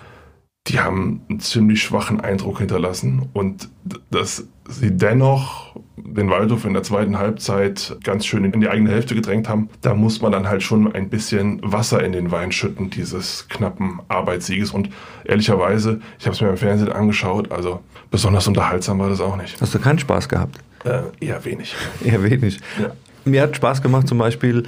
die 0.67 0.79
haben 0.79 1.21
einen 1.29 1.41
ziemlich 1.41 1.83
schwachen 1.83 2.21
Eindruck 2.21 2.59
hinterlassen 2.59 3.27
und 3.33 3.69
dass 4.09 4.47
sie 4.69 4.95
dennoch 4.95 5.75
den 5.97 6.29
Waldhof 6.29 6.63
in 6.63 6.73
der 6.73 6.83
zweiten 6.83 7.17
Halbzeit 7.17 7.97
ganz 8.03 8.25
schön 8.25 8.45
in 8.45 8.61
die 8.61 8.69
eigene 8.69 8.89
Hälfte 8.89 9.13
gedrängt 9.13 9.49
haben, 9.49 9.69
da 9.81 9.93
muss 9.93 10.21
man 10.21 10.31
dann 10.31 10.47
halt 10.47 10.63
schon 10.63 10.93
ein 10.93 11.09
bisschen 11.09 11.59
Wasser 11.63 12.01
in 12.01 12.13
den 12.13 12.31
Wein 12.31 12.53
schütten, 12.53 12.89
dieses 12.89 13.49
knappen 13.49 13.99
Arbeitssieges. 14.07 14.71
Und 14.71 14.89
ehrlicherweise, 15.25 15.99
ich 16.17 16.25
habe 16.25 16.35
es 16.35 16.41
mir 16.41 16.49
im 16.49 16.57
Fernsehen 16.57 16.93
angeschaut, 16.93 17.51
also 17.51 17.81
besonders 18.09 18.47
unterhaltsam 18.47 18.99
war 18.99 19.09
das 19.09 19.19
auch 19.19 19.35
nicht. 19.35 19.59
Hast 19.59 19.75
du 19.75 19.79
keinen 19.79 19.99
Spaß 19.99 20.29
gehabt? 20.29 20.59
Äh, 20.85 21.01
eher 21.19 21.43
wenig. 21.43 21.75
Eher 22.03 22.23
wenig. 22.23 22.59
Ja. 22.81 22.93
Mir 23.25 23.41
hat 23.41 23.55
Spaß 23.55 23.81
gemacht 23.81 24.07
zum 24.07 24.17
Beispiel, 24.17 24.63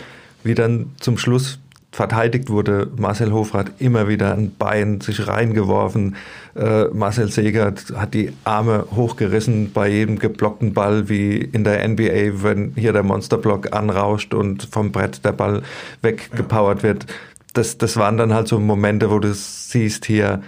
wie 0.46 0.56
dann 0.56 0.92
zum 1.00 1.18
Schluss 1.18 1.60
verteidigt 1.96 2.50
wurde. 2.50 2.92
Marcel 2.98 3.32
Hofrath 3.32 3.72
immer 3.80 4.10
wieder 4.10 4.34
ein 4.34 4.54
Bein 4.58 5.00
sich 5.00 5.28
reingeworfen. 5.28 6.18
Äh, 6.54 6.86
Marcel 6.94 7.32
Segert 7.32 7.94
hat 7.96 8.14
die 8.14 8.34
Arme 8.44 8.86
hochgerissen 8.94 9.72
bei 9.72 9.88
jedem 9.88 10.20
geblockten 10.20 10.74
Ball, 10.74 11.08
wie 11.08 11.38
in 11.38 11.64
der 11.64 11.88
NBA, 11.88 12.44
wenn 12.44 12.74
hier 12.75 12.92
der 12.92 13.04
Monsterblock 13.04 13.74
anrauscht 13.74 14.34
und 14.34 14.68
vom 14.70 14.92
Brett 14.92 15.24
der 15.24 15.32
Ball 15.32 15.62
weggepowert 16.02 16.84
wird. 16.84 17.06
Das, 17.54 17.78
das 17.78 17.96
waren 17.96 18.18
dann 18.18 18.34
halt 18.34 18.50
so 18.50 18.60
Momente, 18.60 19.10
wo 19.10 19.20
du 19.20 19.34
siehst 19.34 20.06
hier, 20.06 20.42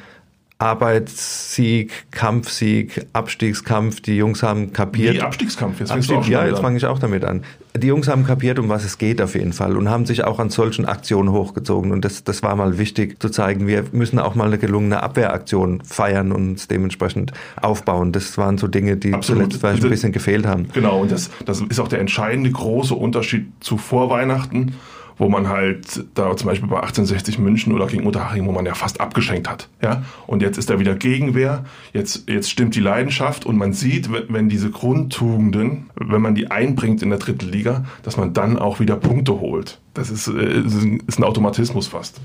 Arbeitssieg, 0.59 2.07
Kampfsieg, 2.09 3.05
Abstiegskampf. 3.13 4.01
Die 4.01 4.17
Jungs 4.17 4.41
haben 4.41 4.73
kapiert. 4.73 5.15
Wie 5.15 5.21
Abstiegskampf? 5.21 5.79
Jetzt 5.79 5.91
Abstieg, 5.91 6.27
ja, 6.27 6.45
jetzt 6.47 6.59
fange 6.59 6.77
ich 6.77 6.85
auch 6.85 6.97
damit 6.97 7.25
an. 7.25 7.43
Die 7.75 7.87
Jungs 7.87 8.07
haben 8.07 8.23
kapiert, 8.23 8.57
um 8.57 8.67
was 8.69 8.83
es 8.83 8.97
geht 8.97 9.21
auf 9.21 9.35
jeden 9.35 9.53
Fall 9.53 9.77
und 9.77 9.87
haben 9.87 10.07
sich 10.07 10.23
auch 10.23 10.39
an 10.39 10.49
solchen 10.49 10.85
Aktionen 10.85 11.31
hochgezogen. 11.31 11.91
Und 11.91 12.03
das, 12.03 12.23
das 12.23 12.41
war 12.41 12.55
mal 12.55 12.79
wichtig 12.79 13.21
zu 13.21 13.29
zeigen. 13.29 13.67
Wir 13.67 13.85
müssen 13.91 14.17
auch 14.17 14.33
mal 14.33 14.47
eine 14.47 14.57
gelungene 14.57 15.03
Abwehraktion 15.03 15.83
feiern 15.83 16.31
und 16.31 16.47
uns 16.47 16.67
dementsprechend 16.67 17.33
aufbauen. 17.61 18.11
Das 18.11 18.35
waren 18.39 18.57
so 18.57 18.67
Dinge, 18.67 18.97
die 18.97 19.13
Absolut. 19.13 19.43
zuletzt 19.43 19.61
vielleicht 19.61 19.83
ein 19.83 19.89
bisschen 19.91 20.11
gefehlt 20.11 20.47
haben. 20.47 20.69
Genau, 20.73 21.01
und 21.01 21.11
das, 21.11 21.29
das 21.45 21.61
ist 21.61 21.79
auch 21.79 21.87
der 21.87 21.99
entscheidende 21.99 22.49
große 22.49 22.95
Unterschied 22.95 23.45
zu 23.59 23.77
Vorweihnachten 23.77 24.73
wo 25.17 25.29
man 25.29 25.49
halt 25.49 26.05
da 26.13 26.35
zum 26.35 26.47
Beispiel 26.47 26.69
bei 26.69 26.77
1860 26.77 27.39
München 27.39 27.73
oder 27.73 27.87
gegen 27.87 28.05
Unterhaching, 28.05 28.45
wo 28.45 28.51
man 28.51 28.65
ja 28.65 28.75
fast 28.75 29.01
abgeschenkt 29.01 29.49
hat. 29.49 29.69
Ja? 29.81 30.03
Und 30.27 30.41
jetzt 30.41 30.57
ist 30.57 30.69
da 30.69 30.79
wieder 30.79 30.95
Gegenwehr, 30.95 31.65
jetzt, 31.93 32.29
jetzt 32.29 32.49
stimmt 32.49 32.75
die 32.75 32.79
Leidenschaft 32.79 33.45
und 33.45 33.57
man 33.57 33.73
sieht, 33.73 34.09
wenn 34.29 34.49
diese 34.49 34.69
Grundtugenden, 34.69 35.89
wenn 35.95 36.21
man 36.21 36.35
die 36.35 36.51
einbringt 36.51 37.01
in 37.01 37.09
der 37.09 37.19
dritten 37.19 37.49
Liga, 37.49 37.85
dass 38.03 38.17
man 38.17 38.33
dann 38.33 38.57
auch 38.57 38.79
wieder 38.79 38.95
Punkte 38.95 39.39
holt. 39.39 39.79
Das 39.93 40.09
ist, 40.09 40.27
äh, 40.27 40.61
ist 41.07 41.19
ein 41.19 41.23
Automatismus 41.23 41.87
fast. 41.87 42.21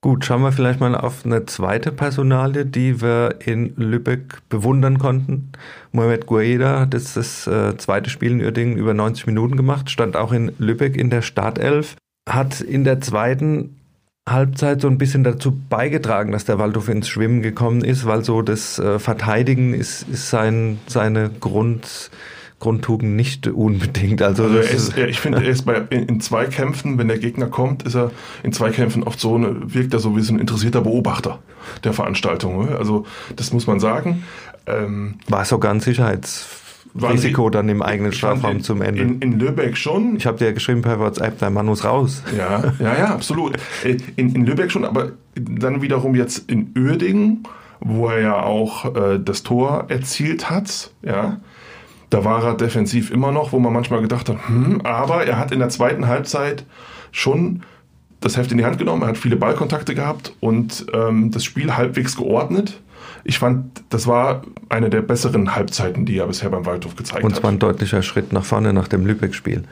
Gut, 0.00 0.24
schauen 0.24 0.42
wir 0.42 0.52
vielleicht 0.52 0.78
mal 0.78 0.94
auf 0.94 1.26
eine 1.26 1.44
zweite 1.46 1.90
Personalie, 1.90 2.64
die 2.64 3.00
wir 3.00 3.40
in 3.44 3.74
Lübeck 3.74 4.38
bewundern 4.48 5.00
konnten. 5.00 5.50
Mohamed 5.90 6.26
Guaida 6.26 6.78
hat 6.78 6.94
jetzt 6.94 7.16
das 7.16 7.48
äh, 7.48 7.76
zweite 7.78 8.08
Spiel 8.08 8.30
in 8.30 8.40
Uerdingen 8.40 8.76
über 8.76 8.94
90 8.94 9.26
Minuten 9.26 9.56
gemacht, 9.56 9.90
stand 9.90 10.16
auch 10.16 10.30
in 10.30 10.52
Lübeck 10.58 10.96
in 10.96 11.10
der 11.10 11.22
Startelf 11.22 11.96
hat 12.28 12.60
in 12.60 12.84
der 12.84 13.00
zweiten 13.00 13.76
Halbzeit 14.28 14.80
so 14.80 14.88
ein 14.88 14.98
bisschen 14.98 15.24
dazu 15.24 15.58
beigetragen, 15.68 16.32
dass 16.32 16.44
der 16.44 16.58
Waldhof 16.58 16.88
ins 16.88 17.08
Schwimmen 17.08 17.42
gekommen 17.42 17.82
ist, 17.82 18.06
weil 18.06 18.24
so 18.24 18.42
das 18.42 18.78
äh, 18.78 18.98
Verteidigen 18.98 19.74
ist, 19.74 20.06
ist 20.08 20.30
sein, 20.30 20.78
seine 20.86 21.30
Grund, 21.30 22.10
Grundtugend 22.60 23.16
nicht 23.16 23.46
unbedingt. 23.46 24.20
Also, 24.20 24.44
also 24.44 24.58
ist, 24.58 24.96
ich 24.98 25.20
finde, 25.20 25.38
er 25.38 25.48
ist 25.48 25.64
bei, 25.64 25.82
in, 25.90 26.04
in 26.04 26.20
Zweikämpfen, 26.20 26.98
wenn 26.98 27.08
der 27.08 27.18
Gegner 27.18 27.46
kommt, 27.46 27.84
ist 27.84 27.94
er 27.94 28.10
in 28.42 28.52
Zweikämpfen 28.52 29.02
oft 29.02 29.18
so, 29.18 29.34
eine, 29.34 29.72
wirkt 29.74 29.94
er 29.94 30.00
so 30.00 30.16
wie 30.16 30.20
so 30.20 30.34
ein 30.34 30.38
interessierter 30.38 30.82
Beobachter 30.82 31.38
der 31.84 31.92
Veranstaltung. 31.92 32.68
Also 32.68 33.06
das 33.36 33.52
muss 33.52 33.66
man 33.66 33.80
sagen. 33.80 34.24
Ähm, 34.66 35.14
War 35.28 35.44
sogar 35.44 35.72
ein 35.72 35.80
Sicherheits 35.80 36.46
Risiko 37.02 37.50
dann 37.50 37.68
im 37.68 37.82
eigenen 37.82 38.12
Strafraum 38.12 38.62
zum 38.62 38.82
Ende. 38.82 39.02
In, 39.02 39.20
in 39.20 39.38
Lübeck 39.38 39.76
schon. 39.76 40.16
Ich 40.16 40.26
habe 40.26 40.38
dir 40.38 40.46
ja 40.46 40.52
geschrieben 40.52 40.82
per 40.82 40.98
WhatsApp, 40.98 41.38
dein 41.38 41.52
Mann 41.52 41.66
muss 41.66 41.84
raus. 41.84 42.22
Ja, 42.36 42.72
ja, 42.78 42.98
ja, 42.98 43.06
absolut. 43.06 43.56
Äh, 43.84 43.98
in, 44.16 44.34
in 44.34 44.46
Lübeck 44.46 44.70
schon, 44.70 44.84
aber 44.84 45.12
dann 45.34 45.82
wiederum 45.82 46.14
jetzt 46.14 46.50
in 46.50 46.72
Uerdingen, 46.76 47.44
wo 47.80 48.08
er 48.08 48.20
ja 48.20 48.42
auch 48.42 48.94
äh, 48.96 49.18
das 49.18 49.42
Tor 49.42 49.86
erzielt 49.88 50.50
hat, 50.50 50.90
ja. 51.02 51.38
Da 52.10 52.24
war 52.24 52.42
er 52.42 52.54
defensiv 52.54 53.10
immer 53.10 53.32
noch, 53.32 53.52
wo 53.52 53.58
man 53.58 53.70
manchmal 53.70 54.00
gedacht 54.00 54.30
hat, 54.30 54.48
hm, 54.48 54.80
aber 54.82 55.26
er 55.26 55.38
hat 55.38 55.52
in 55.52 55.58
der 55.58 55.68
zweiten 55.68 56.06
Halbzeit 56.06 56.64
schon 57.12 57.62
das 58.20 58.38
Heft 58.38 58.50
in 58.50 58.58
die 58.58 58.64
Hand 58.64 58.78
genommen, 58.78 59.02
er 59.02 59.08
hat 59.08 59.18
viele 59.18 59.36
Ballkontakte 59.36 59.94
gehabt 59.94 60.34
und 60.40 60.86
ähm, 60.94 61.30
das 61.30 61.44
Spiel 61.44 61.76
halbwegs 61.76 62.16
geordnet 62.16 62.80
ich 63.28 63.38
fand, 63.38 63.84
das 63.90 64.06
war 64.06 64.40
eine 64.70 64.88
der 64.88 65.02
besseren 65.02 65.54
Halbzeiten, 65.54 66.06
die 66.06 66.16
er 66.16 66.26
bisher 66.26 66.48
beim 66.48 66.64
Waldhof 66.64 66.96
gezeigt 66.96 67.18
hat. 67.18 67.24
Und 67.24 67.36
zwar 67.36 67.50
ein 67.50 67.58
deutlicher 67.58 68.02
Schritt 68.02 68.32
nach 68.32 68.44
vorne 68.46 68.72
nach 68.72 68.88
dem 68.88 69.04
Lübeck-Spiel. 69.04 69.64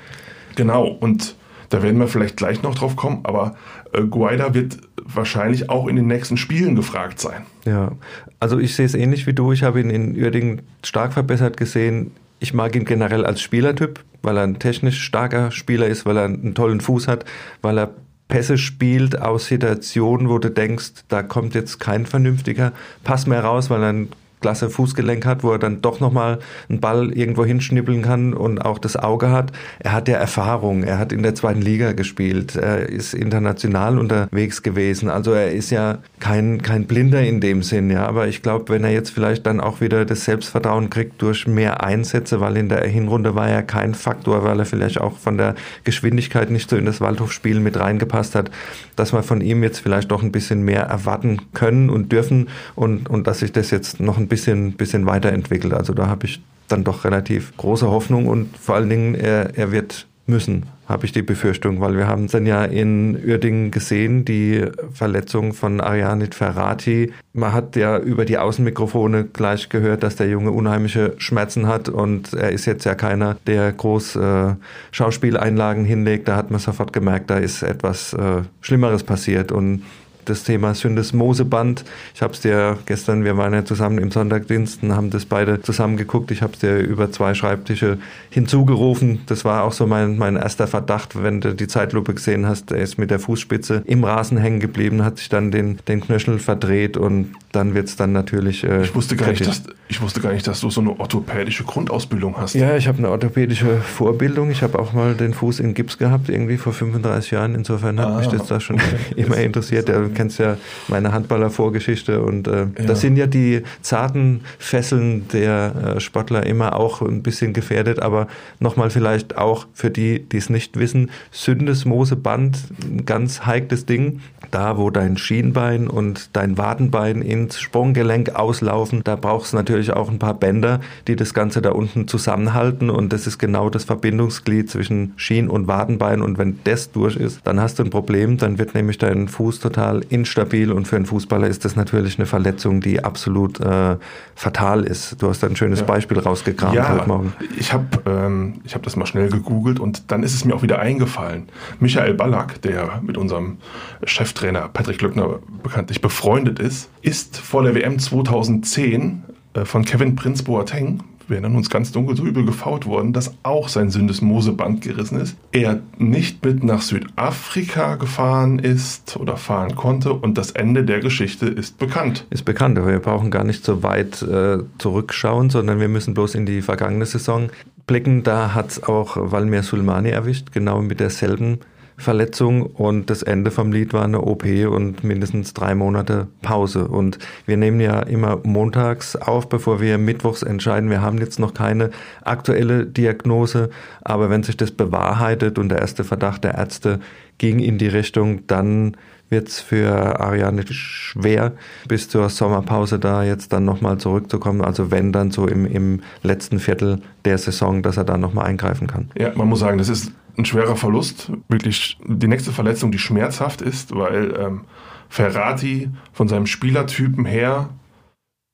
Genau, 0.56 0.86
und 0.86 1.36
da 1.70 1.82
werden 1.82 1.98
wir 1.98 2.06
vielleicht 2.06 2.36
gleich 2.36 2.62
noch 2.62 2.74
drauf 2.74 2.96
kommen, 2.96 3.20
aber 3.22 3.56
äh, 3.94 4.02
Guaida 4.02 4.52
wird 4.52 4.76
wahrscheinlich 5.02 5.70
auch 5.70 5.88
in 5.88 5.96
den 5.96 6.06
nächsten 6.06 6.36
Spielen 6.36 6.76
gefragt 6.76 7.18
sein. 7.18 7.46
Ja, 7.64 7.92
also 8.40 8.58
ich 8.58 8.76
sehe 8.76 8.84
es 8.84 8.94
ähnlich 8.94 9.26
wie 9.26 9.32
du. 9.32 9.52
Ich 9.52 9.62
habe 9.62 9.80
ihn 9.80 9.88
in 9.88 10.14
Uerdingen 10.14 10.60
stark 10.84 11.14
verbessert 11.14 11.56
gesehen. 11.56 12.10
Ich 12.40 12.52
mag 12.52 12.76
ihn 12.76 12.84
generell 12.84 13.24
als 13.24 13.40
Spielertyp, 13.40 14.04
weil 14.20 14.36
er 14.36 14.42
ein 14.42 14.58
technisch 14.58 15.00
starker 15.00 15.50
Spieler 15.50 15.86
ist, 15.86 16.04
weil 16.04 16.18
er 16.18 16.24
einen 16.24 16.54
tollen 16.54 16.82
Fuß 16.82 17.08
hat, 17.08 17.24
weil 17.62 17.78
er 17.78 17.94
Pässe 18.28 18.58
spielt 18.58 19.20
aus 19.20 19.46
Situationen, 19.46 20.28
wo 20.28 20.38
du 20.38 20.50
denkst, 20.50 21.04
da 21.08 21.22
kommt 21.22 21.54
jetzt 21.54 21.78
kein 21.78 22.06
vernünftiger. 22.06 22.72
Pass 23.04 23.26
mehr 23.26 23.44
raus, 23.44 23.70
weil 23.70 23.82
er 23.82 23.94
klasse 24.40 24.70
Fußgelenk 24.70 25.24
hat, 25.24 25.42
wo 25.42 25.52
er 25.52 25.58
dann 25.58 25.80
doch 25.82 26.00
nochmal 26.00 26.38
einen 26.68 26.80
Ball 26.80 27.12
irgendwo 27.12 27.44
hinschnippeln 27.44 28.02
kann 28.02 28.34
und 28.34 28.64
auch 28.64 28.78
das 28.78 28.96
Auge 28.96 29.30
hat. 29.30 29.52
Er 29.78 29.92
hat 29.92 30.08
ja 30.08 30.16
Erfahrung. 30.16 30.82
Er 30.82 30.98
hat 30.98 31.12
in 31.12 31.22
der 31.22 31.34
zweiten 31.34 31.62
Liga 31.62 31.92
gespielt. 31.92 32.56
Er 32.56 32.88
ist 32.88 33.14
international 33.14 33.98
unterwegs 33.98 34.62
gewesen. 34.62 35.08
Also 35.08 35.32
er 35.32 35.52
ist 35.52 35.70
ja 35.70 35.98
kein, 36.20 36.62
kein 36.62 36.86
Blinder 36.86 37.22
in 37.22 37.40
dem 37.40 37.62
Sinn, 37.62 37.90
ja. 37.90 38.06
Aber 38.06 38.28
ich 38.28 38.42
glaube, 38.42 38.68
wenn 38.68 38.84
er 38.84 38.90
jetzt 38.90 39.10
vielleicht 39.10 39.46
dann 39.46 39.60
auch 39.60 39.80
wieder 39.80 40.04
das 40.04 40.24
Selbstvertrauen 40.24 40.90
kriegt 40.90 41.20
durch 41.22 41.46
mehr 41.46 41.82
Einsätze, 41.82 42.40
weil 42.40 42.56
in 42.56 42.68
der 42.68 42.86
Hinrunde 42.86 43.34
war 43.34 43.48
er 43.48 43.62
kein 43.62 43.94
Faktor, 43.94 44.44
weil 44.44 44.58
er 44.58 44.66
vielleicht 44.66 45.00
auch 45.00 45.16
von 45.16 45.38
der 45.38 45.54
Geschwindigkeit 45.84 46.50
nicht 46.50 46.68
so 46.68 46.76
in 46.76 46.84
das 46.84 47.00
Waldhofspiel 47.00 47.60
mit 47.60 47.78
reingepasst 47.78 48.34
hat, 48.34 48.50
dass 48.96 49.12
wir 49.12 49.22
von 49.22 49.40
ihm 49.40 49.62
jetzt 49.62 49.80
vielleicht 49.80 50.10
doch 50.10 50.22
ein 50.22 50.32
bisschen 50.32 50.62
mehr 50.62 50.82
erwarten 50.82 51.40
können 51.54 51.90
und 51.90 52.12
dürfen 52.12 52.48
und, 52.74 53.08
und 53.08 53.26
dass 53.26 53.40
sich 53.40 53.52
das 53.52 53.70
jetzt 53.70 54.00
noch 54.00 54.18
ein 54.18 54.25
ein 54.26 54.28
bisschen, 54.28 54.72
bisschen 54.72 55.06
weiterentwickelt. 55.06 55.72
Also 55.72 55.94
da 55.94 56.08
habe 56.08 56.26
ich 56.26 56.40
dann 56.68 56.84
doch 56.84 57.04
relativ 57.04 57.56
große 57.56 57.88
Hoffnung 57.88 58.26
und 58.26 58.56
vor 58.56 58.74
allen 58.74 58.90
Dingen, 58.90 59.14
er, 59.14 59.56
er 59.56 59.70
wird 59.70 60.06
müssen, 60.28 60.64
habe 60.88 61.06
ich 61.06 61.12
die 61.12 61.22
Befürchtung, 61.22 61.80
weil 61.80 61.96
wir 61.96 62.08
haben 62.08 62.24
es 62.24 62.32
dann 62.32 62.46
ja 62.46 62.64
in 62.64 63.16
Uerdingen 63.24 63.70
gesehen, 63.70 64.24
die 64.24 64.64
Verletzung 64.92 65.52
von 65.52 65.80
Arianit 65.80 66.34
Ferrati. 66.34 67.12
Man 67.32 67.52
hat 67.52 67.76
ja 67.76 67.98
über 67.98 68.24
die 68.24 68.38
Außenmikrofone 68.38 69.24
gleich 69.24 69.68
gehört, 69.68 70.02
dass 70.02 70.16
der 70.16 70.28
Junge 70.28 70.50
unheimliche 70.50 71.14
Schmerzen 71.18 71.68
hat 71.68 71.88
und 71.88 72.32
er 72.34 72.50
ist 72.50 72.66
jetzt 72.66 72.84
ja 72.84 72.96
keiner, 72.96 73.36
der 73.46 73.72
groß 73.72 74.16
äh, 74.16 74.54
Schauspieleinlagen 74.90 75.84
hinlegt. 75.84 76.26
Da 76.26 76.36
hat 76.36 76.50
man 76.50 76.58
sofort 76.58 76.92
gemerkt, 76.92 77.30
da 77.30 77.38
ist 77.38 77.62
etwas 77.62 78.12
äh, 78.12 78.42
Schlimmeres 78.60 79.04
passiert 79.04 79.52
und 79.52 79.82
das 80.28 80.44
Thema 80.44 80.74
Syndesmoseband. 80.74 81.84
Ich 82.14 82.22
habe 82.22 82.32
es 82.32 82.40
dir 82.40 82.78
gestern, 82.86 83.24
wir 83.24 83.36
waren 83.36 83.54
ja 83.54 83.64
zusammen 83.64 83.98
im 83.98 84.10
Sonntagdienst 84.10 84.82
und 84.82 84.94
haben 84.94 85.10
das 85.10 85.24
beide 85.24 85.62
zusammen 85.62 85.96
geguckt. 85.96 86.30
Ich 86.30 86.42
habe 86.42 86.52
es 86.52 86.58
dir 86.58 86.78
über 86.78 87.10
zwei 87.10 87.34
Schreibtische 87.34 87.98
hinzugerufen. 88.30 89.20
Das 89.26 89.44
war 89.44 89.64
auch 89.64 89.72
so 89.72 89.86
mein, 89.86 90.18
mein 90.18 90.36
erster 90.36 90.66
Verdacht, 90.66 91.22
wenn 91.22 91.40
du 91.40 91.54
die 91.54 91.68
Zeitlupe 91.68 92.14
gesehen 92.14 92.46
hast. 92.46 92.70
Er 92.70 92.78
ist 92.78 92.98
mit 92.98 93.10
der 93.10 93.18
Fußspitze 93.18 93.82
im 93.86 94.04
Rasen 94.04 94.38
hängen 94.38 94.60
geblieben, 94.60 95.04
hat 95.04 95.18
sich 95.18 95.28
dann 95.28 95.50
den, 95.50 95.78
den 95.88 96.00
Knöchel 96.00 96.38
verdreht 96.38 96.96
und 96.96 97.34
dann 97.52 97.74
wird 97.74 97.88
es 97.88 97.96
dann 97.96 98.12
natürlich. 98.12 98.64
Äh, 98.64 98.82
ich, 98.82 98.94
wusste 98.94 99.16
gar 99.16 99.30
nicht, 99.30 99.46
dass, 99.46 99.62
ich 99.88 100.00
wusste 100.02 100.20
gar 100.20 100.32
nicht, 100.32 100.46
dass 100.46 100.60
du 100.60 100.70
so 100.70 100.80
eine 100.80 100.98
orthopädische 100.98 101.64
Grundausbildung 101.64 102.36
hast. 102.36 102.54
Ja, 102.54 102.76
ich 102.76 102.86
habe 102.86 102.98
eine 102.98 103.10
orthopädische 103.10 103.78
Vorbildung. 103.78 104.50
Ich 104.50 104.62
habe 104.62 104.78
auch 104.78 104.92
mal 104.92 105.14
den 105.14 105.32
Fuß 105.32 105.60
in 105.60 105.74
Gips 105.74 105.98
gehabt, 105.98 106.28
irgendwie 106.28 106.58
vor 106.58 106.72
35 106.72 107.30
Jahren. 107.30 107.54
Insofern 107.54 107.98
hat 107.98 108.08
ah, 108.08 108.18
mich 108.18 108.28
das 108.28 108.46
da 108.46 108.60
schon 108.60 108.76
okay. 108.76 108.96
immer 109.16 109.38
interessiert. 109.38 109.88
Du 109.88 110.10
kennst 110.16 110.40
ja 110.40 110.56
meine 110.88 111.12
Handballer-Vorgeschichte 111.12 112.20
und 112.20 112.48
äh, 112.48 112.62
ja. 112.62 112.66
das 112.86 113.00
sind 113.00 113.16
ja 113.16 113.26
die 113.26 113.62
zarten 113.82 114.40
Fesseln 114.58 115.28
der 115.28 115.96
äh, 115.96 116.00
Sportler 116.00 116.44
immer 116.44 116.74
auch 116.74 117.02
ein 117.02 117.22
bisschen 117.22 117.52
gefährdet, 117.52 118.00
aber 118.00 118.26
nochmal 118.58 118.90
vielleicht 118.90 119.36
auch 119.36 119.66
für 119.72 119.90
die, 119.90 120.20
die 120.20 120.38
es 120.38 120.50
nicht 120.50 120.78
wissen, 120.78 121.10
Syndesmoseband, 121.30 122.58
ein 122.82 123.06
ganz 123.06 123.46
heikles 123.46 123.86
Ding. 123.86 124.20
Da, 124.52 124.78
wo 124.78 124.90
dein 124.90 125.16
Schienbein 125.18 125.88
und 125.88 126.30
dein 126.34 126.56
Wadenbein 126.56 127.20
ins 127.20 127.60
Sprunggelenk 127.60 128.36
auslaufen, 128.36 129.02
da 129.02 129.16
brauchst 129.16 129.52
du 129.52 129.56
natürlich 129.56 129.92
auch 129.92 130.08
ein 130.08 130.20
paar 130.20 130.34
Bänder, 130.34 130.80
die 131.08 131.16
das 131.16 131.34
Ganze 131.34 131.60
da 131.60 131.72
unten 131.72 132.06
zusammenhalten 132.06 132.88
und 132.88 133.12
das 133.12 133.26
ist 133.26 133.38
genau 133.38 133.70
das 133.70 133.84
Verbindungsglied 133.84 134.70
zwischen 134.70 135.14
Schien- 135.16 135.48
und 135.48 135.66
Wadenbein 135.66 136.22
und 136.22 136.38
wenn 136.38 136.60
das 136.64 136.92
durch 136.92 137.16
ist, 137.16 137.40
dann 137.44 137.60
hast 137.60 137.78
du 137.78 137.82
ein 137.82 137.90
Problem, 137.90 138.38
dann 138.38 138.58
wird 138.58 138.74
nämlich 138.74 138.98
dein 138.98 139.28
Fuß 139.28 139.60
total 139.60 140.02
instabil 140.08 140.72
und 140.72 140.86
für 140.86 140.96
einen 140.96 141.06
Fußballer 141.06 141.46
ist 141.46 141.64
das 141.64 141.76
natürlich 141.76 142.18
eine 142.18 142.26
Verletzung, 142.26 142.80
die 142.80 143.02
absolut 143.02 143.60
äh, 143.60 143.96
fatal 144.34 144.84
ist. 144.84 145.20
Du 145.20 145.28
hast 145.28 145.42
da 145.42 145.46
ein 145.46 145.56
schönes 145.56 145.80
ja. 145.80 145.86
Beispiel 145.86 146.18
rausgekramt 146.18 146.74
ja, 146.74 146.88
heute 146.88 147.08
Morgen. 147.08 147.32
Ich 147.58 147.72
habe 147.72 147.86
ähm, 148.06 148.60
hab 148.72 148.82
das 148.82 148.96
mal 148.96 149.06
schnell 149.06 149.28
gegoogelt 149.28 149.80
und 149.80 150.10
dann 150.10 150.22
ist 150.22 150.34
es 150.34 150.44
mir 150.44 150.54
auch 150.54 150.62
wieder 150.62 150.78
eingefallen. 150.78 151.48
Michael 151.80 152.14
Ballack, 152.14 152.62
der 152.62 153.00
mit 153.02 153.16
unserem 153.16 153.58
Cheftrainer 154.04 154.68
Patrick 154.68 154.98
Glückner 154.98 155.40
bekanntlich 155.62 156.00
befreundet 156.00 156.58
ist, 156.58 156.88
ist 157.02 157.36
vor 157.36 157.62
der 157.62 157.74
WM 157.74 157.98
2010 157.98 159.24
äh, 159.54 159.64
von 159.64 159.84
Kevin 159.84 160.16
Prinz 160.16 160.42
Boateng 160.42 161.00
wir 161.28 161.36
erinnern 161.36 161.56
uns 161.56 161.70
ganz 161.70 161.92
dunkel 161.92 162.16
so 162.16 162.24
übel 162.24 162.44
gefault 162.44 162.86
worden, 162.86 163.12
dass 163.12 163.34
auch 163.42 163.68
sein 163.68 163.90
Syndesmoseband 163.90 164.80
gerissen 164.80 165.20
ist. 165.20 165.36
Er 165.52 165.80
nicht 165.98 166.44
mit 166.44 166.62
nach 166.62 166.82
Südafrika 166.82 167.96
gefahren 167.96 168.58
ist 168.58 169.16
oder 169.16 169.36
fahren 169.36 169.74
konnte 169.74 170.12
und 170.12 170.38
das 170.38 170.52
Ende 170.52 170.84
der 170.84 171.00
Geschichte 171.00 171.46
ist 171.46 171.78
bekannt. 171.78 172.26
Ist 172.30 172.44
bekannt, 172.44 172.78
aber 172.78 172.88
wir 172.88 173.00
brauchen 173.00 173.30
gar 173.30 173.44
nicht 173.44 173.64
so 173.64 173.82
weit 173.82 174.22
äh, 174.22 174.58
zurückschauen, 174.78 175.50
sondern 175.50 175.80
wir 175.80 175.88
müssen 175.88 176.14
bloß 176.14 176.34
in 176.34 176.46
die 176.46 176.62
vergangene 176.62 177.06
Saison 177.06 177.48
blicken. 177.86 178.22
Da 178.22 178.54
hat 178.54 178.70
es 178.70 178.82
auch 178.82 179.16
Valmir 179.18 179.62
Sulmani 179.62 180.10
erwischt, 180.10 180.52
genau 180.52 180.80
mit 180.82 181.00
derselben 181.00 181.60
Verletzung 181.98 182.62
und 182.62 183.08
das 183.08 183.22
Ende 183.22 183.50
vom 183.50 183.72
Lied 183.72 183.94
war 183.94 184.04
eine 184.04 184.20
OP 184.20 184.44
und 184.44 185.02
mindestens 185.02 185.54
drei 185.54 185.74
Monate 185.74 186.26
Pause. 186.42 186.88
Und 186.88 187.18
wir 187.46 187.56
nehmen 187.56 187.80
ja 187.80 188.00
immer 188.00 188.38
montags 188.42 189.16
auf, 189.16 189.48
bevor 189.48 189.80
wir 189.80 189.96
mittwochs 189.96 190.42
entscheiden. 190.42 190.90
Wir 190.90 191.00
haben 191.00 191.18
jetzt 191.18 191.38
noch 191.38 191.54
keine 191.54 191.90
aktuelle 192.22 192.84
Diagnose, 192.84 193.70
aber 194.02 194.28
wenn 194.28 194.42
sich 194.42 194.56
das 194.56 194.72
bewahrheitet 194.72 195.58
und 195.58 195.70
der 195.70 195.78
erste 195.78 196.04
Verdacht 196.04 196.44
der 196.44 196.54
Ärzte 196.54 197.00
ging 197.38 197.60
in 197.60 197.78
die 197.78 197.88
Richtung, 197.88 198.46
dann 198.46 198.96
wird 199.28 199.48
es 199.48 199.60
für 199.60 200.20
Ariane 200.20 200.64
schwer, 200.68 201.52
bis 201.88 202.08
zur 202.08 202.28
Sommerpause 202.28 202.98
da 202.98 203.24
jetzt 203.24 203.52
dann 203.52 203.64
nochmal 203.64 203.98
zurückzukommen. 203.98 204.60
Also 204.60 204.90
wenn 204.90 205.12
dann 205.12 205.30
so 205.30 205.48
im, 205.48 205.66
im 205.66 206.00
letzten 206.22 206.60
Viertel 206.60 207.00
der 207.24 207.38
Saison, 207.38 207.82
dass 207.82 207.96
er 207.96 208.04
dann 208.04 208.20
nochmal 208.20 208.46
eingreifen 208.46 208.86
kann. 208.86 209.10
Ja, 209.18 209.32
man 209.34 209.48
muss 209.48 209.60
sagen, 209.60 209.78
das 209.78 209.88
ist 209.88 210.12
ein 210.38 210.44
schwerer 210.44 210.76
Verlust. 210.76 211.30
Wirklich 211.48 211.98
die 212.04 212.28
nächste 212.28 212.52
Verletzung, 212.52 212.92
die 212.92 212.98
schmerzhaft 212.98 213.62
ist, 213.62 213.94
weil 213.94 214.34
ähm, 214.38 214.60
Ferrati 215.08 215.90
von 216.12 216.28
seinem 216.28 216.46
Spielertypen 216.46 217.24
her 217.24 217.70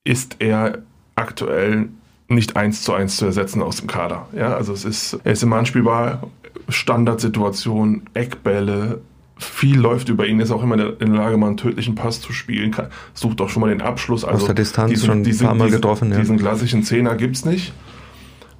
ist 0.05 0.37
er 0.39 0.83
aktuell 1.15 1.89
nicht 2.29 2.57
eins 2.57 2.83
zu 2.83 2.93
eins 2.93 3.17
zu 3.17 3.27
ersetzen 3.27 3.63
aus 3.63 3.77
dem 3.77 3.87
Kader. 3.87 4.29
Ja, 4.35 4.55
also 4.55 4.73
es 4.73 4.85
ist, 4.85 5.19
er 5.25 5.33
ist 5.33 5.43
immer 5.43 5.57
anspielbar, 5.57 6.29
Standardsituation, 6.69 8.03
Eckbälle, 8.15 9.01
viel 9.37 9.79
läuft 9.79 10.09
über 10.09 10.27
ihn, 10.27 10.41
ist 10.41 10.51
auch 10.51 10.63
immer 10.63 10.75
in 11.01 11.13
der 11.13 11.23
Lage, 11.23 11.37
mal 11.37 11.49
einen 11.49 11.57
tödlichen 11.57 11.95
Pass 11.95 12.21
zu 12.21 12.33
spielen, 12.33 12.71
kann, 12.71 12.89
sucht 13.13 13.41
auch 13.41 13.49
schon 13.49 13.61
mal 13.61 13.71
den 13.71 13.83
Abschluss. 13.83 14.25
Also 14.25 14.39
Aus 14.39 14.47
der 14.47 14.55
Distanz 14.55 14.91
diesen, 14.93 15.07
schon 15.07 15.23
ein 15.23 15.39
paar 15.39 15.55
Mal 15.55 15.65
diesen, 15.67 15.81
getroffen. 15.81 16.13
Ja. 16.13 16.19
Diesen 16.19 16.39
klassischen 16.39 16.83
Zehner 16.85 17.17
gibt 17.17 17.37
es 17.37 17.45
nicht. 17.45 17.73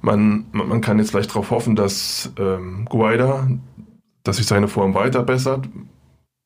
Man, 0.03 0.47
man 0.51 0.81
kann 0.81 0.99
jetzt 0.99 1.11
vielleicht 1.11 1.29
darauf 1.29 1.49
hoffen, 1.49 1.77
dass 1.77 2.33
ähm, 2.37 2.85
Guaida, 2.89 3.47
dass 4.23 4.35
sich 4.35 4.45
seine 4.45 4.67
Form 4.67 4.93
weiter 4.95 5.23
bessert. 5.23 5.69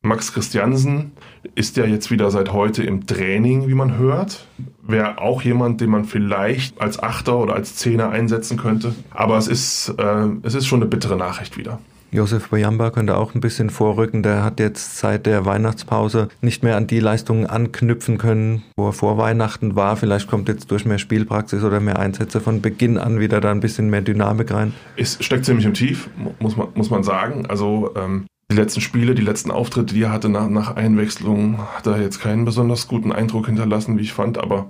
Max 0.04 0.32
Christiansen 0.32 1.14
ist 1.56 1.76
ja 1.76 1.86
jetzt 1.86 2.12
wieder 2.12 2.30
seit 2.30 2.54
heute 2.54 2.84
im 2.84 3.08
Training, 3.08 3.68
wie 3.68 3.74
man 3.74 3.98
hört. 3.98 4.46
Wäre 4.84 5.18
auch 5.18 5.42
jemand, 5.42 5.82
den 5.82 5.90
man 5.90 6.06
vielleicht 6.06 6.80
als 6.80 7.02
Achter 7.02 7.40
oder 7.40 7.56
als 7.56 7.76
Zehner 7.76 8.12
einsetzen 8.12 8.58
könnte. 8.58 8.94
Aber 9.10 9.40
es 9.40 9.48
ist, 9.48 9.90
äh, 9.98 10.28
es 10.44 10.54
ist 10.54 10.68
schon 10.68 10.82
eine 10.82 10.90
bittere 10.90 11.18
Nachricht 11.18 11.58
wieder. 11.58 11.80
Josef 12.12 12.50
Boyamba 12.50 12.92
könnte 12.92 13.18
auch 13.18 13.36
ein 13.36 13.42
bisschen 13.42 13.70
vorrücken. 13.70 14.24
Der 14.24 14.44
hat 14.44 14.60
jetzt 14.60 14.98
seit 14.98 15.26
der 15.26 15.46
Weihnachtspause 15.46 16.30
nicht 16.42 16.64
mehr 16.64 16.78
an 16.78 16.88
die 16.88 17.00
Leistungen 17.00 17.46
anknüpfen 17.46 18.18
können, 18.18 18.64
wo 18.76 18.88
er 18.88 18.94
vor 18.94 19.18
Weihnachten 19.18 19.76
war. 19.76 19.98
Vielleicht 19.98 20.30
kommt 20.30 20.48
jetzt 20.48 20.72
durch 20.72 20.86
mehr 20.86 21.00
Spielpraxis 21.00 21.64
oder 21.64 21.80
mehr 21.80 22.00
Einsätze 22.00 22.40
von 22.40 22.62
Beginn 22.62 22.98
an 22.98 23.20
wieder 23.20 23.42
da 23.42 23.52
ein 23.52 23.60
bisschen 23.60 23.90
mehr 23.90 24.02
Dynamik 24.02 24.52
rein. 24.52 24.74
Es 24.96 25.18
steckt 25.20 25.46
ziemlich 25.46 25.66
im 25.66 25.74
Tief, 25.74 26.10
muss 26.40 26.56
man, 26.56 26.70
muss 26.76 26.90
man 26.90 27.04
sagen. 27.04 27.46
Also 27.48 27.92
ähm, 27.96 28.26
die 28.50 28.56
letzten 28.56 28.80
Spiele, 28.80 29.14
die 29.14 29.22
letzten 29.22 29.52
Auftritte, 29.52 29.94
die 29.94 30.04
er 30.04 30.12
hatte 30.12 30.30
nach, 30.30 30.48
nach 30.48 30.76
Einwechslung, 30.78 31.60
hat 31.76 31.86
er 31.88 32.02
jetzt 32.02 32.22
keinen 32.22 32.46
besonders 32.46 32.88
guten 32.88 33.12
Eindruck 33.12 33.48
hinterlassen, 33.48 33.98
wie 33.98 34.04
ich 34.04 34.14
fand. 34.14 34.38
Aber 34.38 34.68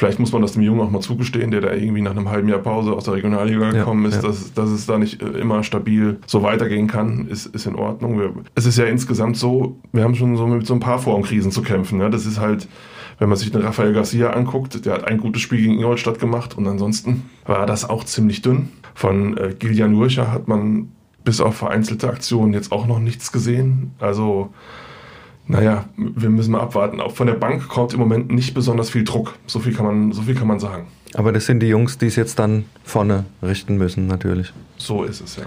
Vielleicht 0.00 0.18
muss 0.18 0.32
man 0.32 0.40
das 0.40 0.52
dem 0.52 0.62
Jungen 0.62 0.80
auch 0.80 0.90
mal 0.90 1.02
zugestehen, 1.02 1.50
der 1.50 1.60
da 1.60 1.74
irgendwie 1.74 2.00
nach 2.00 2.12
einem 2.12 2.30
halben 2.30 2.48
Jahr 2.48 2.60
Pause 2.60 2.94
aus 2.94 3.04
der 3.04 3.12
Regionalliga 3.12 3.70
gekommen 3.70 4.06
ist, 4.06 4.14
ja. 4.14 4.22
Dass, 4.22 4.54
dass 4.54 4.70
es 4.70 4.86
da 4.86 4.96
nicht 4.96 5.20
äh, 5.20 5.26
immer 5.26 5.62
stabil 5.62 6.20
so 6.26 6.42
weitergehen 6.42 6.86
kann, 6.86 7.28
ist, 7.28 7.44
ist 7.44 7.66
in 7.66 7.74
Ordnung. 7.74 8.18
Wir, 8.18 8.32
es 8.54 8.64
ist 8.64 8.78
ja 8.78 8.86
insgesamt 8.86 9.36
so, 9.36 9.76
wir 9.92 10.02
haben 10.02 10.14
schon 10.14 10.38
so 10.38 10.46
mit 10.46 10.66
so 10.66 10.72
ein 10.72 10.80
paar 10.80 11.00
Formkrisen 11.00 11.52
zu 11.52 11.60
kämpfen. 11.60 11.98
Ne? 11.98 12.08
Das 12.08 12.24
ist 12.24 12.40
halt, 12.40 12.66
wenn 13.18 13.28
man 13.28 13.36
sich 13.36 13.52
den 13.52 13.60
Rafael 13.60 13.92
Garcia 13.92 14.30
anguckt, 14.30 14.86
der 14.86 14.94
hat 14.94 15.04
ein 15.04 15.18
gutes 15.18 15.42
Spiel 15.42 15.60
gegen 15.60 15.74
Ingolstadt 15.74 16.18
gemacht 16.18 16.56
und 16.56 16.66
ansonsten 16.66 17.24
war 17.44 17.66
das 17.66 17.86
auch 17.86 18.04
ziemlich 18.04 18.40
dünn. 18.40 18.70
Von 18.94 19.36
äh, 19.36 19.54
Gillian 19.58 19.92
Urcher 19.92 20.32
hat 20.32 20.48
man 20.48 20.92
bis 21.24 21.42
auf 21.42 21.56
vereinzelte 21.56 22.08
Aktionen 22.08 22.54
jetzt 22.54 22.72
auch 22.72 22.86
noch 22.86 23.00
nichts 23.00 23.32
gesehen. 23.32 23.90
Also 23.98 24.48
naja, 25.50 25.84
wir 25.96 26.30
müssen 26.30 26.52
mal 26.52 26.60
abwarten. 26.60 27.00
Auch 27.00 27.12
von 27.12 27.26
der 27.26 27.34
Bank 27.34 27.68
kommt 27.68 27.92
im 27.92 28.00
Moment 28.00 28.32
nicht 28.32 28.54
besonders 28.54 28.90
viel 28.90 29.04
Druck. 29.04 29.34
So 29.46 29.58
viel 29.58 29.74
kann 29.74 29.86
man, 29.86 30.12
so 30.12 30.22
viel 30.22 30.34
kann 30.34 30.46
man 30.46 30.60
sagen. 30.60 30.86
Aber 31.14 31.32
das 31.32 31.46
sind 31.46 31.60
die 31.60 31.66
Jungs, 31.66 31.98
die 31.98 32.06
es 32.06 32.16
jetzt 32.16 32.38
dann 32.38 32.64
vorne 32.84 33.24
richten 33.42 33.76
müssen, 33.76 34.06
natürlich. 34.06 34.52
So 34.76 35.02
ist 35.02 35.20
es, 35.20 35.36
ja. 35.36 35.42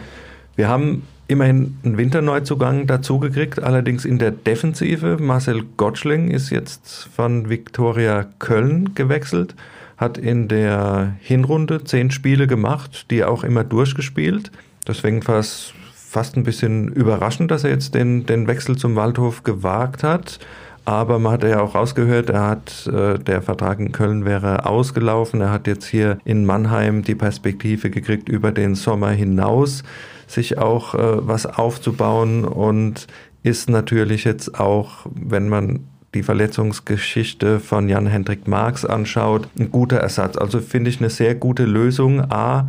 Wir 0.56 0.68
haben 0.68 1.04
immerhin 1.28 1.78
einen 1.84 1.98
Winterneuzugang 1.98 2.86
dazugekriegt, 2.86 3.64
allerdings 3.64 4.06
in 4.06 4.20
der 4.20 4.32
Defensive. 4.32 5.18
Marcel 5.20 5.64
Gottschling 5.78 6.30
ist 6.30 6.50
jetzt 6.50 7.10
von 7.16 7.50
Viktoria 7.50 8.26
Köln 8.40 8.94
gewechselt, 8.94 9.56
hat 9.98 10.18
in 10.18 10.48
der 10.48 11.16
Hinrunde 11.22 11.84
zehn 11.86 12.12
Spiele 12.12 12.46
gemacht, 12.46 13.10
die 13.10 13.24
auch 13.24 13.44
immer 13.44 13.64
durchgespielt. 13.64 14.52
Deswegen 14.86 15.26
war 15.28 15.40
es 15.40 15.74
fast 16.14 16.38
ein 16.38 16.44
bisschen 16.44 16.90
überraschend, 16.90 17.50
dass 17.50 17.64
er 17.64 17.72
jetzt 17.72 17.96
den, 17.96 18.28
den 18.28 18.48
Wechsel 18.48 18.78
zum 18.78 18.96
Waldhof 18.96 19.44
gewagt 19.44 20.04
hat. 20.04 20.40
Aber 20.86 21.18
man 21.18 21.34
hat 21.34 21.44
ja 21.44 21.62
auch 21.62 21.74
rausgehört, 21.76 22.30
er 22.30 22.48
hat, 22.50 22.88
äh, 22.88 23.18
der 23.18 23.42
Vertrag 23.42 23.80
in 23.80 23.92
Köln 23.92 24.24
wäre 24.24 24.66
ausgelaufen. 24.68 25.42
Er 25.42 25.50
hat 25.50 25.66
jetzt 25.66 25.86
hier 25.86 26.20
in 26.24 26.46
Mannheim 26.46 27.04
die 27.04 27.16
Perspektive 27.16 27.90
gekriegt, 27.90 28.30
über 28.30 28.52
den 28.52 28.76
Sommer 28.76 29.10
hinaus 29.10 29.84
sich 30.28 30.58
auch 30.58 30.94
äh, 30.94 31.28
was 31.28 31.46
aufzubauen 31.46 32.46
und 32.46 33.08
ist 33.42 33.70
natürlich 33.70 34.24
jetzt 34.24 34.60
auch, 34.60 35.08
wenn 35.14 35.50
man 35.50 35.88
die 36.14 36.24
Verletzungsgeschichte 36.24 37.60
von 37.60 37.90
Jan-Hendrik 37.90 38.48
Marx 38.48 38.86
anschaut, 38.86 39.48
ein 39.58 39.72
guter 39.72 39.98
Ersatz. 39.98 40.38
Also 40.38 40.60
finde 40.60 40.92
ich 40.92 41.00
eine 41.00 41.10
sehr 41.10 41.34
gute 41.34 41.66
Lösung. 41.66 42.22
A, 42.32 42.68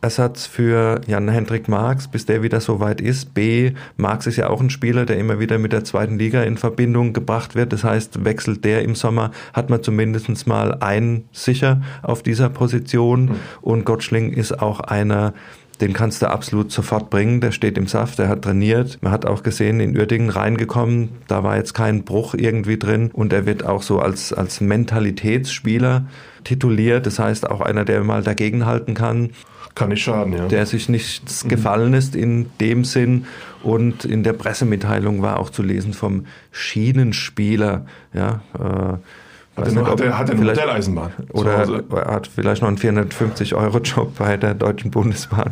Ersatz 0.00 0.46
für 0.46 1.00
Jan-Hendrik 1.06 1.68
Marx, 1.68 2.06
bis 2.06 2.24
der 2.24 2.42
wieder 2.42 2.60
so 2.60 2.78
weit 2.78 3.00
ist. 3.00 3.34
B, 3.34 3.72
Marx 3.96 4.26
ist 4.26 4.36
ja 4.36 4.48
auch 4.48 4.60
ein 4.60 4.70
Spieler, 4.70 5.06
der 5.06 5.18
immer 5.18 5.40
wieder 5.40 5.58
mit 5.58 5.72
der 5.72 5.84
zweiten 5.84 6.18
Liga 6.18 6.42
in 6.42 6.56
Verbindung 6.56 7.12
gebracht 7.12 7.56
wird. 7.56 7.72
Das 7.72 7.82
heißt, 7.82 8.24
wechselt 8.24 8.64
der 8.64 8.82
im 8.82 8.94
Sommer, 8.94 9.32
hat 9.52 9.70
man 9.70 9.82
zumindest 9.82 10.46
mal 10.46 10.74
einen 10.74 11.24
sicher 11.32 11.82
auf 12.02 12.22
dieser 12.22 12.48
Position. 12.48 13.24
Mhm. 13.24 13.34
Und 13.60 13.84
Gottschling 13.84 14.32
ist 14.32 14.60
auch 14.60 14.78
einer, 14.80 15.34
den 15.80 15.92
kannst 15.92 16.22
du 16.22 16.30
absolut 16.30 16.70
sofort 16.70 17.10
bringen. 17.10 17.40
Der 17.40 17.50
steht 17.50 17.76
im 17.76 17.86
Saft, 17.86 18.18
der 18.20 18.28
hat 18.28 18.42
trainiert. 18.42 18.98
Man 19.00 19.12
hat 19.12 19.26
auch 19.26 19.42
gesehen, 19.42 19.80
in 19.80 19.96
Uerdingen 19.96 20.30
reingekommen, 20.30 21.10
da 21.26 21.42
war 21.42 21.56
jetzt 21.56 21.74
kein 21.74 22.04
Bruch 22.04 22.34
irgendwie 22.34 22.78
drin 22.78 23.10
und 23.12 23.32
er 23.32 23.46
wird 23.46 23.64
auch 23.64 23.82
so 23.82 23.98
als, 23.98 24.32
als 24.32 24.60
Mentalitätsspieler 24.60 26.06
tituliert. 26.44 27.06
Das 27.06 27.18
heißt, 27.18 27.48
auch 27.50 27.60
einer, 27.60 27.84
der 27.84 28.04
mal 28.04 28.22
dagegenhalten 28.22 28.94
kann. 28.94 29.30
Kann 29.78 29.90
nicht 29.90 30.02
schaden, 30.02 30.32
ja. 30.32 30.48
Der 30.48 30.66
sich 30.66 30.88
nichts 30.88 31.44
mhm. 31.44 31.48
gefallen 31.48 31.94
ist 31.94 32.16
in 32.16 32.50
dem 32.60 32.84
Sinn. 32.84 33.26
Und 33.62 34.04
in 34.04 34.24
der 34.24 34.32
Pressemitteilung 34.32 35.22
war 35.22 35.38
auch 35.38 35.50
zu 35.50 35.62
lesen 35.62 35.92
vom 35.92 36.26
Schienenspieler. 36.50 37.86
Ja, 38.12 38.40
äh, 38.54 38.58
hat 38.58 39.66
er, 39.66 39.72
nicht, 39.72 39.86
hat, 39.86 40.00
er, 40.00 40.18
hat 40.18 40.28
er 40.28 40.34
eine 40.36 40.44
Modelleisenbahn? 40.44 41.12
Oder 41.32 41.82
hat 41.92 42.26
vielleicht 42.28 42.62
noch 42.62 42.68
einen 42.68 42.78
450-Euro-Job 42.78 44.16
bei 44.18 44.36
der 44.36 44.54
Deutschen 44.54 44.90
Bundesbahn. 44.90 45.50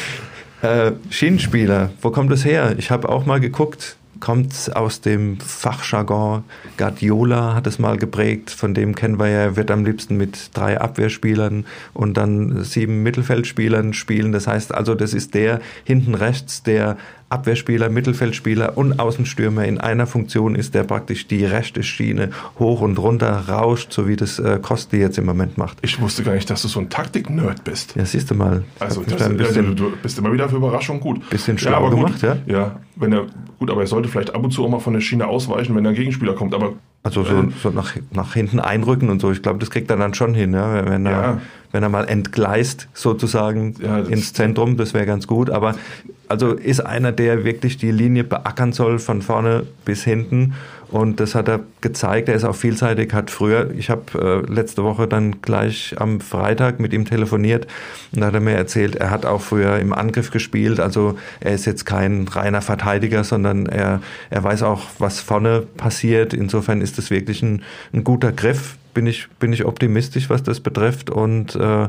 äh, 0.62 0.92
Schienenspieler, 1.10 1.90
wo 2.00 2.10
kommt 2.10 2.32
das 2.32 2.44
her? 2.44 2.74
Ich 2.78 2.90
habe 2.90 3.08
auch 3.08 3.26
mal 3.26 3.40
geguckt, 3.40 3.96
kommt 4.24 4.74
aus 4.74 5.02
dem 5.02 5.38
Fachjargon. 5.38 6.44
Guardiola 6.78 7.54
hat 7.54 7.66
es 7.66 7.78
mal 7.78 7.98
geprägt, 7.98 8.48
von 8.48 8.72
dem 8.72 8.94
kennen 8.94 9.18
wir 9.18 9.28
ja, 9.28 9.38
er 9.40 9.56
wird 9.56 9.70
am 9.70 9.84
liebsten 9.84 10.16
mit 10.16 10.48
drei 10.54 10.80
Abwehrspielern 10.80 11.66
und 11.92 12.16
dann 12.16 12.64
sieben 12.64 13.02
Mittelfeldspielern 13.02 13.92
spielen. 13.92 14.32
Das 14.32 14.46
heißt 14.46 14.72
also, 14.72 14.94
das 14.94 15.12
ist 15.12 15.34
der 15.34 15.60
hinten 15.84 16.14
rechts, 16.14 16.62
der 16.62 16.96
Abwehrspieler, 17.28 17.88
Mittelfeldspieler 17.88 18.76
und 18.76 19.00
Außenstürmer 19.00 19.64
in 19.64 19.78
einer 19.78 20.06
Funktion 20.06 20.54
ist, 20.54 20.74
der 20.74 20.84
praktisch 20.84 21.26
die 21.26 21.44
rechte 21.44 21.82
Schiene 21.82 22.30
hoch 22.58 22.80
und 22.80 22.98
runter 22.98 23.48
rauscht, 23.48 23.92
so 23.92 24.06
wie 24.06 24.16
das 24.16 24.38
äh, 24.38 24.58
Kosti 24.60 24.98
jetzt 24.98 25.18
im 25.18 25.26
Moment 25.26 25.58
macht. 25.58 25.78
Ich 25.82 26.00
wusste 26.00 26.22
gar 26.22 26.34
nicht, 26.34 26.48
dass 26.50 26.62
du 26.62 26.68
so 26.68 26.80
ein 26.80 26.90
Taktik-Nerd 26.90 27.64
bist. 27.64 27.96
Ja, 27.96 28.04
siehst 28.04 28.30
du 28.30 28.34
mal. 28.34 28.64
Also 28.78 29.02
das, 29.02 29.22
ein 29.22 29.36
bisschen, 29.36 29.68
ja, 29.68 29.74
du 29.74 29.92
bist 30.02 30.18
immer 30.18 30.32
wieder 30.32 30.48
für 30.48 30.56
Überraschung 30.56 31.00
gut. 31.00 31.28
Bisschen 31.30 31.58
schlau 31.58 31.84
ja, 31.84 31.90
gemacht, 31.90 32.22
ja? 32.22 32.36
Ja, 32.46 32.80
wenn 32.96 33.12
er, 33.12 33.26
gut, 33.58 33.70
aber 33.70 33.80
er 33.80 33.86
sollte 33.86 34.08
vielleicht 34.08 34.34
ab 34.34 34.44
und 34.44 34.50
zu 34.50 34.64
auch 34.64 34.68
mal 34.70 34.80
von 34.80 34.94
der 34.94 35.00
Schiene 35.00 35.26
ausweichen, 35.26 35.74
wenn 35.74 35.86
ein 35.86 35.94
Gegenspieler 35.94 36.34
kommt, 36.34 36.54
aber 36.54 36.74
also 37.04 37.22
so, 37.22 37.42
äh, 37.42 37.48
so 37.62 37.70
nach, 37.70 37.94
nach 38.12 38.32
hinten 38.32 38.58
einrücken 38.58 39.10
und 39.10 39.20
so. 39.20 39.30
Ich 39.30 39.42
glaube, 39.42 39.58
das 39.58 39.70
kriegt 39.70 39.90
er 39.90 39.98
dann 39.98 40.14
schon 40.14 40.34
hin, 40.34 40.54
ja? 40.54 40.86
wenn, 40.86 41.04
er, 41.04 41.12
ja. 41.12 41.40
wenn 41.70 41.82
er 41.82 41.90
mal 41.90 42.08
entgleist 42.08 42.88
sozusagen 42.94 43.74
ja, 43.80 43.98
ins 43.98 44.32
Zentrum, 44.32 44.78
das 44.78 44.94
wäre 44.94 45.04
ganz 45.04 45.26
gut. 45.26 45.50
Aber 45.50 45.74
also 46.28 46.52
ist 46.52 46.80
einer, 46.80 47.12
der 47.12 47.44
wirklich 47.44 47.76
die 47.76 47.90
Linie 47.90 48.24
beackern 48.24 48.72
soll 48.72 48.98
von 48.98 49.20
vorne 49.20 49.66
bis 49.84 50.02
hinten 50.02 50.54
und 50.90 51.20
das 51.20 51.34
hat 51.34 51.48
er 51.48 51.60
gezeigt. 51.80 52.28
Er 52.28 52.34
ist 52.34 52.44
auch 52.44 52.54
vielseitig, 52.54 53.12
hat 53.12 53.30
früher, 53.30 53.70
ich 53.76 53.90
habe 53.90 54.44
äh, 54.48 54.52
letzte 54.52 54.84
Woche 54.84 55.06
dann 55.06 55.42
gleich 55.42 55.94
am 55.98 56.20
Freitag 56.20 56.80
mit 56.80 56.92
ihm 56.92 57.04
telefoniert 57.04 57.66
und 58.12 58.20
da 58.20 58.26
hat 58.26 58.34
er 58.34 58.40
mir 58.40 58.54
erzählt, 58.54 58.96
er 58.96 59.10
hat 59.10 59.26
auch 59.26 59.40
früher 59.40 59.78
im 59.78 59.92
Angriff 59.92 60.30
gespielt. 60.30 60.80
Also 60.80 61.18
er 61.40 61.54
ist 61.54 61.64
jetzt 61.64 61.84
kein 61.84 62.28
reiner 62.28 62.62
Verteidiger, 62.62 63.24
sondern 63.24 63.66
er, 63.66 64.00
er 64.30 64.44
weiß 64.44 64.62
auch, 64.62 64.82
was 64.98 65.20
vorne 65.20 65.62
passiert. 65.76 66.34
Insofern 66.34 66.80
ist 66.80 66.98
das 66.98 67.10
wirklich 67.10 67.42
ein, 67.42 67.62
ein 67.92 68.04
guter 68.04 68.32
Griff. 68.32 68.76
Bin 68.94 69.06
ich, 69.06 69.28
bin 69.40 69.52
ich 69.52 69.64
optimistisch, 69.64 70.30
was 70.30 70.42
das 70.42 70.60
betrifft. 70.60 71.10
Und 71.10 71.56
äh, 71.56 71.88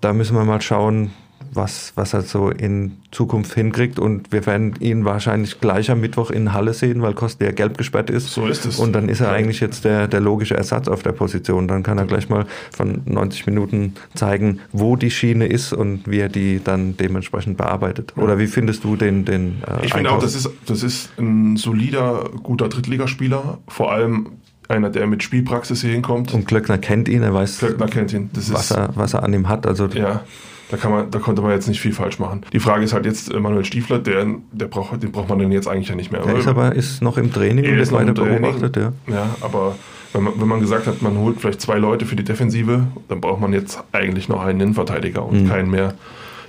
da 0.00 0.12
müssen 0.12 0.36
wir 0.36 0.44
mal 0.44 0.60
schauen, 0.60 1.10
was, 1.52 1.92
was 1.94 2.12
er 2.14 2.22
so 2.22 2.50
in 2.50 2.98
Zukunft 3.10 3.54
hinkriegt. 3.54 3.98
Und 3.98 4.32
wir 4.32 4.46
werden 4.46 4.74
ihn 4.80 5.04
wahrscheinlich 5.04 5.60
gleich 5.60 5.90
am 5.90 6.00
Mittwoch 6.00 6.30
in 6.30 6.52
Halle 6.52 6.74
sehen, 6.74 7.02
weil 7.02 7.14
Kosti 7.14 7.44
ja 7.44 7.52
gelb 7.52 7.78
gesperrt 7.78 8.10
ist. 8.10 8.32
So 8.32 8.46
ist 8.46 8.66
es. 8.66 8.78
Und 8.78 8.92
dann 8.92 9.08
ist 9.08 9.20
er 9.20 9.30
eigentlich 9.32 9.60
jetzt 9.60 9.84
der, 9.84 10.08
der 10.08 10.20
logische 10.20 10.56
Ersatz 10.56 10.88
auf 10.88 11.02
der 11.02 11.12
Position. 11.12 11.68
Dann 11.68 11.82
kann 11.82 11.98
er 11.98 12.06
gleich 12.06 12.28
mal 12.28 12.46
von 12.70 13.02
90 13.04 13.46
Minuten 13.46 13.94
zeigen, 14.14 14.60
wo 14.72 14.96
die 14.96 15.10
Schiene 15.10 15.46
ist 15.46 15.72
und 15.72 16.08
wie 16.08 16.18
er 16.18 16.28
die 16.28 16.60
dann 16.62 16.96
dementsprechend 16.96 17.56
bearbeitet. 17.56 18.14
Oder 18.16 18.38
wie 18.38 18.46
findest 18.46 18.84
du 18.84 18.96
den, 18.96 19.24
den 19.24 19.62
äh, 19.66 19.86
Ich 19.86 19.94
finde 19.94 20.10
auch, 20.10 20.20
das 20.20 20.34
ist, 20.34 20.50
das 20.66 20.82
ist 20.82 21.10
ein 21.18 21.56
solider, 21.56 22.30
guter 22.42 22.68
Drittligaspieler. 22.68 23.58
Vor 23.68 23.92
allem 23.92 24.30
einer, 24.68 24.90
der 24.90 25.06
mit 25.06 25.22
Spielpraxis 25.22 25.82
hier 25.82 25.92
hinkommt. 25.92 26.34
Und 26.34 26.46
Klöckner 26.46 26.78
kennt 26.78 27.08
ihn, 27.08 27.22
er 27.22 27.32
weiß, 27.32 27.58
Klöckner 27.58 27.86
kennt 27.86 28.12
ihn. 28.12 28.30
was, 28.50 28.70
er, 28.70 28.90
was 28.94 29.14
er 29.14 29.22
an 29.22 29.32
ihm 29.32 29.48
hat. 29.48 29.66
Also 29.66 29.86
ja. 29.86 30.22
Da, 30.70 30.76
kann 30.76 30.90
man, 30.90 31.10
da 31.10 31.18
konnte 31.18 31.42
man 31.42 31.52
jetzt 31.52 31.68
nicht 31.68 31.80
viel 31.80 31.92
falsch 31.92 32.18
machen. 32.18 32.42
Die 32.52 32.58
Frage 32.58 32.84
ist 32.84 32.92
halt 32.92 33.06
jetzt, 33.06 33.32
äh, 33.32 33.38
Manuel 33.38 33.64
Stiefler, 33.64 33.98
der, 33.98 34.26
der 34.52 34.66
braucht, 34.66 35.02
den 35.02 35.12
braucht 35.12 35.28
man 35.28 35.38
dann 35.38 35.52
jetzt 35.52 35.68
eigentlich 35.68 35.88
ja 35.88 35.94
nicht 35.94 36.10
mehr. 36.10 36.22
Der 36.22 36.36
ist 36.36 36.48
aber 36.48 36.74
ist 36.74 37.02
noch 37.02 37.18
im 37.18 37.32
Training 37.32 37.64
und 37.64 37.78
ist 37.78 37.92
weiter 37.92 38.12
beobachtet, 38.12 38.76
ja. 38.76 38.92
Ja, 39.06 39.36
aber 39.40 39.76
wenn 40.12 40.24
man, 40.24 40.40
wenn 40.40 40.48
man 40.48 40.60
gesagt 40.60 40.86
hat, 40.86 41.02
man 41.02 41.18
holt 41.18 41.40
vielleicht 41.40 41.60
zwei 41.60 41.78
Leute 41.78 42.06
für 42.06 42.16
die 42.16 42.24
Defensive, 42.24 42.86
dann 43.08 43.20
braucht 43.20 43.40
man 43.40 43.52
jetzt 43.52 43.82
eigentlich 43.92 44.28
noch 44.28 44.42
einen 44.42 44.60
Innenverteidiger 44.60 45.24
und 45.24 45.44
mhm. 45.44 45.48
keinen 45.48 45.70
mehr, 45.70 45.94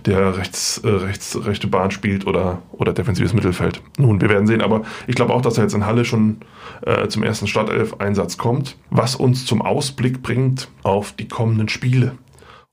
der 0.05 0.37
rechts, 0.37 0.79
äh, 0.79 0.87
rechts, 0.87 1.37
rechte 1.45 1.67
Bahn 1.67 1.91
spielt 1.91 2.25
oder, 2.25 2.61
oder 2.71 2.93
defensives 2.93 3.33
Mittelfeld. 3.33 3.81
Nun, 3.97 4.21
wir 4.21 4.29
werden 4.29 4.47
sehen, 4.47 4.61
aber 4.61 4.83
ich 5.05 5.15
glaube 5.15 5.33
auch, 5.33 5.41
dass 5.41 5.57
er 5.57 5.63
jetzt 5.63 5.73
in 5.73 5.85
Halle 5.85 6.05
schon 6.05 6.37
äh, 6.81 7.07
zum 7.07 7.23
ersten 7.23 7.47
Startelf-Einsatz 7.47 8.37
kommt, 8.37 8.77
was 8.89 9.15
uns 9.15 9.45
zum 9.45 9.61
Ausblick 9.61 10.23
bringt 10.23 10.69
auf 10.83 11.11
die 11.11 11.27
kommenden 11.27 11.67
Spiele. 11.67 12.13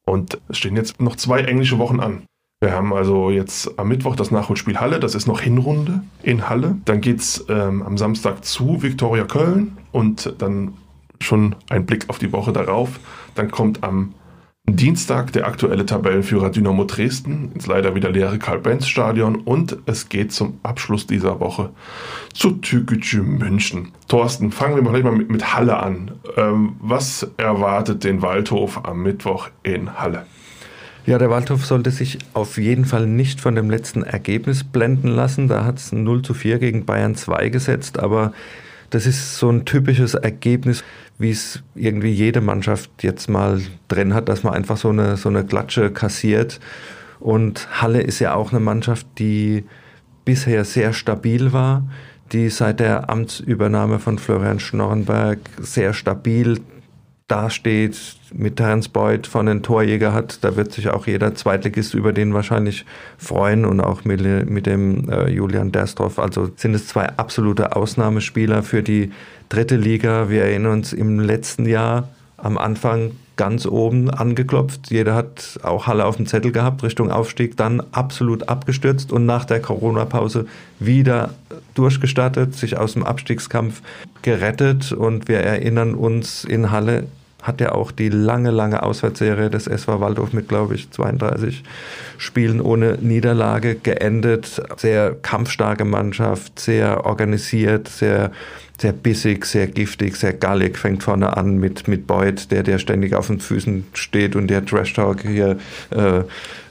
Und 0.06 0.38
es 0.48 0.58
stehen 0.58 0.76
jetzt 0.76 1.00
noch 1.00 1.16
zwei 1.16 1.40
englische 1.40 1.78
Wochen 1.78 2.00
an. 2.00 2.22
Wir 2.60 2.72
haben 2.72 2.94
also 2.94 3.30
jetzt 3.30 3.78
am 3.78 3.88
Mittwoch 3.88 4.16
das 4.16 4.30
Nachholspiel 4.30 4.78
Halle, 4.78 5.00
das 5.00 5.14
ist 5.14 5.26
noch 5.26 5.40
Hinrunde 5.40 6.02
in 6.22 6.48
Halle. 6.48 6.76
Dann 6.84 7.00
geht 7.00 7.20
es 7.20 7.44
ähm, 7.48 7.82
am 7.82 7.98
Samstag 7.98 8.44
zu 8.44 8.82
Viktoria 8.82 9.24
Köln 9.24 9.76
und 9.92 10.34
dann 10.38 10.74
schon 11.20 11.56
ein 11.68 11.84
Blick 11.84 12.08
auf 12.08 12.18
die 12.18 12.32
Woche 12.32 12.52
darauf. 12.52 13.00
Dann 13.34 13.50
kommt 13.50 13.84
am 13.84 14.14
Dienstag 14.66 15.30
der 15.34 15.46
aktuelle 15.46 15.84
Tabellenführer 15.84 16.48
Dynamo 16.48 16.84
Dresden 16.84 17.52
ins 17.54 17.66
leider 17.66 17.94
wieder 17.94 18.10
leere 18.10 18.38
Karl-Benz-Stadion 18.38 19.36
und 19.36 19.76
es 19.84 20.08
geht 20.08 20.32
zum 20.32 20.58
Abschluss 20.62 21.06
dieser 21.06 21.38
Woche 21.38 21.68
zu 22.32 22.52
Tükücü 22.52 23.22
München. 23.22 23.92
Thorsten, 24.08 24.52
fangen 24.52 24.76
wir 24.76 24.82
mal 24.82 24.92
gleich 24.92 25.04
mal 25.04 25.12
mit, 25.12 25.30
mit 25.30 25.54
Halle 25.54 25.76
an. 25.76 26.12
Ähm, 26.38 26.76
was 26.80 27.28
erwartet 27.36 28.04
den 28.04 28.22
Waldhof 28.22 28.86
am 28.86 29.02
Mittwoch 29.02 29.50
in 29.62 29.98
Halle? 29.98 30.24
Ja, 31.04 31.18
der 31.18 31.28
Waldhof 31.28 31.66
sollte 31.66 31.90
sich 31.90 32.18
auf 32.32 32.56
jeden 32.56 32.86
Fall 32.86 33.06
nicht 33.06 33.42
von 33.42 33.54
dem 33.54 33.68
letzten 33.68 34.02
Ergebnis 34.02 34.64
blenden 34.64 35.08
lassen. 35.08 35.46
Da 35.46 35.66
hat 35.66 35.76
es 35.78 35.92
0 35.92 36.22
zu 36.22 36.32
4 36.32 36.58
gegen 36.58 36.86
Bayern 36.86 37.16
2 37.16 37.50
gesetzt, 37.50 37.98
aber 37.98 38.32
das 38.94 39.06
ist 39.06 39.38
so 39.38 39.50
ein 39.50 39.64
typisches 39.64 40.14
Ergebnis, 40.14 40.84
wie 41.18 41.30
es 41.30 41.62
irgendwie 41.74 42.12
jede 42.12 42.40
Mannschaft 42.40 42.90
jetzt 43.02 43.28
mal 43.28 43.60
drin 43.88 44.14
hat, 44.14 44.28
dass 44.28 44.44
man 44.44 44.54
einfach 44.54 44.76
so 44.76 44.90
eine, 44.90 45.16
so 45.16 45.28
eine 45.28 45.44
Klatsche 45.44 45.90
kassiert. 45.90 46.60
Und 47.18 47.82
Halle 47.82 48.02
ist 48.02 48.20
ja 48.20 48.34
auch 48.34 48.52
eine 48.52 48.60
Mannschaft, 48.60 49.06
die 49.18 49.64
bisher 50.24 50.64
sehr 50.64 50.92
stabil 50.92 51.52
war, 51.52 51.82
die 52.32 52.48
seit 52.50 52.78
der 52.78 53.10
Amtsübernahme 53.10 53.98
von 53.98 54.18
Florian 54.18 54.60
Schnorrenberg 54.60 55.38
sehr 55.60 55.92
stabil 55.92 56.60
dasteht, 57.34 57.98
mit 58.32 58.56
Terence 58.56 58.88
Boyd 58.88 59.26
von 59.26 59.46
den 59.46 59.64
Torjäger 59.64 60.12
hat, 60.12 60.44
da 60.44 60.54
wird 60.54 60.70
sich 60.70 60.88
auch 60.88 61.08
jeder 61.08 61.34
Zweitligist 61.34 61.92
über 61.92 62.12
den 62.12 62.32
wahrscheinlich 62.32 62.84
freuen 63.18 63.64
und 63.64 63.80
auch 63.80 64.04
mit, 64.04 64.22
mit 64.48 64.66
dem 64.66 65.10
äh, 65.10 65.28
Julian 65.30 65.72
Derstroff. 65.72 66.20
Also 66.20 66.50
sind 66.54 66.74
es 66.74 66.86
zwei 66.86 67.08
absolute 67.16 67.74
Ausnahmespieler 67.74 68.62
für 68.62 68.84
die 68.84 69.10
dritte 69.48 69.76
Liga. 69.76 70.30
Wir 70.30 70.44
erinnern 70.44 70.74
uns 70.74 70.92
im 70.92 71.18
letzten 71.18 71.66
Jahr 71.66 72.08
am 72.36 72.56
Anfang 72.56 73.12
ganz 73.36 73.66
oben 73.66 74.10
angeklopft. 74.10 74.90
Jeder 74.90 75.16
hat 75.16 75.58
auch 75.64 75.88
Halle 75.88 76.04
auf 76.04 76.16
dem 76.16 76.26
Zettel 76.26 76.52
gehabt, 76.52 76.84
Richtung 76.84 77.10
Aufstieg, 77.10 77.56
dann 77.56 77.82
absolut 77.90 78.48
abgestürzt 78.48 79.10
und 79.10 79.26
nach 79.26 79.44
der 79.44 79.60
Corona-Pause 79.60 80.46
wieder 80.78 81.34
durchgestartet, 81.74 82.54
sich 82.54 82.76
aus 82.76 82.92
dem 82.92 83.02
Abstiegskampf 83.02 83.82
gerettet. 84.22 84.92
Und 84.92 85.26
wir 85.26 85.40
erinnern 85.40 85.94
uns 85.94 86.44
in 86.44 86.70
Halle 86.70 87.08
hat 87.44 87.60
ja 87.60 87.72
auch 87.72 87.92
die 87.92 88.08
lange, 88.08 88.50
lange 88.50 88.82
Auswärtsserie 88.82 89.50
des 89.50 89.66
SV 89.66 90.00
Waldhof 90.00 90.32
mit, 90.32 90.48
glaube 90.48 90.74
ich, 90.74 90.90
32 90.90 91.62
Spielen 92.16 92.60
ohne 92.60 92.96
Niederlage 93.00 93.74
geendet. 93.76 94.62
Sehr 94.78 95.14
kampfstarke 95.14 95.84
Mannschaft, 95.84 96.58
sehr 96.58 97.04
organisiert, 97.04 97.88
sehr 97.88 98.32
sehr 98.80 98.92
bissig, 98.92 99.46
sehr 99.46 99.66
giftig, 99.66 100.16
sehr 100.16 100.32
gallig, 100.32 100.78
fängt 100.78 101.02
vorne 101.02 101.36
an 101.36 101.58
mit, 101.58 101.86
mit 101.86 102.06
Boyd, 102.06 102.50
der, 102.50 102.62
der 102.62 102.78
ständig 102.78 103.14
auf 103.14 103.28
den 103.28 103.40
Füßen 103.40 103.86
steht 103.92 104.34
und 104.36 104.48
der 104.48 104.64
Trash 104.64 104.94
Talk 104.94 105.22
hier 105.22 105.58
äh, 105.90 106.22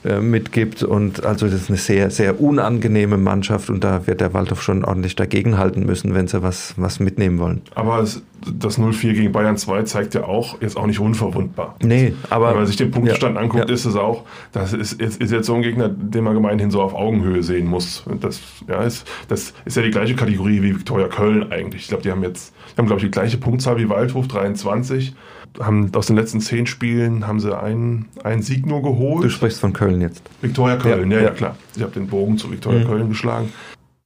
äh, 0.06 0.20
mitgibt. 0.20 0.84
Und 0.84 1.24
also 1.24 1.46
das 1.46 1.56
ist 1.56 1.70
eine 1.70 1.78
sehr, 1.78 2.10
sehr 2.10 2.42
unangenehme 2.42 3.18
Mannschaft 3.18 3.70
und 3.70 3.86
da 3.86 4.06
wird 4.06 4.20
der 4.20 4.34
Waldhof 4.34 4.62
schon 4.62 4.84
ordentlich 4.84 5.16
dagegenhalten 5.16 5.86
müssen, 5.86 6.13
wenn 6.13 6.28
sie 6.28 6.44
was, 6.44 6.74
was 6.76 7.00
mitnehmen 7.00 7.39
wollen. 7.39 7.62
Aber 7.74 8.00
es, 8.00 8.22
das 8.52 8.78
0-4 8.78 9.13
gegen 9.13 9.32
Bayern 9.32 9.56
2 9.56 9.84
zeigt 9.84 10.13
ja 10.13 10.26
auch, 10.26 10.62
jetzt 10.62 10.76
auch 10.76 10.88
nicht 10.88 11.00
unverwundbar. 11.00 11.78
Nee, 11.82 12.13
aber. 12.30 12.50
Wenn 12.50 12.58
man 12.58 12.66
sich 12.66 12.76
den 12.76 12.92
Punktestand 12.92 13.36
ja, 13.36 13.42
anguckt, 13.42 13.70
ja. 13.70 13.74
ist 13.74 13.86
es 13.86 13.96
auch, 13.96 14.26
das 14.52 14.74
ist, 14.74 15.00
ist, 15.00 15.22
ist, 15.22 15.32
jetzt 15.32 15.46
so 15.46 15.56
ein 15.56 15.62
Gegner, 15.62 15.88
den 15.88 16.26
man 16.26 16.34
gemeinhin 16.34 16.70
so 16.70 16.82
auf 16.82 16.94
Augenhöhe 16.94 17.42
sehen 17.42 17.68
muss. 17.68 18.04
Das, 18.20 18.42
ja, 18.68 18.84
ist, 18.84 19.08
das 19.30 19.54
ist 19.63 19.78
ja 19.78 19.84
die 19.84 19.92
gleiche 19.92 20.16
Kategorie 20.16 20.62
wie 20.62 20.76
Viktoria 20.76 21.08
Köln 21.08 21.52
eigentlich. 21.52 21.88
Ich 21.94 22.02
glaube, 22.02 22.04
die 22.04 22.12
haben 22.12 22.24
jetzt, 22.24 22.54
die 22.74 22.78
haben, 22.78 22.88
glaube 22.88 23.02
ich, 23.02 23.06
die 23.06 23.12
gleiche 23.12 23.38
Punktzahl 23.38 23.78
wie 23.78 23.88
Waldhof, 23.88 24.28
23 24.28 25.14
haben 25.60 25.92
aus 25.94 26.08
den 26.08 26.16
letzten 26.16 26.42
zehn 26.42 26.66
Spielen 26.66 27.28
haben 27.28 27.40
sie 27.40 27.56
einen, 27.56 28.08
einen 28.24 28.42
Sieg 28.42 28.66
nur 28.66 28.82
geholt. 28.82 29.26
Du 29.26 29.30
sprichst 29.30 29.60
von 29.60 29.72
Köln 29.72 30.02
jetzt. 30.02 30.24
Viktoria 30.42 30.78
Köln, 30.78 31.12
ja, 31.12 31.18
ja, 31.18 31.24
ja 31.26 31.30
klar. 31.30 31.56
Ich 31.76 31.84
habe 31.84 31.92
den 31.92 32.08
Bogen 32.08 32.40
zu 32.40 32.50
Viktoria 32.50 32.80
mhm. 32.80 32.88
Köln 32.88 33.10
geschlagen. 33.10 33.54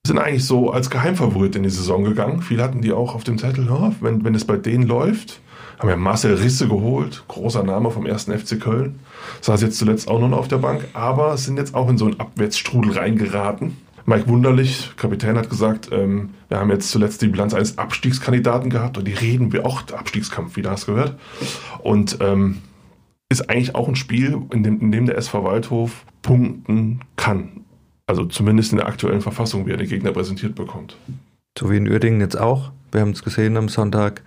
Sind 0.05 0.19
eigentlich 0.19 0.43
so 0.43 0.71
als 0.71 0.89
Geheimfavorit 0.89 1.55
in 1.55 1.63
die 1.63 1.69
Saison 1.69 2.03
gegangen. 2.03 2.41
Viele 2.41 2.61
hatten 2.61 2.81
die 2.81 2.91
auch 2.91 3.15
auf 3.15 3.23
dem 3.23 3.37
Zettel, 3.37 3.69
oh, 3.71 3.93
wenn, 4.01 4.25
wenn 4.25 4.35
es 4.35 4.43
bei 4.43 4.57
denen 4.57 4.83
läuft. 4.83 5.39
Haben 5.79 5.87
ja 5.87 5.95
Marcel 5.95 6.33
Risse 6.33 6.67
geholt, 6.67 7.23
großer 7.29 7.63
Name 7.63 7.89
vom 7.91 8.05
ersten 8.05 8.37
FC 8.37 8.59
Köln. 8.59 8.99
Saß 9.39 9.61
jetzt 9.61 9.77
zuletzt 9.77 10.09
auch 10.09 10.19
noch 10.19 10.37
auf 10.37 10.49
der 10.49 10.57
Bank, 10.57 10.83
aber 10.91 11.37
sind 11.37 11.55
jetzt 11.55 11.73
auch 11.73 11.89
in 11.89 11.97
so 11.97 12.07
einen 12.07 12.19
Abwärtsstrudel 12.19 12.97
reingeraten 12.97 13.77
Mike 14.09 14.29
Wunderlich, 14.29 14.91
Kapitän, 14.95 15.37
hat 15.37 15.49
gesagt, 15.49 15.89
ähm, 15.91 16.29
wir 16.47 16.59
haben 16.59 16.71
jetzt 16.71 16.91
zuletzt 16.91 17.21
die 17.21 17.27
Bilanz 17.27 17.53
eines 17.53 17.77
Abstiegskandidaten 17.77 18.69
gehabt 18.69 18.97
und 18.97 19.05
die 19.05 19.13
reden 19.13 19.51
wir 19.51 19.65
auch, 19.65 19.81
Abstiegskampf, 19.91 20.55
wie 20.55 20.61
du 20.61 20.69
hast 20.69 20.85
gehört. 20.85 21.19
Und 21.83 22.17
ähm, 22.21 22.59
ist 23.27 23.49
eigentlich 23.49 23.75
auch 23.75 23.89
ein 23.89 23.97
Spiel, 23.97 24.43
in 24.53 24.63
dem, 24.63 24.79
in 24.79 24.93
dem 24.93 25.07
der 25.07 25.17
SV 25.17 25.43
Waldhof 25.43 26.05
punkten 26.21 27.01
kann. 27.17 27.65
Also 28.05 28.23
zumindest 28.23 28.71
in 28.71 28.77
der 28.77 28.87
aktuellen 28.87 29.19
Verfassung, 29.19 29.65
wie 29.65 29.71
er 29.71 29.77
den 29.77 29.89
Gegner 29.89 30.13
präsentiert 30.13 30.55
bekommt. 30.55 30.95
So 31.59 31.69
wie 31.69 31.75
in 31.75 31.89
Uerdingen 31.89 32.21
jetzt 32.21 32.39
auch. 32.39 32.71
Wir 32.93 33.01
haben 33.01 33.11
es 33.11 33.25
gesehen 33.25 33.57
am 33.57 33.67
Sonntag 33.67 34.23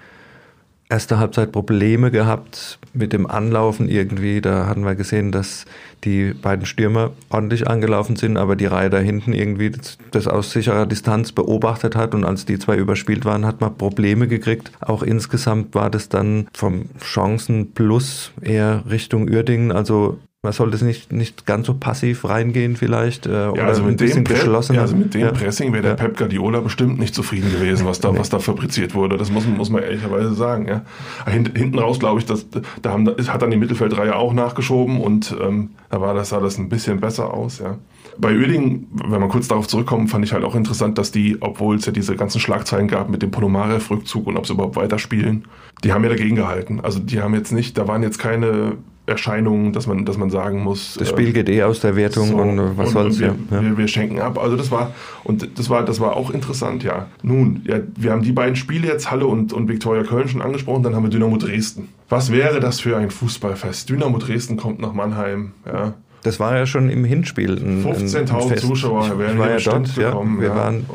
erste 0.90 1.18
Halbzeit 1.18 1.52
Probleme 1.52 2.10
gehabt 2.10 2.78
mit 2.92 3.12
dem 3.12 3.26
Anlaufen 3.30 3.88
irgendwie. 3.88 4.40
Da 4.40 4.66
hatten 4.66 4.84
wir 4.84 4.94
gesehen, 4.96 5.32
dass 5.32 5.64
die 6.04 6.34
beiden 6.34 6.66
Stürmer 6.66 7.12
ordentlich 7.30 7.68
angelaufen 7.68 8.16
sind, 8.16 8.36
aber 8.36 8.56
die 8.56 8.66
Reihe 8.66 8.90
da 8.90 8.98
hinten 8.98 9.32
irgendwie 9.32 9.72
das, 10.10 10.26
aus 10.26 10.50
sicherer 10.50 10.86
Distanz 10.86 11.32
beobachtet 11.32 11.94
hat 11.94 12.14
und 12.14 12.24
als 12.24 12.44
die 12.44 12.58
zwei 12.58 12.76
überspielt 12.76 13.24
waren, 13.24 13.46
hat 13.46 13.60
man 13.60 13.76
Probleme 13.76 14.26
gekriegt. 14.28 14.72
Auch 14.80 15.02
insgesamt 15.02 15.74
war 15.74 15.90
das 15.90 16.08
dann 16.08 16.48
vom 16.52 16.86
Chancen 17.00 17.72
plus 17.72 18.32
eher 18.42 18.82
Richtung 18.90 19.28
Uerdingen. 19.28 19.72
Also 19.72 20.18
man 20.42 20.54
sollte 20.54 20.74
es 20.74 20.82
nicht, 20.82 21.12
nicht 21.12 21.44
ganz 21.44 21.66
so 21.66 21.74
passiv 21.74 22.24
reingehen 22.24 22.74
vielleicht 22.74 23.26
äh, 23.26 23.30
ja, 23.30 23.50
oder 23.50 23.64
also 23.64 23.82
mit 23.82 23.92
ein 23.92 23.96
bisschen 23.98 24.24
geschlossener. 24.24 24.76
Ja, 24.76 24.82
also 24.82 24.96
mit 24.96 25.12
dem 25.12 25.20
ja. 25.20 25.32
Pressing 25.32 25.74
wäre 25.74 25.82
der. 25.82 25.94
Pep 25.94 26.16
Guardiola 26.16 26.60
bestimmt 26.60 26.98
nicht 26.98 27.14
zufrieden 27.14 27.52
gewesen, 27.52 27.84
was 27.86 28.00
da, 28.00 28.10
nee. 28.10 28.18
was 28.18 28.30
da 28.30 28.38
fabriziert 28.38 28.94
wurde. 28.94 29.18
Das 29.18 29.30
muss, 29.30 29.46
muss 29.46 29.68
man 29.68 29.82
ehrlicherweise 29.82 30.32
sagen. 30.32 30.66
Ja. 30.66 30.82
Hinten 31.26 31.78
raus, 31.78 31.98
glaube 31.98 32.20
ich, 32.20 32.26
das, 32.26 32.46
da 32.80 32.90
haben, 32.90 33.06
hat 33.06 33.42
dann 33.42 33.50
die 33.50 33.58
Mittelfeldreihe 33.58 34.16
auch 34.16 34.32
nachgeschoben 34.32 34.98
und 34.98 35.36
ähm, 35.38 35.72
da 35.90 36.00
war 36.00 36.14
das, 36.14 36.30
sah 36.30 36.40
das 36.40 36.56
ein 36.56 36.70
bisschen 36.70 37.00
besser 37.00 37.34
aus. 37.34 37.58
Ja. 37.58 37.76
Bei 38.20 38.36
Oeding, 38.36 38.86
wenn 38.92 39.20
man 39.20 39.28
kurz 39.28 39.48
darauf 39.48 39.66
zurückkommt, 39.66 40.10
fand 40.10 40.24
ich 40.24 40.32
halt 40.32 40.44
auch 40.44 40.54
interessant, 40.54 40.98
dass 40.98 41.10
die, 41.10 41.38
obwohl 41.40 41.76
es 41.76 41.86
ja 41.86 41.92
diese 41.92 42.16
ganzen 42.16 42.40
Schlagzeilen 42.40 42.88
gab 42.88 43.08
mit 43.08 43.22
dem 43.22 43.30
Ponomarev-Rückzug 43.30 44.26
und 44.26 44.36
ob 44.36 44.46
sie 44.46 44.52
überhaupt 44.52 44.76
weiterspielen, 44.76 45.44
die 45.84 45.92
haben 45.92 46.04
ja 46.04 46.10
dagegen 46.10 46.36
gehalten. 46.36 46.80
Also 46.80 46.98
die 46.98 47.20
haben 47.20 47.34
jetzt 47.34 47.52
nicht, 47.52 47.78
da 47.78 47.88
waren 47.88 48.02
jetzt 48.02 48.18
keine 48.18 48.76
Erscheinungen, 49.10 49.72
dass 49.72 49.86
man, 49.86 50.04
dass 50.04 50.16
man 50.16 50.30
sagen 50.30 50.62
muss. 50.62 50.94
Das 50.98 51.08
Spiel 51.08 51.32
geht 51.32 51.48
eh 51.48 51.62
aus 51.62 51.80
der 51.80 51.96
Wertung 51.96 52.28
so, 52.28 52.36
und 52.36 52.58
äh, 52.58 52.76
was 52.76 52.88
und, 52.88 52.92
soll's 52.92 53.14
und 53.16 53.20
wir, 53.20 53.36
ja. 53.50 53.62
wir, 53.62 53.76
wir, 53.76 53.88
schenken 53.88 54.20
ab. 54.20 54.38
Also 54.38 54.56
das 54.56 54.70
war 54.70 54.92
und 55.24 55.58
das 55.58 55.68
war 55.68 55.84
das 55.84 56.00
war 56.00 56.16
auch 56.16 56.30
interessant, 56.30 56.84
ja. 56.84 57.08
Nun, 57.22 57.62
ja, 57.64 57.80
wir 57.96 58.12
haben 58.12 58.22
die 58.22 58.32
beiden 58.32 58.56
Spiele 58.56 58.86
jetzt 58.86 59.10
Halle 59.10 59.26
und, 59.26 59.52
und 59.52 59.68
Viktoria 59.68 60.04
Köln 60.04 60.28
schon 60.28 60.42
angesprochen, 60.42 60.82
dann 60.82 60.94
haben 60.94 61.02
wir 61.02 61.10
Dynamo 61.10 61.36
Dresden. 61.36 61.88
Was 62.08 62.30
wäre 62.32 62.60
das 62.60 62.80
für 62.80 62.96
ein 62.96 63.10
Fußballfest? 63.10 63.90
Dynamo 63.90 64.18
Dresden 64.18 64.56
kommt 64.56 64.80
nach 64.80 64.92
Mannheim, 64.92 65.52
ja. 65.66 65.94
Das 66.22 66.38
war 66.38 66.56
ja 66.56 66.66
schon 66.66 66.90
im 66.90 67.04
Hinspiel. 67.04 67.54
15.000 67.54 68.56
Zuschauer 68.56 69.18
werden 69.18 69.38
war 69.38 69.50
ja 69.50 69.58
dort. 69.58 69.94
Bekommen, 69.94 70.36
ja. 70.36 70.42
Wir 70.42 70.48
ja. 70.48 70.56
Waren, 70.56 70.86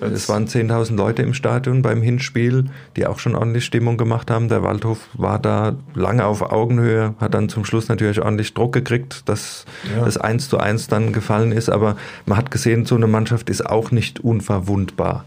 es 0.00 0.28
waren 0.28 0.46
10.000 0.46 0.96
Leute 0.96 1.22
im 1.22 1.34
Stadion 1.34 1.82
beim 1.82 2.02
Hinspiel, 2.02 2.64
die 2.96 3.06
auch 3.06 3.18
schon 3.20 3.36
ordentlich 3.36 3.64
Stimmung 3.64 3.96
gemacht 3.96 4.30
haben. 4.30 4.48
Der 4.48 4.62
Waldhof 4.62 5.08
war 5.14 5.38
da 5.38 5.76
lange 5.94 6.24
auf 6.24 6.42
Augenhöhe, 6.42 7.14
hat 7.20 7.34
dann 7.34 7.48
zum 7.48 7.64
Schluss 7.64 7.88
natürlich 7.88 8.20
ordentlich 8.20 8.54
Druck 8.54 8.72
gekriegt, 8.72 9.28
dass 9.28 9.66
ja. 9.94 10.04
das 10.04 10.16
1 10.16 10.48
zu 10.48 10.58
1 10.58 10.88
dann 10.88 11.12
gefallen 11.12 11.52
ist. 11.52 11.68
Aber 11.68 11.96
man 12.26 12.36
hat 12.36 12.50
gesehen, 12.50 12.84
so 12.84 12.96
eine 12.96 13.06
Mannschaft 13.06 13.50
ist 13.50 13.64
auch 13.64 13.92
nicht 13.92 14.20
unverwundbar. 14.20 15.24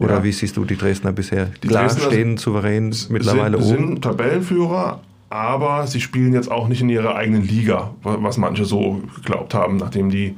Oder 0.00 0.16
ja. 0.16 0.24
wie 0.24 0.32
siehst 0.32 0.56
du 0.56 0.64
die 0.64 0.76
Dresdner 0.76 1.12
bisher? 1.12 1.50
Die 1.62 1.68
Klar 1.68 1.84
Dresdner 1.84 2.06
stehen 2.06 2.36
souverän 2.36 2.94
mittlerweile 3.10 3.62
sind, 3.62 3.76
oben. 3.76 3.86
sind 3.86 4.02
Tabellenführer, 4.02 5.00
aber 5.34 5.88
sie 5.88 6.00
spielen 6.00 6.32
jetzt 6.32 6.48
auch 6.48 6.68
nicht 6.68 6.80
in 6.80 6.88
ihrer 6.88 7.16
eigenen 7.16 7.42
Liga, 7.42 7.90
was 8.04 8.36
manche 8.36 8.64
so 8.64 9.02
geglaubt 9.16 9.52
haben, 9.52 9.78
nachdem 9.78 10.08
die 10.08 10.36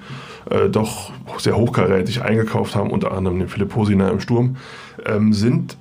äh, 0.49 0.71
doch 0.71 1.13
sehr 1.37 1.55
hochkarätig 1.55 2.23
eingekauft 2.23 2.75
haben, 2.75 2.91
unter 2.91 3.13
anderem 3.13 3.39
den 3.39 3.49
Philipp 3.49 3.77
Hosiner 3.77 4.11
im 4.11 4.21
Sturm, 4.21 4.57
ähm, 5.05 5.35
sind 5.35 5.77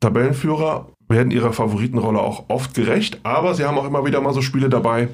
Tabellenführer, 0.00 0.88
werden 1.08 1.30
ihrer 1.30 1.52
Favoritenrolle 1.52 2.18
auch 2.18 2.46
oft 2.48 2.74
gerecht, 2.74 3.20
aber 3.22 3.54
sie 3.54 3.66
haben 3.66 3.78
auch 3.78 3.86
immer 3.86 4.04
wieder 4.04 4.20
mal 4.20 4.34
so 4.34 4.42
Spiele 4.42 4.68
dabei, 4.68 5.10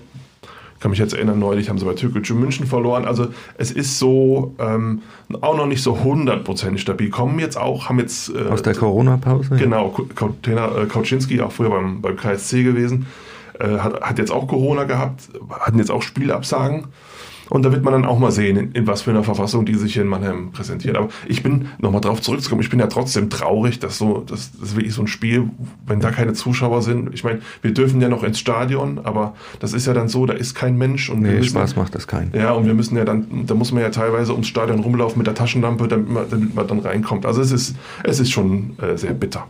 kann 0.80 0.90
mich 0.90 0.98
jetzt 0.98 1.12
erinnern, 1.12 1.38
neulich 1.38 1.68
haben 1.68 1.78
sie 1.78 1.84
bei 1.84 1.92
Türkgücü 1.92 2.34
München 2.34 2.66
verloren. 2.66 3.04
Also 3.04 3.28
es 3.58 3.70
ist 3.70 3.98
so 3.98 4.54
ähm, 4.58 5.02
auch 5.42 5.56
noch 5.56 5.66
nicht 5.66 5.82
so 5.82 6.02
hundertprozentig 6.02 6.80
stabil. 6.80 7.10
Kommen 7.10 7.38
jetzt 7.38 7.58
auch, 7.58 7.88
haben 7.88 7.98
jetzt... 7.98 8.34
Äh, 8.34 8.48
Aus 8.48 8.62
der 8.62 8.74
Corona-Pause? 8.74 9.56
Genau, 9.56 9.94
äh, 9.98 10.86
Kauczynski, 10.86 11.40
auch 11.42 11.52
früher 11.52 11.70
beim, 11.70 12.00
beim 12.00 12.16
KSC 12.16 12.62
gewesen, 12.62 13.06
äh, 13.58 13.78
hat, 13.78 14.00
hat 14.00 14.18
jetzt 14.18 14.32
auch 14.32 14.48
Corona 14.48 14.84
gehabt, 14.84 15.28
hatten 15.50 15.78
jetzt 15.78 15.90
auch 15.90 16.02
Spielabsagen. 16.02 16.86
Und 17.50 17.64
da 17.64 17.72
wird 17.72 17.84
man 17.84 17.92
dann 17.92 18.04
auch 18.04 18.18
mal 18.18 18.30
sehen, 18.30 18.56
in, 18.56 18.72
in 18.72 18.86
was 18.86 19.02
für 19.02 19.10
einer 19.10 19.24
Verfassung 19.24 19.66
die 19.66 19.74
sich 19.74 19.94
hier 19.94 20.02
in 20.02 20.08
Mannheim 20.08 20.52
präsentiert. 20.52 20.96
Aber 20.96 21.08
ich 21.26 21.42
bin, 21.42 21.66
nochmal 21.78 22.00
drauf 22.00 22.22
zurückzukommen, 22.22 22.62
ich 22.62 22.70
bin 22.70 22.78
ja 22.78 22.86
trotzdem 22.86 23.28
traurig, 23.28 23.80
dass 23.80 23.98
so, 23.98 24.24
das, 24.26 24.52
ist 24.62 24.76
wirklich 24.76 24.94
so 24.94 25.02
ein 25.02 25.08
Spiel, 25.08 25.50
wenn 25.86 26.00
da 26.00 26.10
keine 26.10 26.32
Zuschauer 26.32 26.82
sind. 26.82 27.12
Ich 27.12 27.24
meine, 27.24 27.40
wir 27.60 27.74
dürfen 27.74 28.00
ja 28.00 28.08
noch 28.08 28.22
ins 28.22 28.38
Stadion, 28.38 29.00
aber 29.02 29.34
das 29.58 29.72
ist 29.72 29.86
ja 29.86 29.92
dann 29.92 30.08
so, 30.08 30.26
da 30.26 30.34
ist 30.34 30.54
kein 30.54 30.78
Mensch. 30.78 31.10
Und 31.10 31.22
nee, 31.22 31.34
müssen, 31.34 31.50
Spaß 31.50 31.76
macht 31.76 31.94
das 31.94 32.06
keinen. 32.06 32.32
Ja, 32.34 32.52
und 32.52 32.66
wir 32.66 32.74
müssen 32.74 32.96
ja 32.96 33.04
dann, 33.04 33.46
da 33.46 33.54
muss 33.54 33.72
man 33.72 33.82
ja 33.82 33.90
teilweise 33.90 34.32
ums 34.32 34.46
Stadion 34.46 34.78
rumlaufen 34.78 35.18
mit 35.18 35.26
der 35.26 35.34
Taschenlampe, 35.34 35.88
damit 35.88 36.08
man, 36.08 36.30
damit 36.30 36.54
man 36.54 36.66
dann 36.68 36.78
reinkommt. 36.78 37.26
Also 37.26 37.42
es 37.42 37.50
ist, 37.50 37.74
es 38.04 38.20
ist 38.20 38.30
schon 38.30 38.78
äh, 38.78 38.96
sehr 38.96 39.12
bitter. 39.12 39.48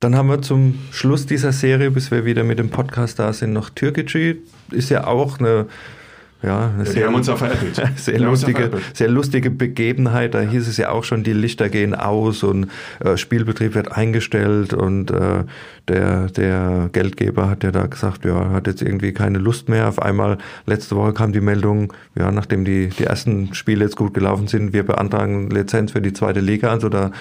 Dann 0.00 0.16
haben 0.16 0.28
wir 0.28 0.42
zum 0.42 0.78
Schluss 0.90 1.26
dieser 1.26 1.52
Serie, 1.52 1.90
bis 1.90 2.10
wir 2.10 2.24
wieder 2.24 2.42
mit 2.42 2.58
dem 2.58 2.70
Podcast 2.70 3.18
da 3.18 3.32
sind, 3.32 3.52
noch 3.52 3.70
Türkgücü. 3.70 4.38
Ist 4.72 4.88
ja 4.90 5.06
auch 5.06 5.38
eine 5.38 5.66
ja, 6.42 6.72
ja, 6.76 6.84
sehr, 6.84 7.06
haben 7.06 7.14
uns 7.14 7.28
ja 7.28 7.36
veräppelt. 7.36 7.80
sehr, 7.96 8.18
lustige, 8.18 8.70
sehr 8.94 9.08
lustige 9.08 9.50
Begebenheit. 9.50 10.34
Da 10.34 10.40
hieß 10.40 10.66
es 10.66 10.76
ja 10.76 10.90
auch 10.90 11.04
schon, 11.04 11.22
die 11.22 11.32
Lichter 11.32 11.68
gehen 11.68 11.94
aus 11.94 12.42
und 12.42 12.68
äh, 13.00 13.16
Spielbetrieb 13.16 13.74
wird 13.74 13.92
eingestellt 13.92 14.74
und 14.74 15.10
äh, 15.10 15.44
der, 15.88 16.26
der 16.28 16.90
Geldgeber 16.92 17.48
hat 17.48 17.62
ja 17.64 17.70
da 17.70 17.86
gesagt, 17.86 18.24
ja, 18.24 18.50
hat 18.50 18.66
jetzt 18.66 18.82
irgendwie 18.82 19.12
keine 19.12 19.38
Lust 19.38 19.68
mehr. 19.68 19.88
Auf 19.88 20.02
einmal, 20.02 20.38
letzte 20.66 20.96
Woche 20.96 21.12
kam 21.12 21.32
die 21.32 21.40
Meldung, 21.40 21.92
ja, 22.16 22.32
nachdem 22.32 22.64
die, 22.64 22.88
die 22.88 23.04
ersten 23.04 23.54
Spiele 23.54 23.84
jetzt 23.84 23.96
gut 23.96 24.14
gelaufen 24.14 24.48
sind, 24.48 24.72
wir 24.72 24.84
beantragen 24.84 25.50
Lizenz 25.50 25.92
für 25.92 26.00
die 26.00 26.12
zweite 26.12 26.40
Liga. 26.40 26.70
Also 26.70 26.88
da 26.88 27.12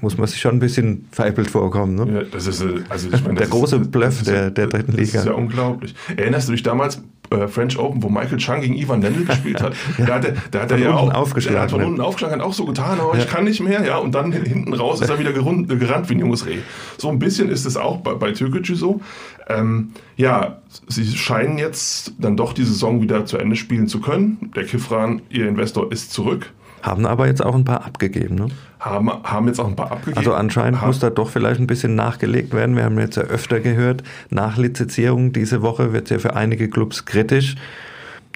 muss 0.00 0.18
man 0.18 0.26
sich 0.26 0.40
schon 0.40 0.56
ein 0.56 0.60
bisschen 0.60 1.06
veräppelt 1.10 1.50
vorkommen. 1.50 1.94
Ne? 1.94 2.12
Ja, 2.12 2.22
das 2.30 2.46
ist, 2.46 2.64
also 2.88 3.08
ich 3.12 3.24
meine, 3.24 3.34
der 3.38 3.48
große 3.48 3.76
ist, 3.76 3.90
Bluff 3.90 4.22
der, 4.22 4.50
der 4.50 4.66
dritten 4.66 4.92
Liga. 4.92 5.12
Das 5.12 5.22
ist 5.22 5.26
ja 5.26 5.32
unglaublich. 5.32 5.94
Erinnerst 6.16 6.48
du 6.48 6.52
dich 6.52 6.62
damals 6.62 7.02
äh, 7.32 7.48
French 7.48 7.78
Open, 7.78 8.02
wo 8.02 8.08
Michael 8.08 8.38
Chang 8.38 8.60
gegen 8.60 8.74
Ivan 8.74 9.02
Lendl 9.02 9.24
gespielt 9.24 9.62
hat? 9.62 9.74
ja. 9.98 10.06
Da 10.06 10.14
hat 10.14 10.24
er, 10.24 10.34
da 10.50 10.60
hat 10.60 10.70
er 10.70 10.78
ja 10.78 10.94
auch 10.94 11.12
aufgeschlagen, 11.12 11.54
der 11.54 11.62
hat 11.62 11.70
von 11.70 11.82
unten 11.82 12.00
aufgeschlagen, 12.00 12.40
hat 12.40 12.46
auch 12.46 12.52
so 12.52 12.64
getan, 12.64 13.00
aber 13.00 13.16
ja. 13.16 13.22
ich 13.22 13.28
kann 13.28 13.44
nicht 13.44 13.60
mehr, 13.60 13.84
ja. 13.84 13.98
Und 13.98 14.14
dann 14.14 14.32
hinten 14.32 14.72
raus 14.74 15.00
ist 15.00 15.10
er 15.10 15.18
wieder 15.18 15.32
gerund, 15.32 15.68
gerannt 15.68 16.08
wie 16.08 16.14
ein 16.14 16.20
junges 16.20 16.46
Reh. 16.46 16.58
So 16.98 17.08
ein 17.08 17.18
bisschen 17.18 17.48
ist 17.48 17.64
es 17.64 17.76
auch 17.76 17.98
bei, 17.98 18.14
bei 18.14 18.32
Türkgücü 18.32 18.74
so. 18.74 19.00
Ähm, 19.48 19.92
ja, 20.16 20.58
sie 20.88 21.06
scheinen 21.06 21.58
jetzt 21.58 22.14
dann 22.18 22.36
doch 22.36 22.52
die 22.52 22.64
Saison 22.64 23.02
wieder 23.02 23.26
zu 23.26 23.38
Ende 23.38 23.56
spielen 23.56 23.88
zu 23.88 24.00
können. 24.00 24.50
Der 24.54 24.64
Kifran, 24.64 25.22
ihr 25.28 25.48
Investor, 25.48 25.90
ist 25.90 26.12
zurück. 26.12 26.52
Haben 26.82 27.06
aber 27.06 27.28
jetzt 27.28 27.44
auch 27.44 27.54
ein 27.54 27.64
paar 27.64 27.84
abgegeben, 27.84 28.34
ne? 28.34 28.48
Haben, 28.80 29.08
haben 29.22 29.46
jetzt 29.46 29.60
auch 29.60 29.68
ein 29.68 29.76
paar 29.76 29.92
abgegeben. 29.92 30.18
Also 30.18 30.34
anscheinend 30.34 30.80
haben. 30.80 30.88
muss 30.88 30.98
da 30.98 31.10
doch 31.10 31.30
vielleicht 31.30 31.60
ein 31.60 31.68
bisschen 31.68 31.94
nachgelegt 31.94 32.52
werden. 32.52 32.74
Wir 32.74 32.84
haben 32.84 32.98
jetzt 32.98 33.16
ja 33.16 33.22
öfter 33.22 33.60
gehört, 33.60 34.02
Nachlizenzierung 34.30 35.32
diese 35.32 35.62
Woche 35.62 35.92
wird 35.92 36.10
ja 36.10 36.18
für 36.18 36.34
einige 36.34 36.68
Clubs 36.68 37.04
kritisch. 37.04 37.54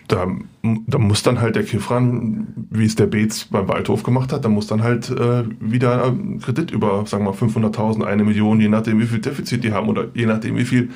Da, 0.06 0.28
da 0.62 0.98
muss 0.98 1.24
dann 1.24 1.40
halt 1.40 1.56
der 1.56 1.64
Kifran, 1.64 2.46
wie 2.70 2.84
es 2.84 2.94
der 2.94 3.06
Beetz 3.06 3.46
beim 3.46 3.66
Waldhof 3.66 4.04
gemacht 4.04 4.32
hat, 4.32 4.44
da 4.44 4.48
muss 4.48 4.68
dann 4.68 4.84
halt 4.84 5.10
äh, 5.10 5.42
wieder 5.58 6.06
äh, 6.06 6.38
Kredit 6.38 6.70
über, 6.70 7.04
sagen 7.06 7.24
wir 7.24 7.32
mal, 7.32 7.36
500.000, 7.36 8.04
eine 8.04 8.22
Million, 8.22 8.60
je 8.60 8.68
nachdem, 8.68 9.00
wie 9.00 9.06
viel 9.06 9.18
Defizit 9.18 9.64
die 9.64 9.72
haben 9.72 9.88
oder 9.88 10.06
je 10.14 10.26
nachdem, 10.26 10.56
wie 10.56 10.64
viel 10.64 10.90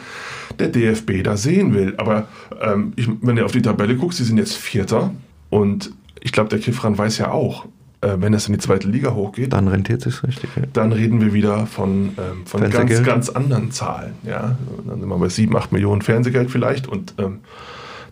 der 0.61 0.69
DFB 0.69 1.25
da 1.25 1.37
sehen 1.37 1.75
will. 1.75 1.95
Aber 1.97 2.29
ähm, 2.61 2.93
ich, 2.95 3.09
wenn 3.21 3.35
du 3.35 3.45
auf 3.45 3.51
die 3.51 3.63
Tabelle 3.63 3.97
guckst, 3.97 4.19
sie 4.19 4.25
sind 4.25 4.39
jetzt 4.39 4.57
Vierter 4.57 5.11
und 5.49 5.91
ich 6.21 6.33
glaube, 6.33 6.49
der 6.49 6.59
Kifran 6.59 6.97
weiß 6.97 7.19
ja 7.19 7.31
auch, 7.31 7.67
äh, 8.01 8.17
wenn 8.19 8.35
es 8.35 8.47
in 8.47 8.55
die 8.55 8.59
zweite 8.59 8.89
Liga 8.89 9.15
hochgeht. 9.15 9.53
Dann 9.53 9.69
rentiert 9.69 10.07
es 10.07 10.23
richtig. 10.23 10.51
Ja. 10.57 10.63
Dann 10.73 10.93
reden 10.93 11.21
wir 11.21 11.33
wieder 11.35 11.67
von, 11.67 12.11
ähm, 12.19 12.47
von 12.47 12.69
ganz, 12.71 13.03
ganz 13.03 13.29
anderen 13.29 13.71
Zahlen. 13.71 14.15
Ja? 14.23 14.57
Dann 14.87 15.01
sind 15.01 15.09
wir 15.09 15.19
bei 15.19 15.29
7, 15.29 15.55
8 15.55 15.73
Millionen 15.73 16.03
Fernsehgeld 16.03 16.51
vielleicht 16.51 16.87
und 16.87 17.15
ähm, 17.19 17.41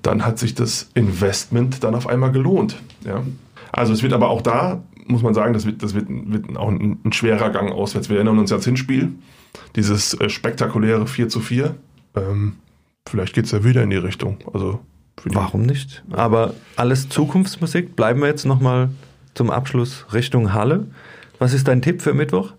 dann 0.03 0.25
hat 0.25 0.39
sich 0.39 0.55
das 0.55 0.91
Investment 0.95 1.83
dann 1.85 1.95
auf 1.95 2.07
einmal 2.07 2.33
gelohnt. 2.33 2.81
Ja? 3.05 3.23
Also 3.73 3.93
es 3.93 4.03
wird 4.03 4.13
aber 4.13 4.29
auch 4.29 4.43
da, 4.43 4.83
muss 5.07 5.23
man 5.23 5.35
sagen, 5.35 5.55
das 5.55 5.65
wird, 5.65 5.83
das 5.83 5.95
wird, 5.95 6.07
wird 6.09 6.57
auch 6.57 6.69
ein, 6.69 6.99
ein 7.05 7.13
schwerer 7.13 7.51
Gang 7.51 7.73
auswärts. 7.73 8.09
Wir 8.09 8.17
erinnern 8.17 8.39
uns 8.39 8.51
ja 8.51 8.57
ans 8.57 8.67
Hinspiel, 8.67 9.13
dieses 9.75 10.15
äh, 10.15 10.29
spektakuläre 10.29 11.07
4 11.07 11.29
zu 11.29 11.41
4 11.41 11.75
ähm, 12.15 12.57
vielleicht 13.09 13.35
geht 13.35 13.47
es 13.47 13.53
ja 13.53 13.65
wieder 13.65 13.83
in 13.83 13.91
die 13.91 13.97
Richtung. 13.97 14.39
Also 14.53 14.81
Warum 15.25 15.63
nicht? 15.63 16.03
Aber 16.11 16.55
alles 16.77 17.09
Zukunftsmusik. 17.09 17.97
Bleiben 17.97 18.21
wir 18.21 18.29
jetzt 18.29 18.47
nochmal 18.47 18.91
zum 19.35 19.51
Abschluss 19.51 20.07
Richtung 20.13 20.53
Halle. 20.53 20.87
Was 21.39 21.53
ist 21.53 21.69
dein 21.69 21.83
Tipp 21.83 22.03
für 22.03 22.15
Mittwoch? 22.15 22.53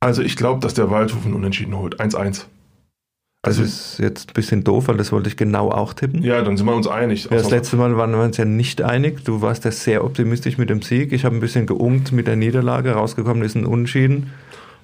Also 0.00 0.22
ich 0.22 0.36
glaube, 0.36 0.60
dass 0.60 0.74
der 0.74 0.90
Waldhof 0.90 1.24
ein 1.24 1.34
Unentschieden 1.34 1.76
holt. 1.76 2.00
1-1. 2.00 2.44
Also 3.42 3.62
das 3.62 3.70
ist 3.70 3.98
jetzt 4.00 4.30
ein 4.30 4.34
bisschen 4.34 4.64
doof, 4.64 4.88
weil 4.88 4.96
das 4.96 5.12
wollte 5.12 5.28
ich 5.28 5.36
genau 5.36 5.70
auch 5.70 5.92
tippen. 5.92 6.22
Ja, 6.22 6.42
dann 6.42 6.56
sind 6.56 6.66
wir 6.66 6.74
uns 6.74 6.88
einig. 6.88 7.24
Ja, 7.24 7.36
das 7.36 7.50
letzte 7.50 7.76
Mal 7.76 7.96
waren 7.96 8.10
wir 8.10 8.22
uns 8.22 8.36
ja 8.36 8.44
nicht 8.44 8.82
einig. 8.82 9.24
Du 9.24 9.40
warst 9.40 9.64
ja 9.64 9.70
sehr 9.70 10.04
optimistisch 10.04 10.58
mit 10.58 10.68
dem 10.68 10.82
Sieg. 10.82 11.12
Ich 11.12 11.24
habe 11.24 11.36
ein 11.36 11.40
bisschen 11.40 11.66
geungt 11.66 12.10
mit 12.10 12.26
der 12.26 12.34
Niederlage. 12.34 12.92
Rausgekommen 12.92 13.44
ist 13.44 13.54
ein 13.54 13.64
Unentschieden. 13.64 14.32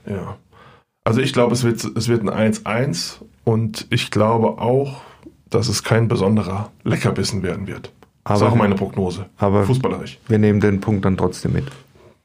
Ja. 0.06 0.36
Also 1.04 1.20
ich 1.20 1.32
glaube, 1.32 1.54
es 1.54 1.64
wird, 1.64 1.84
es 1.84 2.08
wird 2.08 2.22
ein 2.28 2.52
1-1 2.52 3.16
und 3.44 3.88
ich 3.90 4.12
glaube 4.12 4.60
auch, 4.60 5.02
dass 5.54 5.68
es 5.68 5.82
kein 5.82 6.08
besonderer 6.08 6.70
Leckerbissen 6.84 7.42
werden 7.42 7.66
wird. 7.66 7.92
Aber 8.24 8.34
das 8.34 8.42
ist 8.42 8.52
auch 8.52 8.56
meine 8.56 8.74
Prognose. 8.74 9.26
Aber 9.36 9.64
fußballerisch. 9.64 10.18
Wir 10.28 10.38
nehmen 10.38 10.60
den 10.60 10.80
Punkt 10.80 11.04
dann 11.04 11.16
trotzdem 11.16 11.52
mit. 11.52 11.64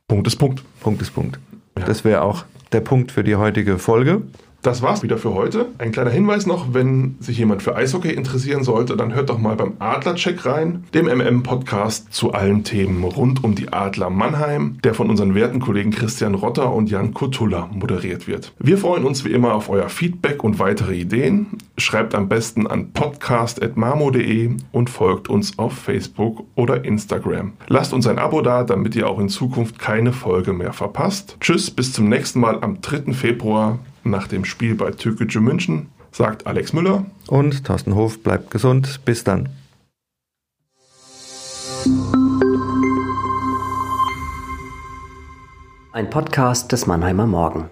Punkt 0.07 0.27
ist 0.27 0.35
Punkt. 0.35 0.63
Punkt 0.79 1.01
ist 1.01 1.11
Punkt. 1.11 1.39
Ja. 1.77 1.85
Das 1.85 2.03
wäre 2.03 2.21
auch 2.21 2.45
der 2.71 2.81
Punkt 2.81 3.11
für 3.11 3.23
die 3.23 3.35
heutige 3.35 3.77
Folge. 3.79 4.21
Das 4.67 4.81
war's 4.81 5.01
wieder 5.01 5.17
für 5.17 5.33
heute. 5.33 5.67
Ein 5.77 5.93
kleiner 5.93 6.09
Hinweis 6.09 6.45
noch, 6.45 6.73
wenn 6.73 7.15
sich 7.21 7.37
jemand 7.37 7.63
für 7.63 7.77
Eishockey 7.77 8.11
interessieren 8.11 8.65
sollte, 8.65 8.97
dann 8.97 9.15
hört 9.15 9.29
doch 9.29 9.37
mal 9.37 9.55
beim 9.55 9.75
Adlercheck 9.79 10.45
rein, 10.45 10.83
dem 10.93 11.05
MM-Podcast 11.05 12.13
zu 12.13 12.33
allen 12.33 12.65
Themen 12.65 13.05
rund 13.05 13.45
um 13.45 13.55
die 13.55 13.71
Adler 13.71 14.09
Mannheim, 14.09 14.79
der 14.83 14.93
von 14.93 15.09
unseren 15.09 15.35
werten 15.35 15.61
Kollegen 15.61 15.91
Christian 15.91 16.35
Rotter 16.35 16.73
und 16.73 16.89
Jan 16.89 17.13
Kutulla 17.13 17.69
moderiert 17.71 18.27
wird. 18.27 18.51
Wir 18.59 18.77
freuen 18.77 19.05
uns 19.05 19.23
wie 19.23 19.31
immer 19.31 19.53
auf 19.53 19.69
euer 19.69 19.87
Feedback 19.87 20.43
und 20.43 20.59
weitere 20.59 20.95
Ideen. 20.95 21.59
Schreibt 21.77 22.13
am 22.13 22.27
besten 22.27 22.67
an 22.67 22.91
podcast.marmo.de 22.91 24.49
und 24.73 24.89
folgt 24.89 25.29
uns 25.29 25.57
auf 25.57 25.77
Facebook 25.77 26.43
oder 26.55 26.83
Instagram. 26.83 27.53
Lasst 27.69 27.93
uns 27.93 28.05
ein 28.05 28.19
Abo 28.19 28.41
da, 28.41 28.65
damit 28.65 28.97
ihr 28.97 29.07
auch 29.07 29.19
in 29.19 29.29
Zukunft 29.29 29.79
keine 29.79 30.11
Folge 30.11 30.51
mehr 30.51 30.73
verpasst. 30.73 31.37
Tschüss, 31.39 31.71
bis 31.71 31.93
zum 31.93 32.09
nächsten 32.09 32.41
Mal 32.41 32.61
am 32.61 32.81
3. 32.81 33.13
Februar 33.13 33.79
nach 34.09 34.27
dem 34.27 34.45
Spiel 34.45 34.75
bei 34.75 34.91
Türkgücü 34.91 35.39
München, 35.39 35.87
sagt 36.11 36.47
Alex 36.47 36.73
Müller. 36.73 37.05
Und 37.27 37.65
Thorsten 37.65 37.95
Hof 37.95 38.23
bleibt 38.23 38.51
gesund. 38.51 39.01
Bis 39.05 39.23
dann. 39.23 39.49
Ein 45.91 46.09
Podcast 46.09 46.71
des 46.71 46.85
Mannheimer 46.85 47.25
Morgen. 47.25 47.69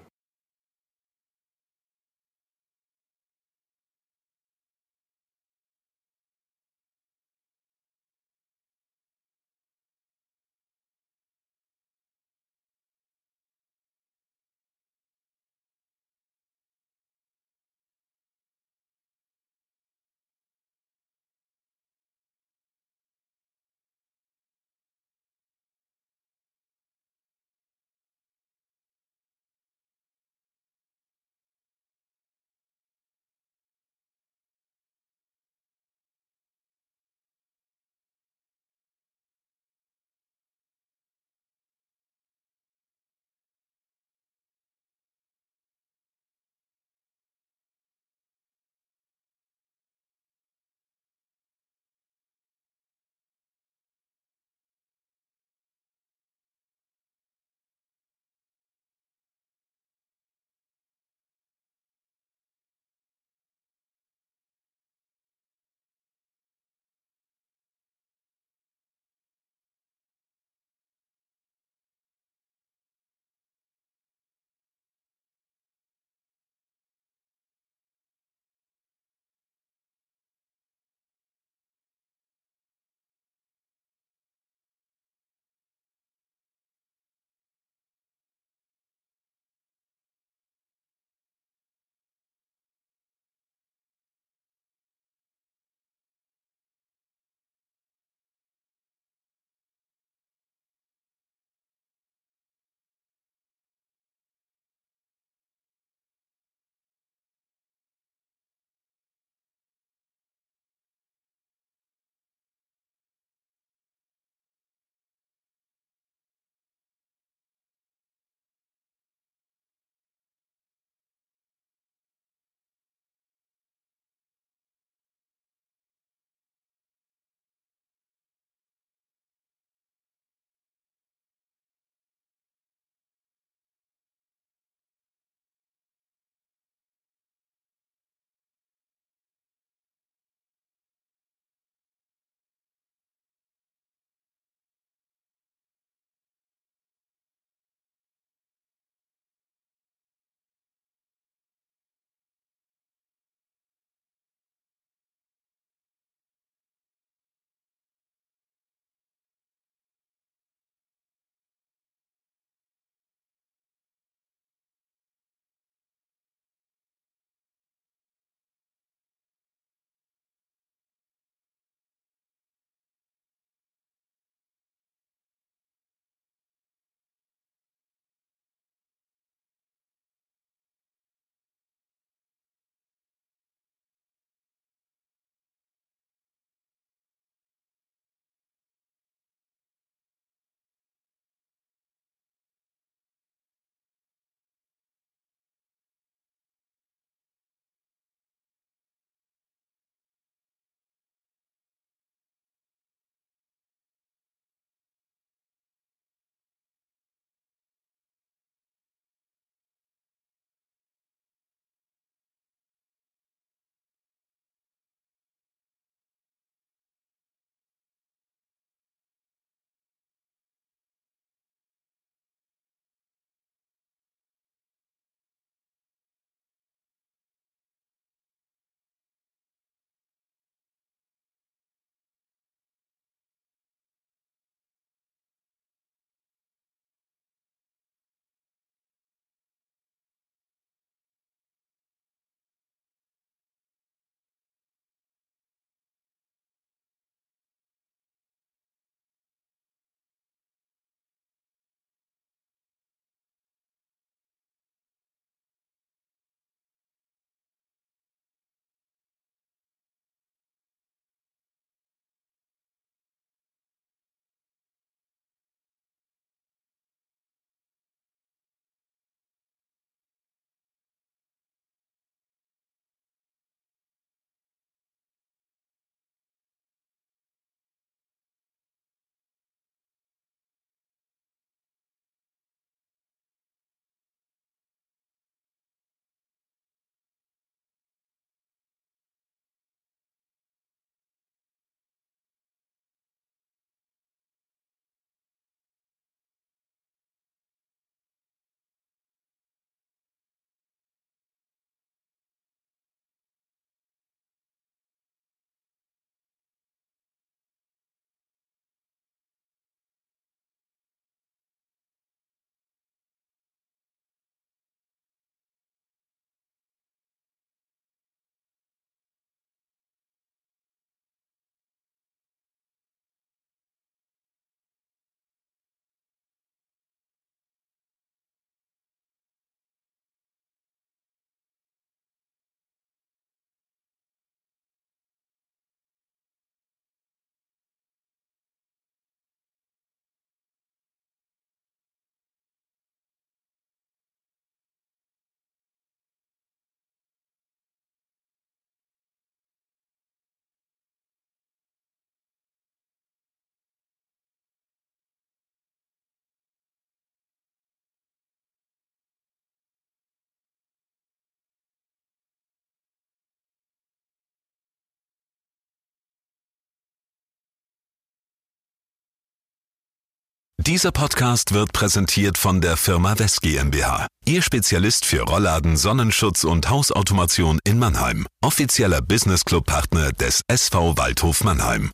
Dieser 370.67 370.91
Podcast 370.91 371.53
wird 371.53 371.73
präsentiert 371.73 372.39
von 372.39 372.59
der 372.59 372.75
Firma 372.75 373.19
West 373.19 373.43
GmbH. 373.43 374.07
Ihr 374.25 374.41
Spezialist 374.41 375.05
für 375.05 375.21
Rollladen, 375.21 375.77
Sonnenschutz 375.77 376.43
und 376.43 376.71
Hausautomation 376.71 377.59
in 377.65 377.77
Mannheim. 377.77 378.25
Offizieller 378.43 379.03
Business 379.03 379.45
Club 379.45 379.67
Partner 379.67 380.11
des 380.11 380.41
SV 380.47 380.97
Waldhof 380.97 381.43
Mannheim. 381.43 381.91